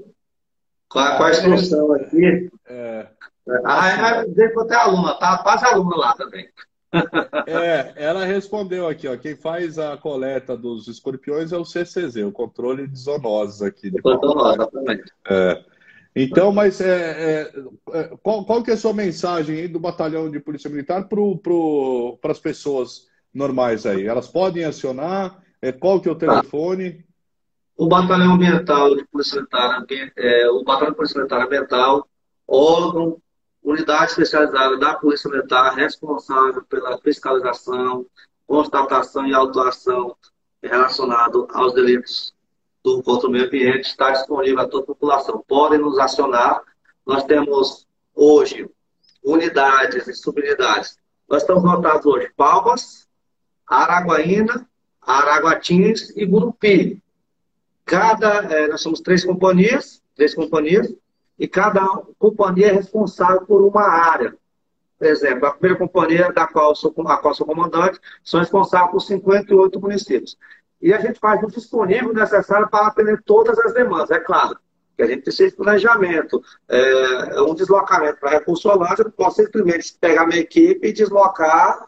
com, 0.88 1.00
a, 1.00 1.18
com 1.18 1.24
a 1.24 1.32
instrução 1.32 1.94
aqui. 1.94 2.50
É, 2.66 3.08
ah, 3.66 4.24
é, 4.26 4.54
vou 4.54 4.66
ter 4.66 4.76
aluna, 4.76 5.16
tá? 5.16 5.38
Quase 5.40 5.66
aluna 5.66 5.98
lá 5.98 6.16
também. 6.16 6.48
É, 7.46 7.94
ela 7.98 8.26
respondeu 8.26 8.88
aqui, 8.88 9.08
ó. 9.08 9.18
Quem 9.18 9.36
faz 9.36 9.78
a 9.78 9.98
coleta 9.98 10.56
dos 10.56 10.88
escorpiões 10.88 11.52
é 11.52 11.58
o 11.58 11.66
CCZ, 11.66 12.16
o 12.24 12.32
controle 12.32 12.88
de 12.88 12.98
zoonoses 12.98 13.62
aqui. 13.62 13.92
De 13.92 14.02
zoonoses, 14.02 14.56
exatamente. 14.56 15.12
É. 15.30 15.64
Então, 16.20 16.52
mas 16.52 16.82
é, 16.82 17.42
é, 17.42 17.54
é, 17.94 18.18
qual, 18.24 18.44
qual 18.44 18.64
que 18.64 18.72
é 18.72 18.74
a 18.74 18.78
sua 18.78 18.92
mensagem 18.92 19.56
aí 19.60 19.68
do 19.68 19.80
batalhão 19.80 20.32
de 20.32 20.40
polícia 20.40 20.68
militar 20.68 21.08
para 21.08 22.32
as 22.32 22.40
pessoas 22.40 23.06
normais 23.32 23.86
aí? 23.86 24.08
Elas 24.08 24.28
podem 24.28 24.64
acionar? 24.64 25.40
É, 25.62 25.72
qual 25.72 26.02
que 26.02 26.10
é 26.10 26.12
o 26.12 26.16
telefone? 26.16 27.06
O 27.78 27.88
batalhão 27.88 28.34
ambiental 28.34 28.96
de 28.96 29.06
polícia 29.06 29.36
militar, 29.36 29.86
é, 30.18 30.50
o 30.50 30.64
batalhão 30.64 30.90
de 30.90 30.98
polícia 30.98 31.20
militar 31.20 31.46
ambiental, 31.46 32.08
órgão, 32.48 33.22
unidade 33.62 34.10
especializada 34.10 34.76
da 34.78 34.96
polícia 34.96 35.30
militar 35.30 35.76
responsável 35.76 36.64
pela 36.64 36.98
fiscalização, 36.98 38.08
constatação 38.48 39.28
e 39.28 39.36
autuação 39.36 40.16
relacionado 40.64 41.48
aos 41.52 41.76
delitos 41.76 42.34
do 42.88 43.04
contra 43.04 43.30
meio 43.30 43.46
ambiente 43.46 43.90
está 43.90 44.12
disponível 44.12 44.62
a 44.62 44.68
toda 44.68 44.84
a 44.84 44.88
população. 44.88 45.44
Podem 45.46 45.80
nos 45.80 46.00
acionar. 46.00 46.62
Nós 47.06 47.24
temos 47.26 47.86
hoje 48.16 48.70
unidades 49.22 50.08
e 50.08 50.14
subunidades. 50.14 50.98
Nós 51.30 51.42
estamos 51.42 51.64
notados 51.64 52.06
hoje 52.06 52.32
Palmas, 52.38 53.06
Araguaína, 53.68 54.68
Araguatins 55.02 56.14
e 56.16 56.26
Gurupi. 56.26 57.02
Cada, 57.84 58.46
é, 58.54 58.68
nós 58.68 58.82
somos 58.82 59.02
três 59.02 59.26
companhias, 59.26 60.02
três 60.16 60.34
companhias, 60.34 60.94
e 61.38 61.48
cada 61.48 61.86
companhia 62.18 62.68
é 62.68 62.72
responsável 62.72 63.42
por 63.42 63.62
uma 63.62 63.84
área. 63.84 64.36
Por 64.98 65.08
exemplo, 65.08 65.46
a 65.46 65.52
primeira 65.52 65.78
companhia 65.78 66.32
da 66.32 66.48
qual 66.48 66.76
sou, 66.76 66.94
a 67.06 67.18
qual 67.18 67.34
sou 67.34 67.46
comandante 67.46 68.00
são 68.24 68.40
responsáveis 68.40 68.92
por 68.92 69.00
58 69.02 69.80
municípios 69.80 70.38
e 70.82 70.94
a 70.94 71.00
gente 71.00 71.20
faz 71.20 71.42
o 71.44 71.48
disponível 71.48 72.14
necessário 72.14 72.70
para 72.70 72.88
atender 72.88 73.22
todas 73.24 73.58
as 73.60 73.74
demandas. 73.74 74.12
É 74.12 74.20
claro 74.20 74.58
que 74.96 75.04
a 75.04 75.08
gente 75.08 75.24
precisa 75.24 75.52
de 75.52 75.56
planejamento. 75.56 76.42
É, 76.68 77.42
um 77.42 77.54
deslocamento 77.54 78.20
para 78.20 78.32
Recurso 78.32 78.70
Holândia, 78.70 79.04
não 79.04 79.12
posso 79.12 79.44
simplesmente 79.44 79.96
pegar 80.00 80.26
minha 80.26 80.42
equipe 80.42 80.88
e 80.88 80.94
deslocar, 80.94 81.88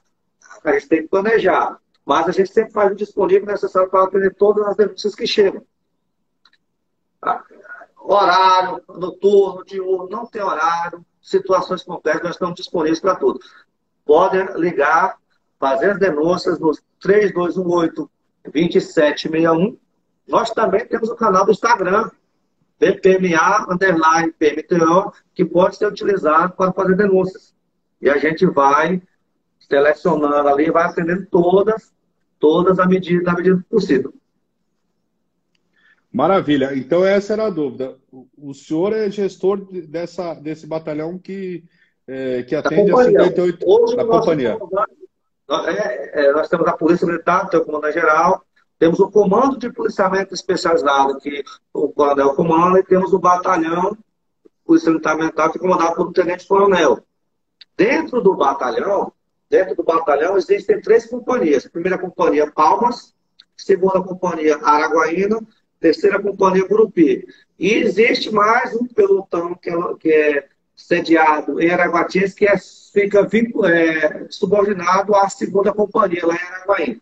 a 0.64 0.72
gente 0.74 0.88
tem 0.88 1.02
que 1.04 1.08
planejar. 1.08 1.80
Mas 2.06 2.28
a 2.28 2.32
gente 2.32 2.52
sempre 2.52 2.72
faz 2.72 2.92
o 2.92 2.96
disponível 2.96 3.46
necessário 3.46 3.90
para 3.90 4.04
atender 4.04 4.34
todas 4.36 4.66
as 4.66 4.76
denúncias 4.76 5.16
que 5.16 5.28
chegam. 5.28 5.64
Tá? 7.22 7.44
Horário, 7.98 8.82
noturno, 8.88 9.64
diurno, 9.66 10.10
não 10.10 10.26
tem 10.26 10.42
horário, 10.42 11.06
situações 11.22 11.84
complexas, 11.84 12.24
nós 12.24 12.36
estamos 12.36 12.56
disponíveis 12.56 13.00
para 13.00 13.16
tudo. 13.16 13.40
Podem 14.06 14.46
ligar, 14.56 15.18
fazer 15.60 15.92
as 15.92 16.00
denúncias 16.00 16.60
no 16.60 16.72
3218 17.00 18.10
2761. 18.46 19.78
Nós 20.28 20.52
também 20.52 20.86
temos 20.86 21.10
o 21.10 21.16
canal 21.16 21.46
do 21.46 21.52
Instagram, 21.52 22.10
BPMA, 22.80 23.68
underline 23.70 24.32
PMTO, 24.34 25.12
que 25.34 25.44
pode 25.44 25.76
ser 25.76 25.88
utilizado 25.88 26.54
para 26.54 26.72
fazer 26.72 26.96
denúncias. 26.96 27.54
E 28.02 28.10
a 28.10 28.18
gente 28.18 28.46
vai 28.46 29.02
selecionando 29.60 30.48
ali, 30.48 30.72
vai 30.72 30.86
atendendo 30.86 31.26
todas, 31.30 31.92
todas 32.40 32.80
à 32.80 32.86
medida, 32.86 33.32
à 33.32 33.36
medida 33.36 33.64
possível. 33.70 34.14
Maravilha. 36.12 36.76
Então 36.76 37.06
essa 37.06 37.34
era 37.34 37.48
a 37.48 37.50
dúvida. 37.50 37.96
O 38.36 38.54
senhor 38.54 38.94
é 38.94 39.12
gestor 39.12 39.68
dessa, 39.88 40.34
desse 40.34 40.66
batalhão 40.66 41.20
que, 41.20 41.64
é, 42.08 42.42
que 42.44 42.56
atende 42.56 42.92
a 42.92 43.04
58 43.04 43.66
Hoje, 43.68 43.96
da 43.96 44.06
companhia. 44.06 44.58
É, 45.50 46.26
é, 46.26 46.32
nós 46.32 46.48
temos 46.48 46.68
a 46.68 46.74
Polícia 46.74 47.08
Militar, 47.08 47.50
tem 47.50 47.60
o 47.60 47.66
comandante 47.66 47.94
geral, 47.94 48.44
temos 48.78 49.00
o 49.00 49.10
Comando 49.10 49.58
de 49.58 49.72
Policiamento 49.72 50.34
Especializado, 50.34 51.20
que 51.20 51.44
o 51.74 51.90
coronel 51.90 52.36
comanda, 52.36 52.80
e 52.80 52.84
temos 52.84 53.12
o 53.14 53.20
Batalhão 53.20 53.98
Polícia 54.70 54.92
Militar 54.92 55.18
Mental, 55.18 55.52
que 55.52 55.58
é 55.58 55.62
comandado 55.62 55.96
pelo 55.96 56.14
Tenente 56.14 56.48
Coronel. 56.48 57.04
Dentro 57.76 58.22
do 58.22 58.36
batalhão, 58.36 59.12
dentro 59.50 59.76
do 59.76 59.84
batalhão 59.84 60.38
existem 60.38 60.80
três 60.80 61.08
companhias. 61.08 61.66
A 61.66 61.70
primeira 61.72 61.98
companhia, 61.98 62.52
Palmas, 62.52 63.16
segunda 63.58 64.00
companhia, 64.04 64.60
Araguaína, 64.62 65.40
terceira 65.80 66.22
companhia, 66.22 66.68
Gurupi. 66.68 67.26
E 67.58 67.74
existe 67.74 68.32
mais 68.32 68.76
um 68.76 68.86
pelotão 68.86 69.56
que 69.56 69.72
é, 69.72 69.76
que 70.00 70.12
é 70.12 70.48
sediado 70.80 71.62
em 71.62 71.70
Araguatins, 71.70 72.34
que 72.34 72.48
é, 72.48 72.58
fica 72.58 73.28
é, 73.68 74.28
subordinado 74.30 75.14
à 75.14 75.28
segunda 75.30 75.74
companhia, 75.74 76.26
lá 76.26 76.36
em 76.36 76.40
Araguaína. 76.40 77.02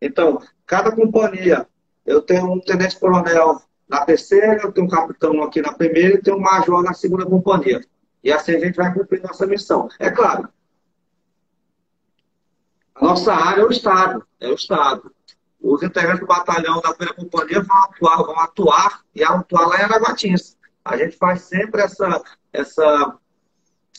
Então, 0.00 0.40
cada 0.64 0.92
companhia, 0.92 1.66
eu 2.06 2.22
tenho 2.22 2.52
um 2.52 2.60
tenente-coronel 2.60 3.60
na 3.88 4.04
terceira, 4.04 4.60
eu 4.62 4.70
tenho 4.70 4.86
um 4.86 4.90
capitão 4.90 5.42
aqui 5.42 5.60
na 5.60 5.72
primeira 5.72 6.14
e 6.14 6.22
tenho 6.22 6.36
um 6.36 6.40
major 6.40 6.82
na 6.82 6.94
segunda 6.94 7.26
companhia. 7.26 7.84
E 8.22 8.30
assim 8.30 8.54
a 8.54 8.60
gente 8.60 8.76
vai 8.76 8.94
cumprir 8.94 9.22
nossa 9.22 9.46
missão. 9.46 9.88
É 9.98 10.10
claro, 10.10 10.48
A 12.94 13.04
nossa 13.04 13.34
área 13.34 13.62
é 13.62 13.64
o 13.64 13.70
Estado, 13.70 14.24
é 14.40 14.48
o 14.48 14.54
Estado. 14.54 15.12
Os 15.60 15.82
integrantes 15.82 16.20
do 16.20 16.26
batalhão 16.26 16.80
da 16.80 16.94
primeira 16.94 17.14
companhia 17.14 17.62
vão 17.62 17.76
atuar, 17.82 18.16
vão 18.18 18.38
atuar 18.38 19.00
e 19.14 19.24
atuar 19.24 19.66
lá 19.66 19.80
em 19.80 19.82
Araguatins. 19.82 20.57
A 20.88 20.96
gente 20.96 21.16
faz 21.16 21.42
sempre 21.42 21.82
essa, 21.82 22.22
essa, 22.52 23.18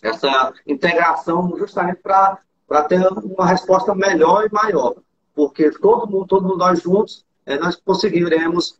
essa 0.01 0.53
integração 0.65 1.55
justamente 1.57 2.01
para 2.01 2.83
ter 2.87 2.99
uma 3.07 3.45
resposta 3.45 3.93
melhor 3.93 4.47
e 4.47 4.51
maior. 4.51 4.95
Porque 5.35 5.71
todo 5.71 6.09
mundo, 6.09 6.25
todo 6.25 6.47
mundo 6.47 6.57
nós 6.57 6.81
juntos, 6.81 7.25
é, 7.45 7.57
nós 7.57 7.75
conseguiremos 7.75 8.79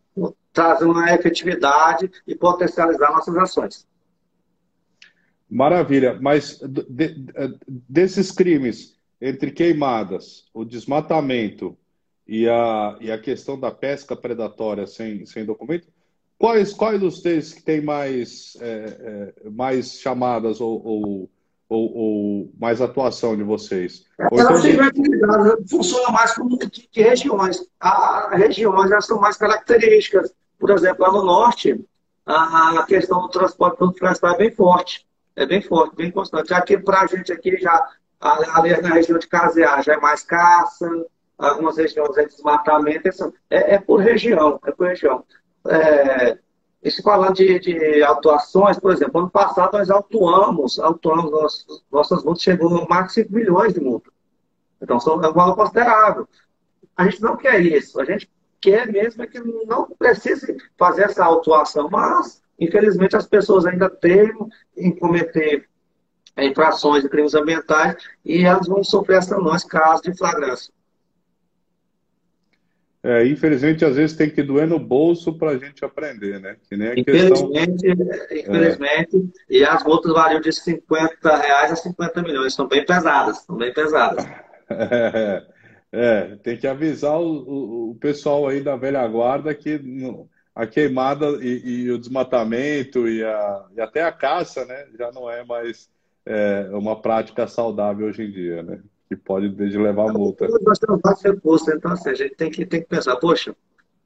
trazer 0.52 0.86
uma 0.86 1.14
efetividade 1.14 2.12
e 2.28 2.36
potencializar 2.36 3.12
nossas 3.12 3.38
ações. 3.38 3.88
Maravilha, 5.50 6.18
mas 6.22 6.60
de, 6.60 6.84
de, 6.84 7.34
desses 7.68 8.32
crimes, 8.32 8.98
entre 9.22 9.52
queimadas, 9.52 10.48
o 10.54 10.64
desmatamento 10.64 11.78
e 12.28 12.48
a, 12.48 12.98
e 13.02 13.12
a 13.12 13.20
questão 13.20 13.60
da 13.60 13.72
pesca 13.72 14.16
predatória 14.16 14.86
sem, 14.86 15.26
sem 15.26 15.46
documento, 15.46 15.88
quais, 16.40 16.74
quais 16.74 17.00
dos 17.00 17.22
três 17.22 17.54
que 17.54 17.62
tem 17.62 17.82
mais, 17.82 18.58
é, 18.62 19.34
é, 19.46 19.50
mais 19.50 20.00
chamadas 20.00 20.62
ou, 20.62 20.82
ou, 20.84 21.30
ou, 21.68 21.98
ou, 21.98 22.54
mais 22.60 22.82
atuação 22.82 23.36
de 23.36 23.44
vocês? 23.44 24.06
Ou 24.32 24.40
então... 24.40 24.58
funciona 25.70 26.10
mais 26.12 26.34
como 26.34 26.58
de, 26.58 26.90
de 26.90 27.02
regiões. 27.02 27.64
As 27.80 28.40
regiões 28.40 28.90
elas 28.90 29.06
são 29.06 29.20
mais 29.20 29.38
características. 29.38 30.34
Por 30.58 30.72
exemplo, 30.72 31.06
lá 31.06 31.12
no 31.12 31.24
norte, 31.24 31.80
a, 32.26 32.80
a 32.80 32.86
questão 32.86 33.22
do 33.22 33.30
transporte 33.30 33.78
pelo 33.78 33.94
florestal 33.94 34.34
é 34.34 34.38
bem 34.38 34.52
forte. 34.52 35.06
É 35.36 35.46
bem 35.46 35.62
forte, 35.62 35.96
bem 35.96 36.12
constante. 36.12 36.54
Aqui, 36.54 36.78
para 36.78 37.02
a 37.02 37.06
gente 37.06 37.32
aqui, 37.32 37.58
já, 37.58 37.88
ali 38.20 38.82
na 38.82 38.94
região 38.94 39.20
de 39.20 39.28
Casear, 39.28 39.84
já 39.84 39.94
é 39.94 39.98
mais 39.98 40.24
caça, 40.24 40.90
algumas 41.38 41.78
regiões 41.78 42.18
é 42.18 42.26
desmatamento, 42.26 43.34
é, 43.50 43.76
é 43.76 43.80
por 43.80 44.02
região, 44.02 44.60
é 44.66 44.72
por 44.72 44.88
região. 44.88 45.24
É, 45.68 46.38
falando 47.04 47.36
de, 47.36 47.60
de 47.60 48.04
autuações, 48.04 48.80
por 48.80 48.92
exemplo, 48.92 49.20
ano 49.20 49.30
passado 49.30 49.78
nós 49.78 49.90
autuamos, 49.90 50.80
autuamos, 50.80 51.32
nossas, 51.32 51.66
nossas 51.92 52.24
multas 52.24 52.44
chegou 52.44 52.88
mais 52.88 53.08
de 53.08 53.14
5 53.14 53.34
milhões 53.34 53.74
de 53.74 53.82
multas. 53.82 54.14
Então, 54.82 54.98
é 54.98 55.28
um 55.28 55.34
valor 55.34 55.56
considerável. 55.56 56.28
A 56.96 57.06
gente 57.06 57.22
não 57.22 57.36
quer 57.36 57.60
isso, 57.62 58.00
a 58.00 58.06
gente 58.06 58.30
quer 58.62 58.92
mesmo 58.92 59.24
é 59.24 59.28
que 59.28 59.40
não 59.40 59.90
precise 59.98 60.58
fazer 60.78 61.04
essa 61.04 61.24
autuação, 61.24 61.90
mas, 61.90 62.42
infelizmente, 62.60 63.16
as 63.16 63.26
pessoas 63.26 63.66
ainda 63.66 63.90
temem 63.90 64.50
em 64.76 64.96
cometer 64.96 65.68
infrações 66.38 67.04
de 67.04 67.10
crimes 67.10 67.34
ambientais 67.34 67.98
e 68.24 68.44
elas 68.46 68.68
vão 68.68 68.84
sofrer 68.84 69.22
sanções 69.22 69.64
caso 69.64 70.04
de 70.04 70.18
flagrância. 70.18 70.74
É, 73.02 73.26
infelizmente, 73.26 73.86
às 73.86 73.96
vezes 73.96 74.16
tem 74.16 74.30
que 74.30 74.44
doer 74.44 74.68
no 74.68 74.78
bolso 74.78 75.38
para 75.38 75.52
a 75.52 75.58
gente 75.58 75.86
aprender, 75.86 76.40
né? 76.40 76.58
Que 76.68 76.76
nem 76.76 76.90
a 76.90 77.00
infelizmente, 77.00 77.82
questão... 77.82 78.38
infelizmente, 78.38 79.32
é. 79.50 79.58
e 79.58 79.64
as 79.64 79.84
multas 79.86 80.12
variam 80.12 80.42
de 80.42 80.52
50 80.52 81.38
reais 81.38 81.72
a 81.72 81.76
50 81.78 82.22
milhões, 82.22 82.54
são 82.54 82.68
bem 82.68 82.86
pesadas, 82.86 83.38
são 83.46 83.56
bem 83.56 83.74
pesadas. 83.74 84.26
É, 84.70 85.44
é 85.94 86.36
tem 86.44 86.58
que 86.58 86.68
avisar 86.68 87.18
o, 87.18 87.26
o, 87.26 87.92
o, 87.92 87.96
pessoal 87.96 88.50
aí 88.50 88.60
da 88.62 88.76
velha 88.76 89.08
guarda 89.08 89.56
que 89.56 89.80
a 90.54 90.68
queimada 90.68 91.26
e, 91.42 91.84
e 91.86 91.92
o 91.92 91.98
desmatamento 91.98 93.08
e, 93.08 93.24
a, 93.24 93.66
e, 93.78 93.80
até 93.80 94.04
a 94.04 94.12
caça, 94.12 94.66
né? 94.66 94.88
Já 94.98 95.10
não 95.14 95.32
é 95.32 95.46
mais 95.46 95.90
é, 96.26 96.70
uma 96.74 97.02
prática 97.02 97.48
saudável 97.48 98.08
hoje 98.08 98.24
em 98.24 98.32
dia, 98.32 98.62
né? 98.62 98.82
Que 99.10 99.16
pode 99.16 99.50
desde 99.50 99.78
levar 99.80 100.14
multa. 100.14 100.48
Nós 100.62 100.78
temos 100.78 101.02
vários 101.04 101.24
recursos, 101.24 101.68
então 101.68 101.92
assim, 101.92 102.12
a 102.12 102.14
gente 102.14 102.36
tem 102.36 102.52
que, 102.52 102.64
tem 102.64 102.82
que 102.82 102.88
pensar, 102.88 103.16
poxa, 103.16 103.56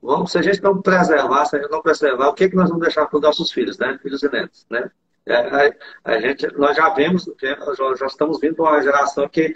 vamos, 0.01 0.31
se 0.31 0.37
a 0.37 0.41
gente 0.41 0.63
não 0.63 0.81
preservar, 0.81 1.45
se 1.45 1.57
a 1.57 1.59
gente 1.59 1.69
não 1.69 1.81
preservar, 1.81 2.29
o 2.29 2.33
que, 2.33 2.45
é 2.45 2.49
que 2.49 2.55
nós 2.55 2.69
vamos 2.69 2.83
deixar 2.83 3.05
para 3.05 3.17
os 3.17 3.21
nossos 3.21 3.51
filhos, 3.51 3.77
né? 3.77 3.99
Filhos 4.01 4.23
e 4.23 4.31
netos, 4.31 4.65
né? 4.71 4.89
É, 5.25 5.35
a, 5.35 5.73
a, 6.05 6.19
gente, 6.21 6.47
nós 6.57 6.75
já 6.75 6.89
vemos, 6.89 7.29
já, 7.41 7.95
já 7.95 8.05
estamos 8.05 8.39
vindo 8.39 8.61
uma 8.61 8.81
geração 8.81 9.27
que 9.27 9.53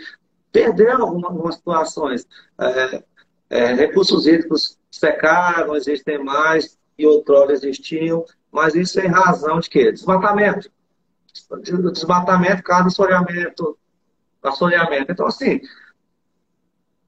perdeu 0.52 1.02
algumas, 1.02 1.32
algumas 1.32 1.56
situações. 1.56 2.28
É, 2.60 3.04
é, 3.50 3.74
recursos 3.74 4.28
hídricos 4.28 4.78
secaram, 4.92 5.76
existem 5.78 6.22
mais, 6.22 6.78
e 6.98 7.08
outrora 7.08 7.54
existiam, 7.54 8.26
mas 8.52 8.76
isso 8.76 9.00
em 9.00 9.08
razão 9.08 9.60
de 9.62 9.70
quê? 9.70 9.94
Desmatamento. 9.94 10.70
Desmatamento, 11.62 12.64
caso 12.64 12.90
assoreamento, 14.44 14.84
assoreamento. 14.84 15.12
Então, 15.12 15.28
assim, 15.28 15.62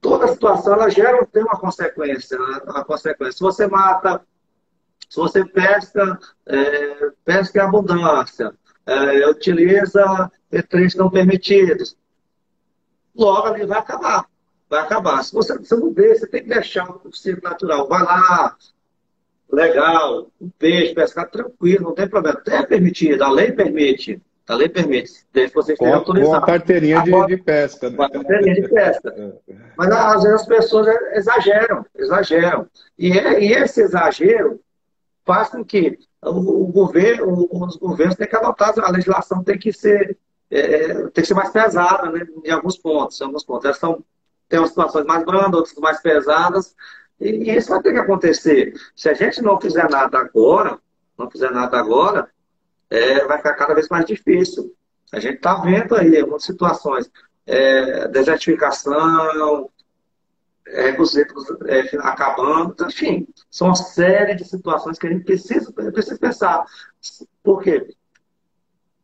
toda 0.02 0.28
situação 0.28 0.74
ela 0.74 0.90
gera 0.90 1.26
tem 1.26 1.44
uma 1.44 1.60
consequência, 1.60 2.38
né? 2.38 2.62
uma 2.66 2.86
consequência. 2.86 3.34
Se 3.34 3.42
você 3.42 3.68
mata, 3.68 4.22
se 5.10 5.18
você 5.18 5.46
pesca, 5.46 6.20
é, 6.46 7.12
pesca 7.26 7.60
em 7.60 7.62
abundância, 7.62 8.54
é, 8.86 9.28
utiliza 9.28 10.32
petris 10.50 10.96
não 10.96 11.10
permitidos, 11.10 11.98
logo 13.16 13.48
ali 13.48 13.66
vai 13.66 13.80
acabar. 13.80 14.26
Vai 14.70 14.82
acabar. 14.82 15.24
Se 15.24 15.34
você, 15.34 15.58
você 15.58 15.76
não 15.76 15.92
deixa, 15.92 16.20
você 16.22 16.28
tem 16.28 16.44
que 16.44 16.50
deixar 16.50 16.90
o 16.90 17.12
ciclo 17.12 17.50
natural. 17.50 17.88
Vai 17.88 18.04
lá, 18.04 18.56
legal, 19.52 20.32
um 20.40 20.50
peixe, 20.50 20.94
pescar 20.94 21.30
tranquilo, 21.30 21.86
não 21.86 21.96
tem 21.96 22.08
problema. 22.08 22.42
É 22.48 22.64
permitido, 22.64 23.24
a 23.24 23.32
lei 23.32 23.52
permite. 23.52 24.22
A 24.50 24.56
lei 24.56 24.68
permite, 24.68 25.12
desde 25.32 25.52
que 25.52 25.62
você 25.62 25.74
esteja 25.74 25.96
autorizado. 25.98 26.32
Com 26.32 26.44
a 26.44 26.46
carteirinha 26.48 27.04
de, 27.04 27.26
de, 27.28 27.38
pesca. 27.38 27.88
Né? 27.88 27.96
Com 27.96 28.02
a 28.02 28.10
carteirinha 28.10 28.56
de 28.56 28.68
pesca. 28.68 29.14
É. 29.16 29.56
Mas 29.78 29.92
às 29.92 30.24
vezes 30.24 30.42
as 30.42 30.48
pessoas 30.48 30.88
exageram, 31.14 31.86
exageram. 31.96 32.68
E, 32.98 33.12
é, 33.12 33.44
e 33.44 33.54
esse 33.54 33.80
exagero 33.80 34.60
faz 35.24 35.50
com 35.50 35.64
que 35.64 36.00
o, 36.24 36.64
o 36.64 36.68
governo, 36.72 37.48
os 37.52 37.78
governos 37.78 38.16
têm 38.16 38.28
que 38.28 38.36
adotar, 38.36 38.74
a 38.80 38.90
legislação 38.90 39.44
tem 39.44 39.56
que 39.56 39.72
ser, 39.72 40.18
é, 40.50 40.96
tem 40.96 41.22
que 41.22 41.26
ser 41.26 41.36
mais 41.36 41.52
pesada 41.52 42.10
né, 42.10 42.26
em 42.44 42.50
alguns 42.50 42.76
pontos. 42.76 43.22
Em 43.22 43.26
alguns 43.26 43.44
pontos. 43.44 43.66
Elas 43.66 43.78
são, 43.78 44.04
tem 44.50 44.58
umas 44.58 44.70
situações 44.70 45.06
mais 45.06 45.24
brandas, 45.24 45.60
outras 45.60 45.78
mais 45.78 46.02
pesadas. 46.02 46.76
E, 47.22 47.30
e 47.30 47.56
isso 47.56 47.70
vai 47.70 47.84
ter 47.84 47.94
que 47.94 48.00
acontecer. 48.00 48.74
Se 48.96 49.10
a 49.10 49.14
gente 49.14 49.44
não 49.44 49.62
fizer 49.62 49.88
nada 49.92 50.18
agora, 50.18 50.80
não 51.16 51.30
fizer 51.30 51.52
nada 51.52 51.78
agora, 51.78 52.28
é, 52.90 53.26
vai 53.26 53.38
ficar 53.38 53.54
cada 53.54 53.74
vez 53.74 53.88
mais 53.90 54.06
difícil. 54.06 54.76
A 55.12 55.20
gente 55.20 55.36
está 55.36 55.56
vendo 55.56 55.96
aí 55.96 56.20
algumas 56.20 56.44
situações, 56.44 57.10
é, 57.46 58.08
desertificação, 58.08 59.70
é, 60.68 60.92
recursos 60.92 61.18
é, 61.68 61.98
acabando, 62.00 62.76
enfim, 62.86 63.28
são 63.50 63.70
uma 63.70 63.76
série 63.76 64.36
de 64.36 64.46
situações 64.46 65.00
que 65.00 65.08
a 65.08 65.10
gente 65.10 65.26
precisa, 65.26 65.72
precisa 65.72 66.18
pensar. 66.18 66.64
Por 67.44 67.62
quê? 67.64 67.96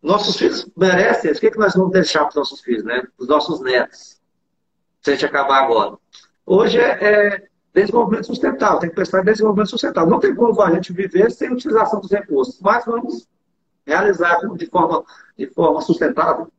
Nossos 0.01 0.38
filhos 0.38 0.69
merecem 0.77 1.31
isso. 1.31 1.39
O 1.39 1.41
que, 1.41 1.47
é 1.47 1.51
que 1.51 1.57
nós 1.57 1.73
vamos 1.73 1.91
deixar 1.91 2.19
para 2.19 2.29
os 2.29 2.36
nossos 2.36 2.61
filhos, 2.61 2.83
né? 2.83 3.01
Para 3.01 3.23
os 3.23 3.27
nossos 3.27 3.59
netos, 3.61 4.21
se 5.01 5.09
a 5.09 5.13
gente 5.13 5.25
acabar 5.25 5.63
agora? 5.63 5.97
Hoje 6.45 6.79
é, 6.79 7.03
é 7.03 7.47
desenvolvimento 7.73 8.27
sustentável, 8.27 8.79
tem 8.79 8.89
que 8.89 8.95
pensar 8.95 9.21
em 9.21 9.25
desenvolvimento 9.25 9.71
sustentável. 9.71 10.09
Não 10.09 10.19
tem 10.19 10.36
como 10.36 10.61
a 10.61 10.71
gente 10.71 10.93
viver 10.93 11.31
sem 11.31 11.51
utilização 11.51 11.99
dos 11.99 12.11
recursos, 12.11 12.59
mas 12.61 12.86
vamos 12.86 13.27
realizar 13.86 14.39
de 14.55 14.65
forma, 14.67 15.03
de 15.38 15.47
forma 15.47 15.81
sustentável. 15.81 16.51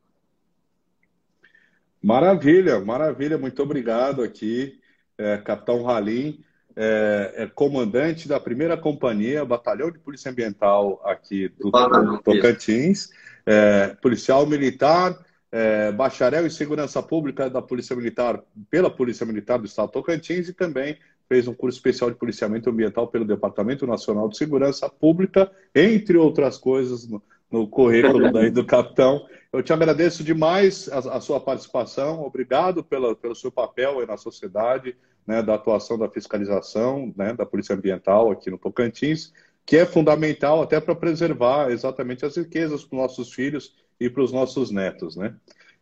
Maravilha, 2.02 2.78
maravilha. 2.80 3.36
Muito 3.36 3.60
obrigado 3.62 4.22
aqui, 4.22 4.78
é, 5.18 5.38
Capitão 5.38 5.82
Ralim, 5.82 6.44
é, 6.76 7.34
é, 7.36 7.46
comandante 7.46 8.28
da 8.28 8.38
primeira 8.38 8.76
companhia, 8.76 9.44
Batalhão 9.44 9.90
de 9.90 9.98
Polícia 9.98 10.30
Ambiental 10.30 11.00
aqui 11.04 11.48
do, 11.58 11.70
do 11.70 12.18
Tocantins, 12.22 13.10
é, 13.44 13.88
policial 14.00 14.46
militar, 14.46 15.18
é, 15.50 15.90
bacharel 15.90 16.46
em 16.46 16.50
segurança 16.50 17.02
pública 17.02 17.48
da 17.48 17.62
Polícia 17.62 17.96
Militar, 17.96 18.42
pela 18.70 18.90
Polícia 18.90 19.24
Militar 19.24 19.58
do 19.58 19.66
Estado 19.66 19.86
do 19.88 19.92
Tocantins 19.92 20.48
e 20.48 20.52
também 20.52 20.98
fez 21.28 21.48
um 21.48 21.54
curso 21.54 21.78
especial 21.78 22.10
de 22.10 22.16
policiamento 22.16 22.70
ambiental 22.70 23.08
pelo 23.08 23.24
Departamento 23.24 23.86
Nacional 23.86 24.28
de 24.28 24.36
Segurança 24.36 24.88
Pública, 24.88 25.50
entre 25.74 26.16
outras 26.16 26.56
coisas, 26.56 27.06
no, 27.08 27.22
no 27.50 27.68
currículo 27.68 28.32
daí 28.32 28.50
do 28.50 28.64
capitão. 28.64 29.26
Eu 29.52 29.62
te 29.62 29.72
agradeço 29.72 30.22
demais 30.22 30.88
a, 30.88 30.98
a 31.16 31.20
sua 31.20 31.40
participação, 31.40 32.22
obrigado 32.22 32.84
pela, 32.84 33.14
pelo 33.14 33.34
seu 33.34 33.50
papel 33.50 34.06
na 34.06 34.16
sociedade, 34.16 34.96
né, 35.26 35.42
da 35.42 35.54
atuação 35.54 35.98
da 35.98 36.08
fiscalização 36.08 37.12
né, 37.16 37.34
da 37.34 37.44
Polícia 37.44 37.74
Ambiental 37.74 38.30
aqui 38.30 38.50
no 38.50 38.58
Tocantins, 38.58 39.32
que 39.64 39.76
é 39.76 39.84
fundamental 39.84 40.62
até 40.62 40.80
para 40.80 40.94
preservar 40.94 41.70
exatamente 41.70 42.24
as 42.24 42.36
riquezas 42.36 42.84
para 42.84 42.96
os 42.96 43.02
nossos 43.02 43.32
filhos 43.32 43.74
e 43.98 44.08
para 44.08 44.22
os 44.22 44.32
nossos 44.32 44.70
netos, 44.70 45.16
né? 45.16 45.34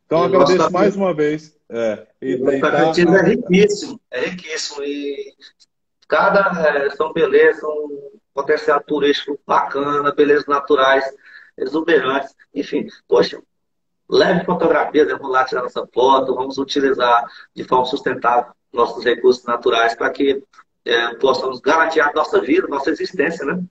Então, 0.07 0.23
e 0.23 0.27
agradeço 0.27 0.73
mais 0.73 0.97
uma 0.97 1.15
vez. 1.15 1.57
É, 1.69 2.07
e, 2.21 2.35
o 2.35 2.61
Tocantins 2.61 3.05
tá... 3.07 3.19
é 3.19 3.23
riquíssimo, 3.23 4.01
é 4.11 4.21
riquíssimo. 4.27 4.83
E 4.85 5.35
cada 6.09 6.69
é, 6.69 6.91
são 6.91 7.13
belezas, 7.13 7.63
um 7.65 8.11
potencial 8.33 8.83
turístico 8.83 9.39
bacana, 9.47 10.15
belezas 10.15 10.47
naturais 10.47 11.05
exuberantes. 11.57 12.35
Enfim, 12.55 12.87
poxa, 13.09 13.41
leve 14.09 14.45
fotografias, 14.45 15.09
vamos 15.09 15.31
lá 15.31 15.45
tirar 15.45 15.63
nossa 15.63 15.87
foto, 15.93 16.35
vamos 16.35 16.59
utilizar 16.59 17.25
de 17.55 17.65
forma 17.65 17.87
sustentável 17.87 18.53
nossos 18.73 19.05
recursos 19.05 19.45
naturais 19.45 19.95
para 19.95 20.11
que 20.11 20.43
é, 20.85 21.15
possamos 21.15 21.61
garantir 21.61 22.01
a 22.01 22.13
nossa 22.13 22.41
vida, 22.41 22.67
nossa 22.67 22.91
existência, 22.91 23.47
né? 23.47 23.63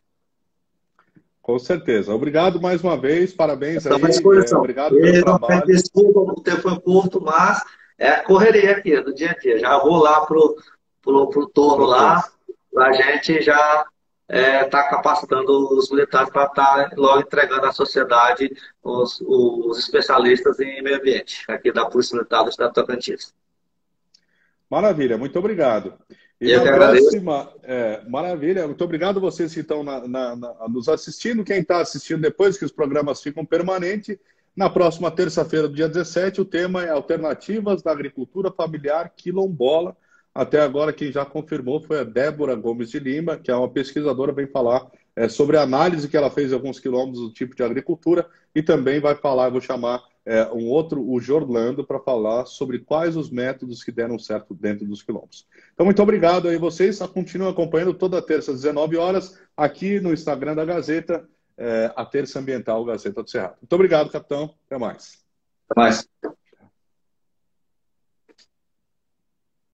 Com 1.44 1.60
certeza. 1.60 2.16
Obrigado 2.16 2.62
mais 2.62 2.82
uma 2.82 2.96
vez, 2.96 3.34
parabéns 3.34 3.86
Estamos 3.86 4.18
aí. 4.18 4.50
É, 4.50 4.56
obrigado 4.56 4.96
pelo 4.96 5.24
trabalho. 5.26 5.66
Desculpa, 5.66 6.20
o 6.22 6.42
tempo 6.42 6.62
foi 6.62 6.80
curto, 6.80 7.22
mas 7.22 7.62
é 7.98 8.16
correria 8.22 8.72
aqui, 8.72 9.00
do 9.02 9.14
dia 9.14 9.32
a 9.32 9.38
dia. 9.38 9.60
Já 9.60 9.78
vou 9.78 9.98
lá 9.98 10.26
pro, 10.26 10.56
pro, 11.02 11.30
pro 11.30 11.50
torno 11.50 11.84
lá, 11.84 12.24
para 12.74 12.88
a 12.88 12.94
gente 12.94 13.42
já 13.42 13.86
está 14.30 14.40
é, 14.40 14.64
tá 14.64 14.84
capacitando 14.90 15.78
os 15.78 15.92
militares 15.92 16.30
para 16.30 16.46
estar 16.46 16.90
tá 16.90 16.96
logo 16.96 17.20
entregando 17.20 17.66
à 17.66 17.74
sociedade 17.74 18.50
os, 18.82 19.20
os, 19.20 19.78
especialistas 19.80 20.58
em 20.62 20.82
meio 20.82 20.96
ambiente, 20.96 21.44
aqui 21.50 21.74
da 21.74 21.86
Polícia 21.86 22.16
Militar 22.16 22.44
do 22.44 22.52
Estado 22.52 22.70
do 22.70 22.74
Tocantins. 22.74 23.34
Maravilha, 24.70 25.18
muito 25.18 25.38
obrigado. 25.38 25.94
E 26.44 26.52
Eu 26.52 26.66
na 26.66 26.74
próxima, 26.74 27.54
é, 27.64 28.02
maravilha, 28.06 28.68
muito 28.68 28.84
obrigado 28.84 29.16
a 29.16 29.22
vocês 29.22 29.54
que 29.54 29.62
estão 29.62 29.82
na, 29.82 30.06
na, 30.06 30.36
na, 30.36 30.68
nos 30.68 30.90
assistindo, 30.90 31.42
quem 31.42 31.62
está 31.62 31.80
assistindo 31.80 32.22
depois, 32.22 32.58
que 32.58 32.66
os 32.66 32.72
programas 32.72 33.24
ficam 33.24 33.46
permanentes. 33.46 34.18
Na 34.54 34.70
próxima 34.70 35.10
terça-feira, 35.10 35.70
dia 35.70 35.88
17, 35.88 36.42
o 36.42 36.46
tema 36.46 36.84
é 36.84 36.90
Alternativas 36.90 37.82
da 37.82 37.94
Agricultura 37.94 38.52
Familiar 38.52 39.14
Quilombola. 39.16 39.96
Até 40.36 40.60
agora, 40.60 40.92
quem 40.92 41.14
já 41.14 41.24
confirmou 41.24 41.80
foi 41.80 42.02
a 42.02 42.04
Débora 42.04 42.56
Gomes 42.56 42.90
de 42.90 43.00
Lima, 43.00 43.38
que 43.38 43.50
é 43.50 43.56
uma 43.56 43.70
pesquisadora, 43.70 44.34
vem 44.34 44.46
falar 44.46 44.92
é, 45.16 45.30
sobre 45.30 45.56
a 45.56 45.62
análise 45.62 46.10
que 46.10 46.18
ela 46.18 46.30
fez 46.30 46.52
em 46.52 46.56
alguns 46.56 46.78
quilômetros 46.78 47.22
do 47.22 47.32
tipo 47.32 47.56
de 47.56 47.64
agricultura 47.64 48.28
e 48.54 48.62
também 48.62 49.00
vai 49.00 49.16
falar, 49.16 49.50
vou 49.50 49.62
chamar 49.62 50.04
é, 50.26 50.46
um 50.54 50.70
outro, 50.70 51.06
o 51.06 51.20
Jorlando, 51.20 51.86
para 51.86 52.00
falar 52.00 52.46
sobre 52.46 52.80
quais 52.80 53.18
os 53.18 53.30
métodos 53.30 53.84
que 53.84 53.92
deram 53.92 54.18
certo 54.18 54.54
dentro 54.54 54.86
dos 54.86 55.04
quilômetros. 55.04 55.46
Então, 55.74 55.86
muito 55.86 56.02
obrigado 56.02 56.48
aí 56.48 56.58
vocês. 56.58 57.00
Continuem 57.00 57.52
acompanhando 57.52 57.94
toda 57.94 58.22
terça 58.22 58.52
às 58.52 58.62
19 58.62 58.98
horas 58.98 59.40
aqui 59.56 60.00
no 60.00 60.14
Instagram 60.14 60.56
da 60.56 60.66
Gazeta, 60.66 61.28
é, 61.58 61.92
a 61.96 62.06
Terça 62.06 62.40
Ambiental 62.40 62.84
Gazeta 62.86 63.22
do 63.22 63.30
Cerrado. 63.30 63.58
Muito 63.62 63.74
obrigado, 63.74 64.10
capitão. 64.10 64.56
Até 64.66 64.78
mais. 64.78 65.24
Até 65.70 65.82
mais. 65.82 66.08